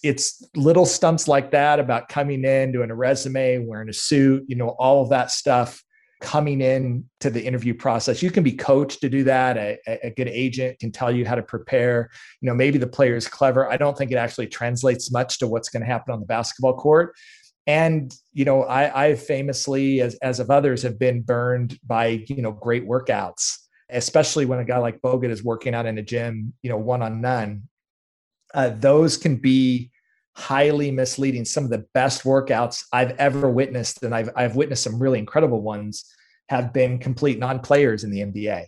it's 0.04 0.48
little 0.56 0.86
stunts 0.86 1.28
like 1.28 1.52
that 1.52 1.80
about 1.80 2.10
coming 2.10 2.44
in, 2.44 2.72
doing 2.72 2.92
a 2.92 2.96
resume, 2.96 3.60
wearing 3.60 3.90
a 3.90 3.94
suit, 3.94 4.44
you 4.48 4.56
know, 4.56 4.70
all 4.80 5.02
of 5.02 5.10
that 5.10 5.32
stuff 5.32 5.84
coming 6.22 6.60
in 6.62 7.06
to 7.22 7.30
the 7.30 7.42
interview 7.42 7.74
process. 7.74 8.22
You 8.22 8.32
can 8.32 8.44
be 8.44 8.52
coached 8.52 9.02
to 9.02 9.10
do 9.10 9.24
that. 9.24 9.58
A, 9.58 9.78
a, 10.04 10.10
good 10.12 10.28
agent 10.28 10.80
can 10.80 10.92
tell 10.92 11.12
you 11.12 11.26
how 11.26 11.36
to 11.36 11.42
prepare. 11.42 12.10
You 12.42 12.48
know 12.48 12.56
maybe 12.56 12.78
the 12.78 12.88
player 12.88 13.16
is 13.16 13.28
clever. 13.28 13.72
I 13.72 13.78
don't 13.78 13.98
think 13.98 14.12
it 14.12 14.16
actually 14.18 14.48
translates 14.48 15.12
much 15.12 15.40
to 15.40 15.48
what's 15.48 15.70
going 15.70 15.82
to 15.82 15.88
happen 15.88 16.14
on 16.14 16.20
the 16.20 16.26
basketball 16.26 16.76
court. 16.76 17.16
And 17.68 18.14
you 18.34 18.46
know 18.46 18.64
i 18.64 19.06
i 19.06 19.16
famously 19.16 20.02
as 20.02 20.16
as 20.16 20.40
of 20.40 20.50
others 20.50 20.82
have 20.82 20.98
been 20.98 21.22
burned 21.22 21.78
by 21.86 22.24
you 22.28 22.42
know 22.42 22.52
great 22.52 22.88
workouts 22.88 23.58
especially 23.92 24.46
when 24.46 24.60
a 24.60 24.66
guy 24.66 24.78
like 24.78 25.02
bogut 25.02 25.30
is 25.30 25.44
working 25.44 25.76
out 25.76 25.86
in 25.86 25.98
a 25.98 26.02
gym 26.02 26.54
you 26.64 26.70
know 26.70 26.78
one 26.78 27.02
on 27.02 27.22
none 27.22 27.64
uh, 28.54 28.70
those 28.70 29.18
can 29.18 29.36
be 29.36 29.92
highly 30.36 30.90
misleading. 30.92 31.46
Some 31.46 31.64
of 31.64 31.70
the 31.70 31.86
best 31.94 32.24
workouts 32.24 32.84
I've 32.94 33.12
ever 33.18 33.50
witnessed, 33.50 34.04
and 34.04 34.16
I've, 34.16 34.30
I've 34.36 34.56
witnessed 34.56 34.84
some 34.84 35.02
really 35.02 35.20
incredible 35.20 35.62
ones, 35.62 36.06
have 36.50 36.74
been 36.74 36.98
complete 36.98 37.40
non 37.40 37.60
players 37.60 38.04
in 38.04 38.12
the 38.12 38.22
NBA. 38.22 38.66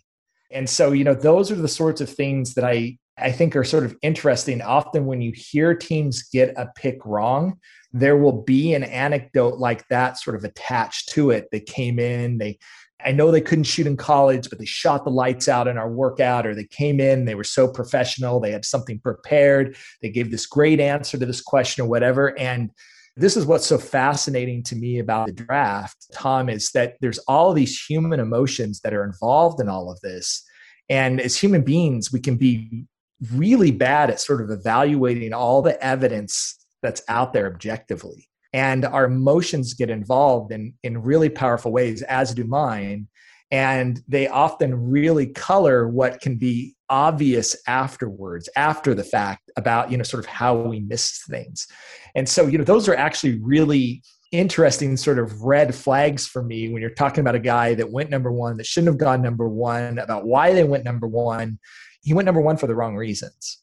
And 0.52 0.70
so, 0.70 0.92
you 0.92 1.04
know, 1.04 1.14
those 1.14 1.50
are 1.50 1.56
the 1.56 1.68
sorts 1.68 2.02
of 2.02 2.10
things 2.10 2.54
that 2.56 2.66
I, 2.66 2.98
I 3.18 3.32
think 3.32 3.56
are 3.56 3.64
sort 3.64 3.86
of 3.86 3.96
interesting. 4.02 4.62
Often, 4.62 5.06
when 5.06 5.22
you 5.22 5.32
hear 5.34 5.74
teams 5.74 6.24
get 6.24 6.54
a 6.58 6.70
pick 6.76 7.00
wrong, 7.06 7.58
there 7.94 8.18
will 8.18 8.42
be 8.44 8.74
an 8.74 8.84
anecdote 8.84 9.58
like 9.58 9.88
that 9.88 10.18
sort 10.18 10.36
of 10.36 10.44
attached 10.44 11.10
to 11.10 11.32
it. 11.32 11.48
They 11.52 11.60
came 11.60 12.00
in, 12.00 12.38
they 12.38 12.60
I 13.06 13.12
know 13.12 13.32
they 13.32 13.42
couldn't 13.42 13.66
shoot 13.66 13.88
in 13.88 13.98
college, 13.98 14.50
but 14.50 14.60
they 14.60 14.66
shot 14.66 15.04
the 15.04 15.12
lights 15.12 15.48
out 15.48 15.68
in 15.68 15.78
our 15.78 15.90
workout, 15.90 16.46
or 16.46 16.56
they 16.56 16.66
came 16.66 17.00
in, 17.00 17.26
they 17.26 17.36
were 17.36 17.44
so 17.44 17.68
professional, 17.68 18.40
they 18.40 18.52
had 18.52 18.66
something 18.66 19.00
prepared, 19.00 19.76
they 20.02 20.10
gave 20.10 20.32
this 20.32 20.46
great 20.46 20.80
answer 20.80 21.18
to 21.18 21.26
this 21.26 21.42
question 21.42 21.84
or 21.84 21.88
whatever. 21.90 22.38
And 22.40 22.72
This 23.18 23.36
is 23.36 23.46
what's 23.46 23.66
so 23.66 23.78
fascinating 23.78 24.64
to 24.64 24.76
me 24.76 25.00
about 25.00 25.28
the 25.28 25.34
draft, 25.34 26.08
Tom, 26.14 26.48
is 26.50 26.72
that 26.72 26.96
there's 27.02 27.20
all 27.20 27.54
these 27.54 27.84
human 27.84 28.20
emotions 28.20 28.80
that 28.82 28.94
are 28.94 29.04
involved 29.04 29.60
in 29.60 29.68
all 29.68 29.92
of 29.92 30.00
this. 30.00 30.44
And 30.90 31.20
as 31.20 31.36
human 31.36 31.62
beings, 31.62 32.12
we 32.12 32.22
can 32.22 32.38
be 32.38 32.86
really 33.34 33.72
bad 33.72 34.10
at 34.10 34.22
sort 34.22 34.42
of 34.42 34.50
evaluating 34.50 35.34
all 35.34 35.62
the 35.62 35.82
evidence 35.84 36.58
that's 36.82 37.02
out 37.08 37.34
there 37.34 37.48
objectively. 37.48 38.28
And 38.54 38.86
our 38.86 39.06
emotions 39.06 39.74
get 39.74 39.90
involved 39.90 40.52
in, 40.52 40.74
in 40.84 41.02
really 41.02 41.30
powerful 41.30 41.72
ways, 41.72 42.02
as 42.04 42.34
do 42.34 42.44
mine. 42.44 43.08
And 43.50 44.02
they 44.08 44.28
often 44.28 44.90
really 44.90 45.28
color 45.28 45.88
what 45.88 46.22
can 46.22 46.38
be 46.38 46.76
obvious 46.90 47.56
afterwards, 47.68 48.50
after 48.56 48.94
the 48.94 49.04
fact, 49.04 49.52
about, 49.58 49.92
you 49.92 49.98
know, 49.98 50.04
sort 50.04 50.24
of 50.24 50.30
how 50.30 50.56
we 50.56 50.82
missed 50.82 51.26
things. 51.28 51.68
And 52.16 52.28
so, 52.28 52.48
you 52.48 52.58
know, 52.58 52.64
those 52.64 52.88
are 52.88 52.96
actually 52.96 53.40
really 53.42 54.04
interesting 54.32 54.96
sort 54.96 55.20
of 55.20 55.42
red 55.42 55.76
flags 55.76 56.26
for 56.26 56.42
me 56.42 56.70
when 56.70 56.82
you're 56.82 56.92
talking 56.92 57.22
about 57.22 57.36
a 57.36 57.40
guy 57.40 57.74
that 57.74 57.92
went 57.92 58.10
number 58.10 58.32
one 58.32 58.56
that 58.58 58.66
shouldn't 58.66 58.88
have 58.88 58.98
gone 58.98 59.22
number 59.22 59.50
one, 59.50 60.00
about 60.00 60.26
why 60.26 60.54
they 60.54 60.64
went 60.64 60.86
number 60.86 61.08
one. 61.08 61.60
He 62.04 62.14
went 62.14 62.26
number 62.26 62.42
one 62.42 62.58
for 62.58 62.68
the 62.68 62.76
wrong 62.76 62.96
reasons. 62.96 63.60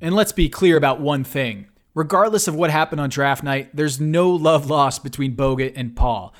And 0.00 0.14
let's 0.14 0.32
be 0.32 0.48
clear 0.48 0.76
about 0.76 1.00
one 1.00 1.24
thing. 1.24 1.66
Regardless 2.00 2.48
of 2.48 2.54
what 2.54 2.70
happened 2.70 2.98
on 2.98 3.10
draft 3.10 3.42
night, 3.42 3.76
there's 3.76 4.00
no 4.00 4.30
love 4.30 4.70
lost 4.70 5.04
between 5.04 5.36
Bogut 5.36 5.74
and 5.76 5.94
Paul, 5.94 6.32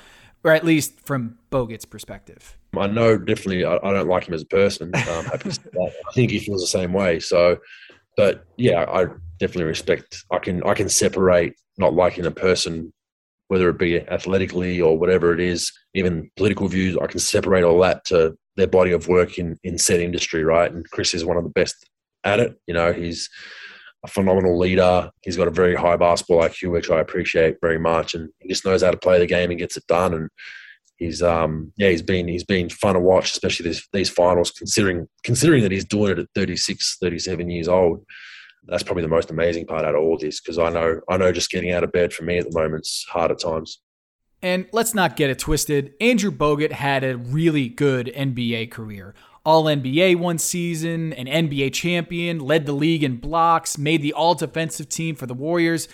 or 0.43 0.49
at 0.49 0.65
least 0.65 0.99
from 1.01 1.37
Bogut's 1.51 1.85
perspective. 1.85 2.57
I 2.75 2.87
know 2.87 3.15
definitely 3.15 3.63
I, 3.63 3.75
I 3.75 3.93
don't 3.93 4.07
like 4.07 4.27
him 4.27 4.33
as 4.33 4.41
a 4.41 4.47
person. 4.47 4.91
Um, 4.95 5.25
I 5.31 5.37
think 6.15 6.31
he 6.31 6.39
feels 6.39 6.61
the 6.61 6.67
same 6.67 6.93
way. 6.93 7.19
So, 7.19 7.59
but 8.17 8.43
yeah, 8.57 8.85
I 8.91 9.05
definitely 9.37 9.65
respect. 9.65 10.23
I 10.31 10.39
can 10.39 10.63
I 10.63 10.73
can 10.73 10.89
separate 10.89 11.53
not 11.77 11.93
liking 11.93 12.25
a 12.25 12.31
person, 12.31 12.91
whether 13.49 13.69
it 13.69 13.77
be 13.77 13.99
athletically 13.99 14.81
or 14.81 14.97
whatever 14.97 15.31
it 15.31 15.39
is, 15.39 15.71
even 15.93 16.31
political 16.37 16.69
views. 16.69 16.97
I 16.99 17.05
can 17.05 17.19
separate 17.19 17.63
all 17.63 17.79
that 17.81 18.03
to 18.05 18.35
their 18.55 18.65
body 18.65 18.93
of 18.93 19.07
work 19.07 19.37
in 19.37 19.59
in 19.63 19.77
said 19.77 19.99
industry, 19.99 20.43
right? 20.43 20.71
And 20.71 20.89
Chris 20.89 21.13
is 21.13 21.23
one 21.23 21.37
of 21.37 21.43
the 21.43 21.51
best 21.51 21.87
at 22.23 22.39
it. 22.39 22.59
You 22.65 22.73
know, 22.73 22.93
he's 22.93 23.29
a 24.03 24.07
phenomenal 24.07 24.57
leader. 24.57 25.11
He's 25.21 25.37
got 25.37 25.47
a 25.47 25.51
very 25.51 25.75
high 25.75 25.95
basketball 25.95 26.41
IQ, 26.41 26.71
which 26.71 26.89
I 26.89 26.99
appreciate 26.99 27.57
very 27.61 27.79
much, 27.79 28.13
and 28.13 28.29
he 28.39 28.49
just 28.49 28.65
knows 28.65 28.83
how 28.83 28.91
to 28.91 28.97
play 28.97 29.19
the 29.19 29.27
game 29.27 29.51
and 29.51 29.59
gets 29.59 29.77
it 29.77 29.85
done. 29.87 30.13
And 30.13 30.29
he's 30.97 31.23
um 31.23 31.73
yeah 31.77 31.89
he's 31.89 32.01
been 32.01 32.27
he's 32.27 32.43
been 32.43 32.69
fun 32.69 32.95
to 32.95 32.99
watch, 32.99 33.31
especially 33.31 33.69
these 33.69 33.87
these 33.93 34.09
finals. 34.09 34.51
Considering 34.51 35.07
considering 35.23 35.63
that 35.63 35.71
he's 35.71 35.85
doing 35.85 36.11
it 36.11 36.19
at 36.19 36.27
36, 36.35 36.97
37 36.99 37.49
years 37.49 37.67
old, 37.67 38.05
that's 38.65 38.83
probably 38.83 39.03
the 39.03 39.09
most 39.09 39.31
amazing 39.31 39.65
part 39.65 39.85
out 39.85 39.95
of 39.95 40.01
all 40.01 40.17
this 40.17 40.41
because 40.41 40.57
I 40.57 40.69
know 40.69 41.01
I 41.09 41.17
know 41.17 41.31
just 41.31 41.51
getting 41.51 41.71
out 41.71 41.83
of 41.83 41.91
bed 41.91 42.13
for 42.13 42.23
me 42.23 42.37
at 42.37 42.49
the 42.49 42.59
moment's 42.59 43.05
hard 43.09 43.31
at 43.31 43.39
times. 43.39 43.81
And 44.43 44.65
let's 44.71 44.95
not 44.95 45.15
get 45.15 45.29
it 45.29 45.37
twisted. 45.37 45.93
Andrew 46.01 46.31
Bogut 46.31 46.71
had 46.71 47.03
a 47.03 47.15
really 47.15 47.69
good 47.69 48.11
NBA 48.15 48.71
career. 48.71 49.13
All 49.43 49.63
NBA 49.63 50.17
one 50.17 50.37
season, 50.37 51.13
an 51.13 51.25
NBA 51.25 51.73
champion, 51.73 52.39
led 52.39 52.67
the 52.67 52.73
league 52.73 53.03
in 53.03 53.17
blocks, 53.17 53.75
made 53.75 54.03
the 54.03 54.13
all 54.13 54.35
defensive 54.35 54.87
team 54.87 55.15
for 55.15 55.25
the 55.25 55.33
Warriors. 55.33 55.87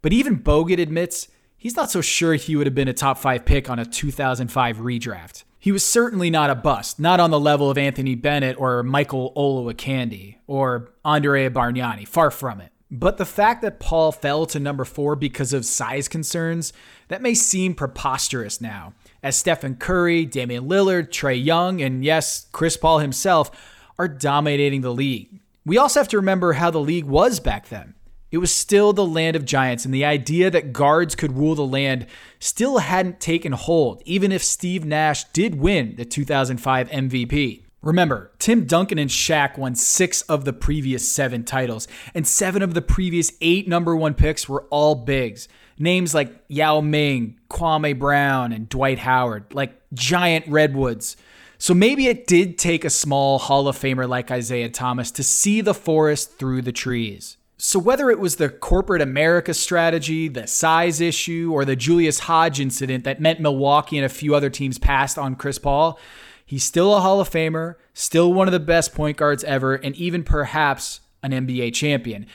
But 0.00 0.14
even 0.14 0.42
Bogut 0.42 0.80
admits 0.80 1.28
he's 1.58 1.76
not 1.76 1.90
so 1.90 2.00
sure 2.00 2.34
he 2.34 2.56
would 2.56 2.66
have 2.66 2.74
been 2.74 2.88
a 2.88 2.94
top 2.94 3.18
five 3.18 3.44
pick 3.44 3.68
on 3.68 3.78
a 3.78 3.84
2005 3.84 4.78
redraft. 4.78 5.44
He 5.58 5.70
was 5.70 5.84
certainly 5.84 6.30
not 6.30 6.48
a 6.48 6.54
bust, 6.54 6.98
not 6.98 7.20
on 7.20 7.30
the 7.30 7.38
level 7.38 7.70
of 7.70 7.76
Anthony 7.76 8.14
Bennett 8.14 8.58
or 8.58 8.82
Michael 8.82 9.34
Olowokandi 9.36 10.36
or 10.46 10.88
Andrea 11.04 11.50
Bargnani, 11.50 12.08
far 12.08 12.30
from 12.30 12.60
it. 12.62 12.72
But 12.90 13.18
the 13.18 13.26
fact 13.26 13.60
that 13.62 13.80
Paul 13.80 14.12
fell 14.12 14.46
to 14.46 14.58
number 14.58 14.86
four 14.86 15.14
because 15.14 15.52
of 15.52 15.66
size 15.66 16.08
concerns, 16.08 16.72
that 17.08 17.20
may 17.20 17.34
seem 17.34 17.74
preposterous 17.74 18.62
now 18.62 18.94
as 19.22 19.36
Stephen 19.36 19.76
Curry, 19.76 20.24
Damian 20.24 20.68
Lillard, 20.68 21.08
Trae 21.08 21.42
Young, 21.42 21.80
and 21.80 22.04
yes, 22.04 22.46
Chris 22.52 22.76
Paul 22.76 22.98
himself 22.98 23.50
are 23.98 24.08
dominating 24.08 24.80
the 24.80 24.92
league. 24.92 25.40
We 25.66 25.76
also 25.76 26.00
have 26.00 26.08
to 26.08 26.16
remember 26.16 26.54
how 26.54 26.70
the 26.70 26.80
league 26.80 27.04
was 27.04 27.40
back 27.40 27.68
then. 27.68 27.94
It 28.30 28.38
was 28.38 28.54
still 28.54 28.92
the 28.92 29.06
land 29.06 29.36
of 29.36 29.46
giants, 29.46 29.84
and 29.84 29.94
the 29.94 30.04
idea 30.04 30.50
that 30.50 30.72
guards 30.72 31.14
could 31.14 31.36
rule 31.36 31.54
the 31.54 31.66
land 31.66 32.06
still 32.38 32.78
hadn't 32.78 33.20
taken 33.20 33.52
hold, 33.52 34.02
even 34.04 34.32
if 34.32 34.44
Steve 34.44 34.84
Nash 34.84 35.24
did 35.32 35.54
win 35.54 35.96
the 35.96 36.04
2005 36.04 36.90
MVP. 36.90 37.62
Remember, 37.80 38.32
Tim 38.38 38.66
Duncan 38.66 38.98
and 38.98 39.08
Shaq 39.08 39.56
won 39.56 39.74
six 39.74 40.22
of 40.22 40.44
the 40.44 40.52
previous 40.52 41.10
seven 41.10 41.44
titles, 41.44 41.88
and 42.12 42.26
seven 42.26 42.60
of 42.60 42.74
the 42.74 42.82
previous 42.82 43.32
eight 43.40 43.66
number 43.66 43.96
one 43.96 44.14
picks 44.14 44.48
were 44.48 44.64
all 44.64 44.94
bigs. 44.94 45.48
Names 45.78 46.14
like 46.14 46.32
Yao 46.48 46.80
Ming, 46.80 47.38
Kwame 47.50 47.98
Brown, 47.98 48.52
and 48.52 48.68
Dwight 48.68 48.98
Howard, 48.98 49.52
like 49.54 49.80
giant 49.92 50.46
redwoods. 50.48 51.16
So 51.58 51.74
maybe 51.74 52.06
it 52.06 52.26
did 52.26 52.56
take 52.56 52.84
a 52.84 52.90
small 52.90 53.38
Hall 53.38 53.66
of 53.66 53.76
Famer 53.76 54.08
like 54.08 54.30
Isiah 54.30 54.68
Thomas 54.68 55.10
to 55.12 55.22
see 55.22 55.60
the 55.60 55.74
forest 55.74 56.38
through 56.38 56.62
the 56.62 56.72
trees. 56.72 57.36
So 57.56 57.80
whether 57.80 58.08
it 58.10 58.20
was 58.20 58.36
the 58.36 58.48
corporate 58.48 59.02
America 59.02 59.52
strategy, 59.52 60.28
the 60.28 60.46
size 60.46 61.00
issue, 61.00 61.50
or 61.52 61.64
the 61.64 61.74
Julius 61.74 62.20
Hodge 62.20 62.60
incident 62.60 63.02
that 63.02 63.20
meant 63.20 63.40
Milwaukee 63.40 63.98
and 63.98 64.06
a 64.06 64.08
few 64.08 64.36
other 64.36 64.48
teams 64.50 64.78
passed 64.78 65.18
on 65.18 65.34
Chris 65.34 65.58
Paul, 65.58 65.98
he's 66.46 66.62
still 66.62 66.94
a 66.94 67.00
Hall 67.00 67.20
of 67.20 67.28
Famer, 67.28 67.74
still 67.94 68.32
one 68.32 68.46
of 68.46 68.52
the 68.52 68.60
best 68.60 68.94
point 68.94 69.16
guards 69.16 69.42
ever, 69.42 69.74
and 69.74 69.96
even 69.96 70.22
perhaps 70.22 71.00
an 71.24 71.32
NBA 71.32 71.74
champion. 71.74 72.26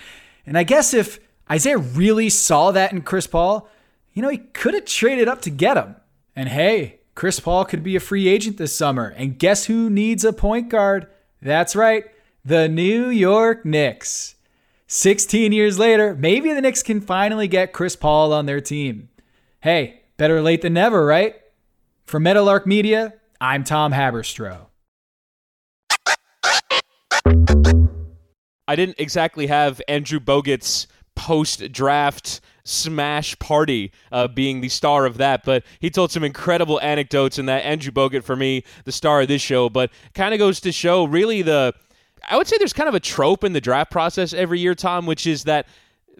And 0.45 0.57
I 0.57 0.63
guess 0.63 0.93
if 0.93 1.19
Isiah 1.51 1.77
really 1.77 2.29
saw 2.29 2.71
that 2.71 2.91
in 2.91 3.01
Chris 3.01 3.27
Paul, 3.27 3.69
you 4.13 4.21
know, 4.21 4.29
he 4.29 4.37
could 4.37 4.73
have 4.73 4.85
traded 4.85 5.27
up 5.27 5.41
to 5.41 5.49
get 5.49 5.77
him. 5.77 5.95
And 6.35 6.49
hey, 6.49 6.99
Chris 7.15 7.39
Paul 7.39 7.65
could 7.65 7.83
be 7.83 7.95
a 7.95 7.99
free 7.99 8.27
agent 8.27 8.57
this 8.57 8.75
summer. 8.75 9.13
And 9.17 9.37
guess 9.37 9.65
who 9.65 9.89
needs 9.89 10.23
a 10.23 10.33
point 10.33 10.69
guard? 10.69 11.07
That's 11.41 11.75
right, 11.75 12.05
the 12.45 12.67
New 12.67 13.09
York 13.09 13.65
Knicks. 13.65 14.35
16 14.87 15.51
years 15.51 15.79
later, 15.79 16.15
maybe 16.15 16.53
the 16.53 16.61
Knicks 16.61 16.83
can 16.83 17.01
finally 17.01 17.47
get 17.47 17.73
Chris 17.73 17.95
Paul 17.95 18.31
on 18.31 18.45
their 18.45 18.61
team. 18.61 19.09
Hey, 19.61 20.01
better 20.17 20.41
late 20.41 20.61
than 20.61 20.73
never, 20.73 21.05
right? 21.05 21.35
For 22.05 22.19
Meadowlark 22.19 22.67
Media, 22.67 23.13
I'm 23.41 23.63
Tom 23.63 23.91
Haberstroh. 23.91 24.67
I 28.67 28.75
didn't 28.75 28.99
exactly 28.99 29.47
have 29.47 29.81
Andrew 29.87 30.19
Bogut's 30.19 30.87
post 31.15 31.71
draft 31.71 32.41
smash 32.63 33.37
party 33.39 33.91
uh, 34.11 34.27
being 34.27 34.61
the 34.61 34.69
star 34.69 35.05
of 35.05 35.17
that. 35.17 35.43
But 35.43 35.63
he 35.79 35.89
told 35.89 36.11
some 36.11 36.23
incredible 36.23 36.79
anecdotes 36.81 37.37
in 37.37 37.45
that. 37.47 37.65
Andrew 37.65 37.91
Bogut, 37.91 38.23
for 38.23 38.35
me, 38.35 38.63
the 38.85 38.91
star 38.91 39.21
of 39.21 39.27
this 39.27 39.41
show, 39.41 39.69
but 39.69 39.91
kind 40.13 40.33
of 40.33 40.39
goes 40.39 40.59
to 40.61 40.71
show 40.71 41.05
really 41.05 41.41
the. 41.41 41.73
I 42.29 42.37
would 42.37 42.47
say 42.47 42.55
there's 42.57 42.73
kind 42.73 42.87
of 42.87 42.95
a 42.95 43.01
trope 43.01 43.43
in 43.43 43.51
the 43.51 43.59
draft 43.59 43.91
process 43.91 44.33
every 44.33 44.59
year, 44.59 44.75
Tom, 44.75 45.05
which 45.05 45.27
is 45.27 45.43
that 45.43 45.67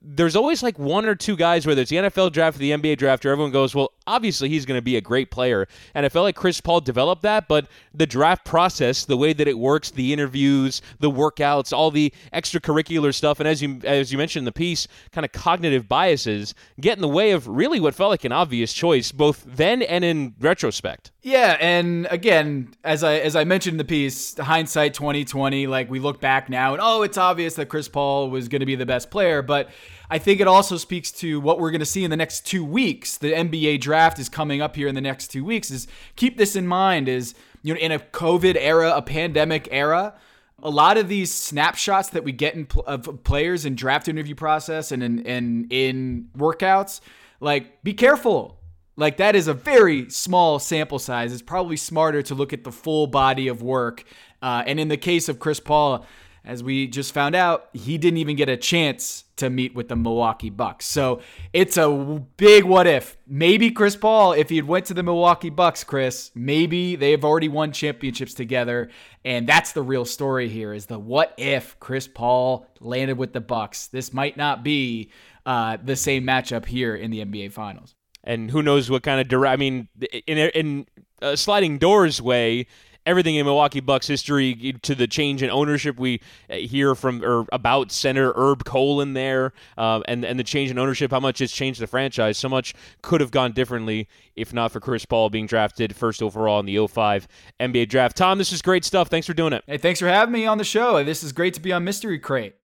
there's 0.01 0.35
always 0.35 0.61
like 0.61 0.77
one 0.77 1.05
or 1.05 1.15
two 1.15 1.37
guys, 1.37 1.65
whether 1.65 1.81
it's 1.81 1.89
the 1.89 1.95
NFL 1.95 2.33
draft 2.33 2.57
or 2.57 2.59
the 2.59 2.71
NBA 2.71 2.97
draft, 2.97 3.23
where 3.23 3.31
everyone 3.31 3.53
goes, 3.53 3.73
well, 3.73 3.93
obviously 4.07 4.49
he's 4.49 4.65
going 4.65 4.77
to 4.77 4.81
be 4.81 4.95
a 4.95 5.01
great 5.01 5.31
player. 5.31 5.67
And 5.93 6.05
I 6.05 6.09
felt 6.09 6.23
like 6.23 6.35
Chris 6.35 6.61
Paul 6.61 6.81
developed 6.81 7.21
that, 7.23 7.47
but 7.47 7.67
the 7.93 8.05
draft 8.05 8.45
process, 8.45 9.05
the 9.05 9.17
way 9.17 9.33
that 9.33 9.47
it 9.47 9.57
works, 9.57 9.91
the 9.91 10.13
interviews, 10.13 10.81
the 10.99 11.11
workouts, 11.11 11.73
all 11.73 11.91
the 11.91 12.13
extracurricular 12.33 13.13
stuff, 13.13 13.39
and 13.39 13.47
as 13.47 13.61
you 13.61 13.79
as 13.83 14.11
you 14.11 14.17
mentioned 14.17 14.41
in 14.41 14.45
the 14.45 14.51
piece, 14.51 14.87
kind 15.11 15.25
of 15.25 15.31
cognitive 15.31 15.87
biases 15.87 16.53
get 16.79 16.97
in 16.97 17.01
the 17.01 17.07
way 17.07 17.31
of 17.31 17.47
really 17.47 17.79
what 17.79 17.95
felt 17.95 18.09
like 18.09 18.23
an 18.23 18.31
obvious 18.31 18.73
choice, 18.73 19.11
both 19.11 19.43
then 19.45 19.81
and 19.81 20.03
in 20.03 20.35
retrospect. 20.39 21.11
Yeah, 21.21 21.57
and 21.59 22.07
again, 22.11 22.73
as 22.83 23.03
I 23.03 23.15
as 23.15 23.35
I 23.35 23.43
mentioned 23.43 23.75
in 23.75 23.77
the 23.77 23.85
piece, 23.85 24.37
hindsight 24.37 24.93
2020, 24.93 25.67
like 25.67 25.89
we 25.89 25.99
look 25.99 26.19
back 26.19 26.49
now 26.49 26.73
and 26.73 26.81
oh, 26.83 27.03
it's 27.03 27.17
obvious 27.17 27.55
that 27.55 27.67
Chris 27.67 27.87
Paul 27.87 28.29
was 28.29 28.47
going 28.47 28.59
to 28.59 28.65
be 28.65 28.75
the 28.75 28.85
best 28.85 29.09
player, 29.09 29.41
but 29.41 29.69
I 30.09 30.17
think 30.17 30.39
it 30.39 30.47
also 30.47 30.77
speaks 30.77 31.11
to 31.11 31.39
what 31.39 31.59
we're 31.59 31.71
going 31.71 31.79
to 31.79 31.85
see 31.85 32.03
in 32.03 32.11
the 32.11 32.17
next 32.17 32.45
2 32.47 32.63
weeks. 32.63 33.17
The 33.17 33.31
NBA 33.31 33.81
draft 33.81 34.19
is 34.19 34.29
coming 34.29 34.61
up 34.61 34.75
here 34.75 34.87
in 34.87 34.95
the 34.95 35.01
next 35.01 35.29
2 35.29 35.43
weeks 35.43 35.71
is 35.71 35.87
keep 36.15 36.37
this 36.37 36.55
in 36.55 36.67
mind 36.67 37.07
is 37.07 37.35
you 37.61 37.73
know 37.73 37.79
in 37.79 37.91
a 37.91 37.99
COVID 37.99 38.55
era, 38.59 38.93
a 38.95 39.01
pandemic 39.01 39.67
era, 39.71 40.13
a 40.61 40.69
lot 40.69 40.97
of 40.97 41.07
these 41.07 41.33
snapshots 41.33 42.09
that 42.09 42.23
we 42.23 42.31
get 42.31 42.55
in 42.55 42.65
pl- 42.65 42.83
of 42.85 43.23
players 43.23 43.65
in 43.65 43.75
draft 43.75 44.07
interview 44.07 44.35
process 44.35 44.91
and 44.91 45.03
in, 45.03 45.19
in 45.25 45.67
in 45.69 46.29
workouts, 46.37 47.01
like 47.39 47.83
be 47.83 47.93
careful 47.93 48.59
like 48.95 49.17
that 49.17 49.35
is 49.35 49.47
a 49.47 49.53
very 49.53 50.09
small 50.09 50.59
sample 50.59 50.99
size. 50.99 51.33
It's 51.33 51.41
probably 51.41 51.77
smarter 51.77 52.21
to 52.23 52.35
look 52.35 52.53
at 52.53 52.63
the 52.63 52.71
full 52.71 53.07
body 53.07 53.47
of 53.47 53.61
work. 53.61 54.03
Uh, 54.41 54.63
and 54.67 54.79
in 54.79 54.87
the 54.87 54.97
case 54.97 55.29
of 55.29 55.39
Chris 55.39 55.59
Paul, 55.59 56.05
as 56.45 56.61
we 56.61 56.87
just 56.87 57.13
found 57.13 57.35
out, 57.35 57.69
he 57.73 57.97
didn't 57.97 58.17
even 58.17 58.35
get 58.35 58.49
a 58.49 58.57
chance 58.57 59.23
to 59.37 59.49
meet 59.49 59.73
with 59.73 59.87
the 59.87 59.95
Milwaukee 59.95 60.49
Bucks. 60.49 60.85
So 60.85 61.21
it's 61.53 61.77
a 61.77 61.89
big 62.37 62.65
what 62.65 62.85
if. 62.85 63.17
Maybe 63.25 63.71
Chris 63.71 63.95
Paul, 63.95 64.33
if 64.33 64.49
he 64.49 64.57
had 64.57 64.67
went 64.67 64.85
to 64.87 64.93
the 64.93 65.03
Milwaukee 65.03 65.49
Bucks, 65.49 65.83
Chris, 65.83 66.31
maybe 66.35 66.95
they 66.97 67.11
have 67.11 67.23
already 67.23 67.47
won 67.47 67.71
championships 67.71 68.33
together, 68.33 68.89
and 69.23 69.47
that's 69.47 69.71
the 69.71 69.81
real 69.81 70.05
story 70.05 70.49
here: 70.49 70.73
is 70.73 70.85
the 70.85 70.99
what 70.99 71.33
if 71.37 71.79
Chris 71.79 72.07
Paul 72.07 72.67
landed 72.81 73.17
with 73.17 73.31
the 73.33 73.41
Bucks. 73.41 73.87
This 73.87 74.13
might 74.13 74.35
not 74.35 74.63
be 74.63 75.11
uh, 75.45 75.77
the 75.83 75.95
same 75.95 76.23
matchup 76.23 76.65
here 76.65 76.95
in 76.95 77.09
the 77.09 77.23
NBA 77.23 77.53
Finals. 77.53 77.95
And 78.23 78.51
who 78.51 78.61
knows 78.61 78.89
what 78.89 79.03
kind 79.03 79.19
of 79.19 79.27
direct? 79.27 79.53
I 79.53 79.57
mean, 79.57 79.87
in 80.27 80.37
in 80.37 80.85
a 81.21 81.37
sliding 81.37 81.77
doors 81.77 82.21
way, 82.21 82.67
everything 83.05 83.35
in 83.35 83.45
Milwaukee 83.45 83.79
Bucks 83.79 84.07
history 84.07 84.75
to 84.81 84.95
the 84.95 85.07
change 85.07 85.43
in 85.43 85.49
ownership 85.49 85.99
we 85.99 86.21
uh, 86.49 86.55
hear 86.55 86.95
from 86.95 87.23
or 87.23 87.45
about 87.51 87.91
Senator 87.91 88.33
Herb 88.35 88.63
Kohl 88.65 89.03
there, 89.13 89.51
uh, 89.77 90.01
and 90.07 90.23
and 90.23 90.39
the 90.39 90.43
change 90.43 90.71
in 90.71 90.79
ownership, 90.79 91.11
how 91.11 91.19
much 91.19 91.41
it's 91.41 91.53
changed 91.53 91.81
the 91.81 91.87
franchise. 91.87 92.37
So 92.37 92.47
much 92.47 92.73
could 93.01 93.21
have 93.21 93.31
gone 93.31 93.51
differently 93.51 94.07
if 94.35 94.53
not 94.53 94.71
for 94.71 94.79
Chris 94.79 95.05
Paul 95.05 95.29
being 95.29 95.45
drafted 95.45 95.95
first 95.95 96.23
overall 96.23 96.59
in 96.59 96.65
the 96.65 96.87
05 96.87 97.27
NBA 97.59 97.89
draft. 97.89 98.17
Tom, 98.17 98.37
this 98.37 98.51
is 98.51 98.61
great 98.61 98.85
stuff. 98.85 99.09
Thanks 99.09 99.27
for 99.27 99.33
doing 99.33 99.53
it. 99.53 99.63
Hey, 99.67 99.77
thanks 99.77 99.99
for 99.99 100.07
having 100.07 100.33
me 100.33 100.45
on 100.45 100.57
the 100.57 100.63
show. 100.63 101.03
This 101.03 101.23
is 101.23 101.31
great 101.31 101.53
to 101.55 101.59
be 101.59 101.71
on 101.71 101.83
Mystery 101.83 102.19
Crate. 102.19 102.55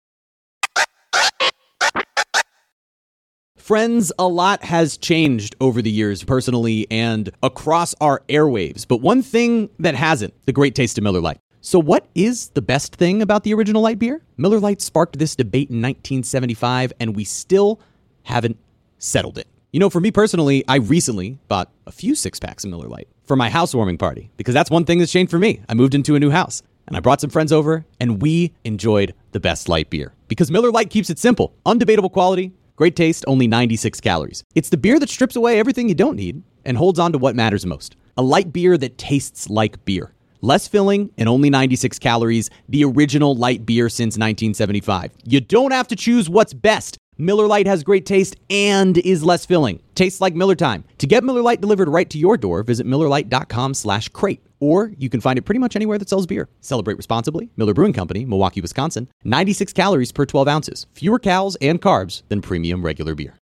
Friends, 3.69 4.11
a 4.17 4.27
lot 4.27 4.63
has 4.63 4.97
changed 4.97 5.55
over 5.61 5.79
the 5.83 5.91
years, 5.91 6.23
personally 6.23 6.87
and 6.89 7.29
across 7.43 7.93
our 8.01 8.23
airwaves. 8.27 8.87
But 8.87 8.97
one 8.97 9.21
thing 9.21 9.69
that 9.77 9.93
hasn't 9.93 10.33
the 10.47 10.51
great 10.51 10.73
taste 10.73 10.97
of 10.97 11.03
Miller 11.03 11.21
Lite. 11.21 11.37
So, 11.61 11.77
what 11.77 12.07
is 12.15 12.49
the 12.55 12.63
best 12.63 12.95
thing 12.95 13.21
about 13.21 13.43
the 13.43 13.53
original 13.53 13.83
light 13.83 13.99
beer? 13.99 14.23
Miller 14.37 14.59
Lite 14.59 14.81
sparked 14.81 15.19
this 15.19 15.35
debate 15.35 15.69
in 15.69 15.83
1975, 15.83 16.93
and 16.99 17.15
we 17.15 17.23
still 17.23 17.79
haven't 18.23 18.57
settled 18.97 19.37
it. 19.37 19.45
You 19.71 19.79
know, 19.79 19.91
for 19.91 20.01
me 20.01 20.09
personally, 20.09 20.63
I 20.67 20.77
recently 20.77 21.37
bought 21.47 21.71
a 21.85 21.91
few 21.91 22.15
six 22.15 22.39
packs 22.39 22.63
of 22.63 22.71
Miller 22.71 22.87
Lite 22.87 23.07
for 23.27 23.35
my 23.35 23.51
housewarming 23.51 23.99
party 23.99 24.31
because 24.35 24.55
that's 24.55 24.71
one 24.71 24.85
thing 24.85 24.97
that's 24.97 25.11
changed 25.11 25.29
for 25.29 25.37
me. 25.37 25.61
I 25.69 25.75
moved 25.75 25.93
into 25.93 26.15
a 26.15 26.19
new 26.19 26.31
house 26.31 26.63
and 26.87 26.97
I 26.97 27.01
brought 27.01 27.21
some 27.21 27.29
friends 27.29 27.51
over, 27.51 27.85
and 27.99 28.19
we 28.19 28.51
enjoyed 28.63 29.13
the 29.31 29.39
best 29.39 29.69
light 29.69 29.91
beer 29.91 30.15
because 30.27 30.49
Miller 30.49 30.71
Lite 30.71 30.89
keeps 30.89 31.11
it 31.11 31.19
simple, 31.19 31.53
undebatable 31.67 32.11
quality 32.11 32.51
Great 32.79 32.95
taste, 32.95 33.25
only 33.27 33.45
96 33.45 33.99
calories. 33.99 34.45
It's 34.55 34.69
the 34.69 34.77
beer 34.77 34.99
that 34.99 35.09
strips 35.09 35.35
away 35.35 35.59
everything 35.59 35.89
you 35.89 35.95
don't 35.95 36.15
need 36.15 36.41
and 36.63 36.77
holds 36.77 36.97
on 36.97 37.11
to 37.11 37.17
what 37.17 37.35
matters 37.35 37.65
most. 37.65 37.97
A 38.15 38.21
light 38.21 38.53
beer 38.53 38.77
that 38.77 38.97
tastes 38.97 39.49
like 39.49 39.83
beer. 39.83 40.13
Less 40.39 40.65
filling 40.65 41.09
and 41.17 41.27
only 41.27 41.49
96 41.49 41.99
calories, 41.99 42.49
the 42.69 42.85
original 42.85 43.35
light 43.35 43.65
beer 43.65 43.89
since 43.89 44.13
1975. 44.13 45.11
You 45.25 45.41
don't 45.41 45.73
have 45.73 45.89
to 45.89 45.95
choose 45.97 46.29
what's 46.29 46.53
best. 46.53 46.97
Miller 47.21 47.47
Lite 47.47 47.67
has 47.67 47.83
great 47.83 48.05
taste 48.05 48.37
and 48.49 48.97
is 48.97 49.25
less 49.25 49.45
filling. 49.45 49.81
Tastes 49.93 50.21
like 50.21 50.35
Miller 50.35 50.55
time. 50.55 50.85
To 50.99 51.05
get 51.05 51.21
Miller 51.21 51.41
Lite 51.41 51.59
delivered 51.59 51.89
right 51.89 52.09
to 52.09 52.17
your 52.17 52.37
door, 52.37 52.63
visit 52.63 52.87
MillerLite.com 52.87 53.73
slash 53.73 54.07
crate. 54.07 54.41
Or 54.61 54.93
you 54.97 55.09
can 55.09 55.19
find 55.19 55.37
it 55.37 55.41
pretty 55.41 55.59
much 55.59 55.75
anywhere 55.75 55.97
that 55.97 56.07
sells 56.07 56.25
beer. 56.27 56.47
Celebrate 56.61 56.95
responsibly. 56.95 57.49
Miller 57.57 57.73
Brewing 57.73 57.93
Company, 57.93 58.23
Milwaukee, 58.23 58.61
Wisconsin. 58.61 59.09
96 59.25 59.73
calories 59.73 60.13
per 60.13 60.25
12 60.25 60.47
ounces. 60.47 60.87
Fewer 60.93 61.19
calories 61.19 61.57
and 61.57 61.81
carbs 61.81 62.23
than 62.29 62.41
premium 62.41 62.83
regular 62.83 63.15
beer. 63.15 63.38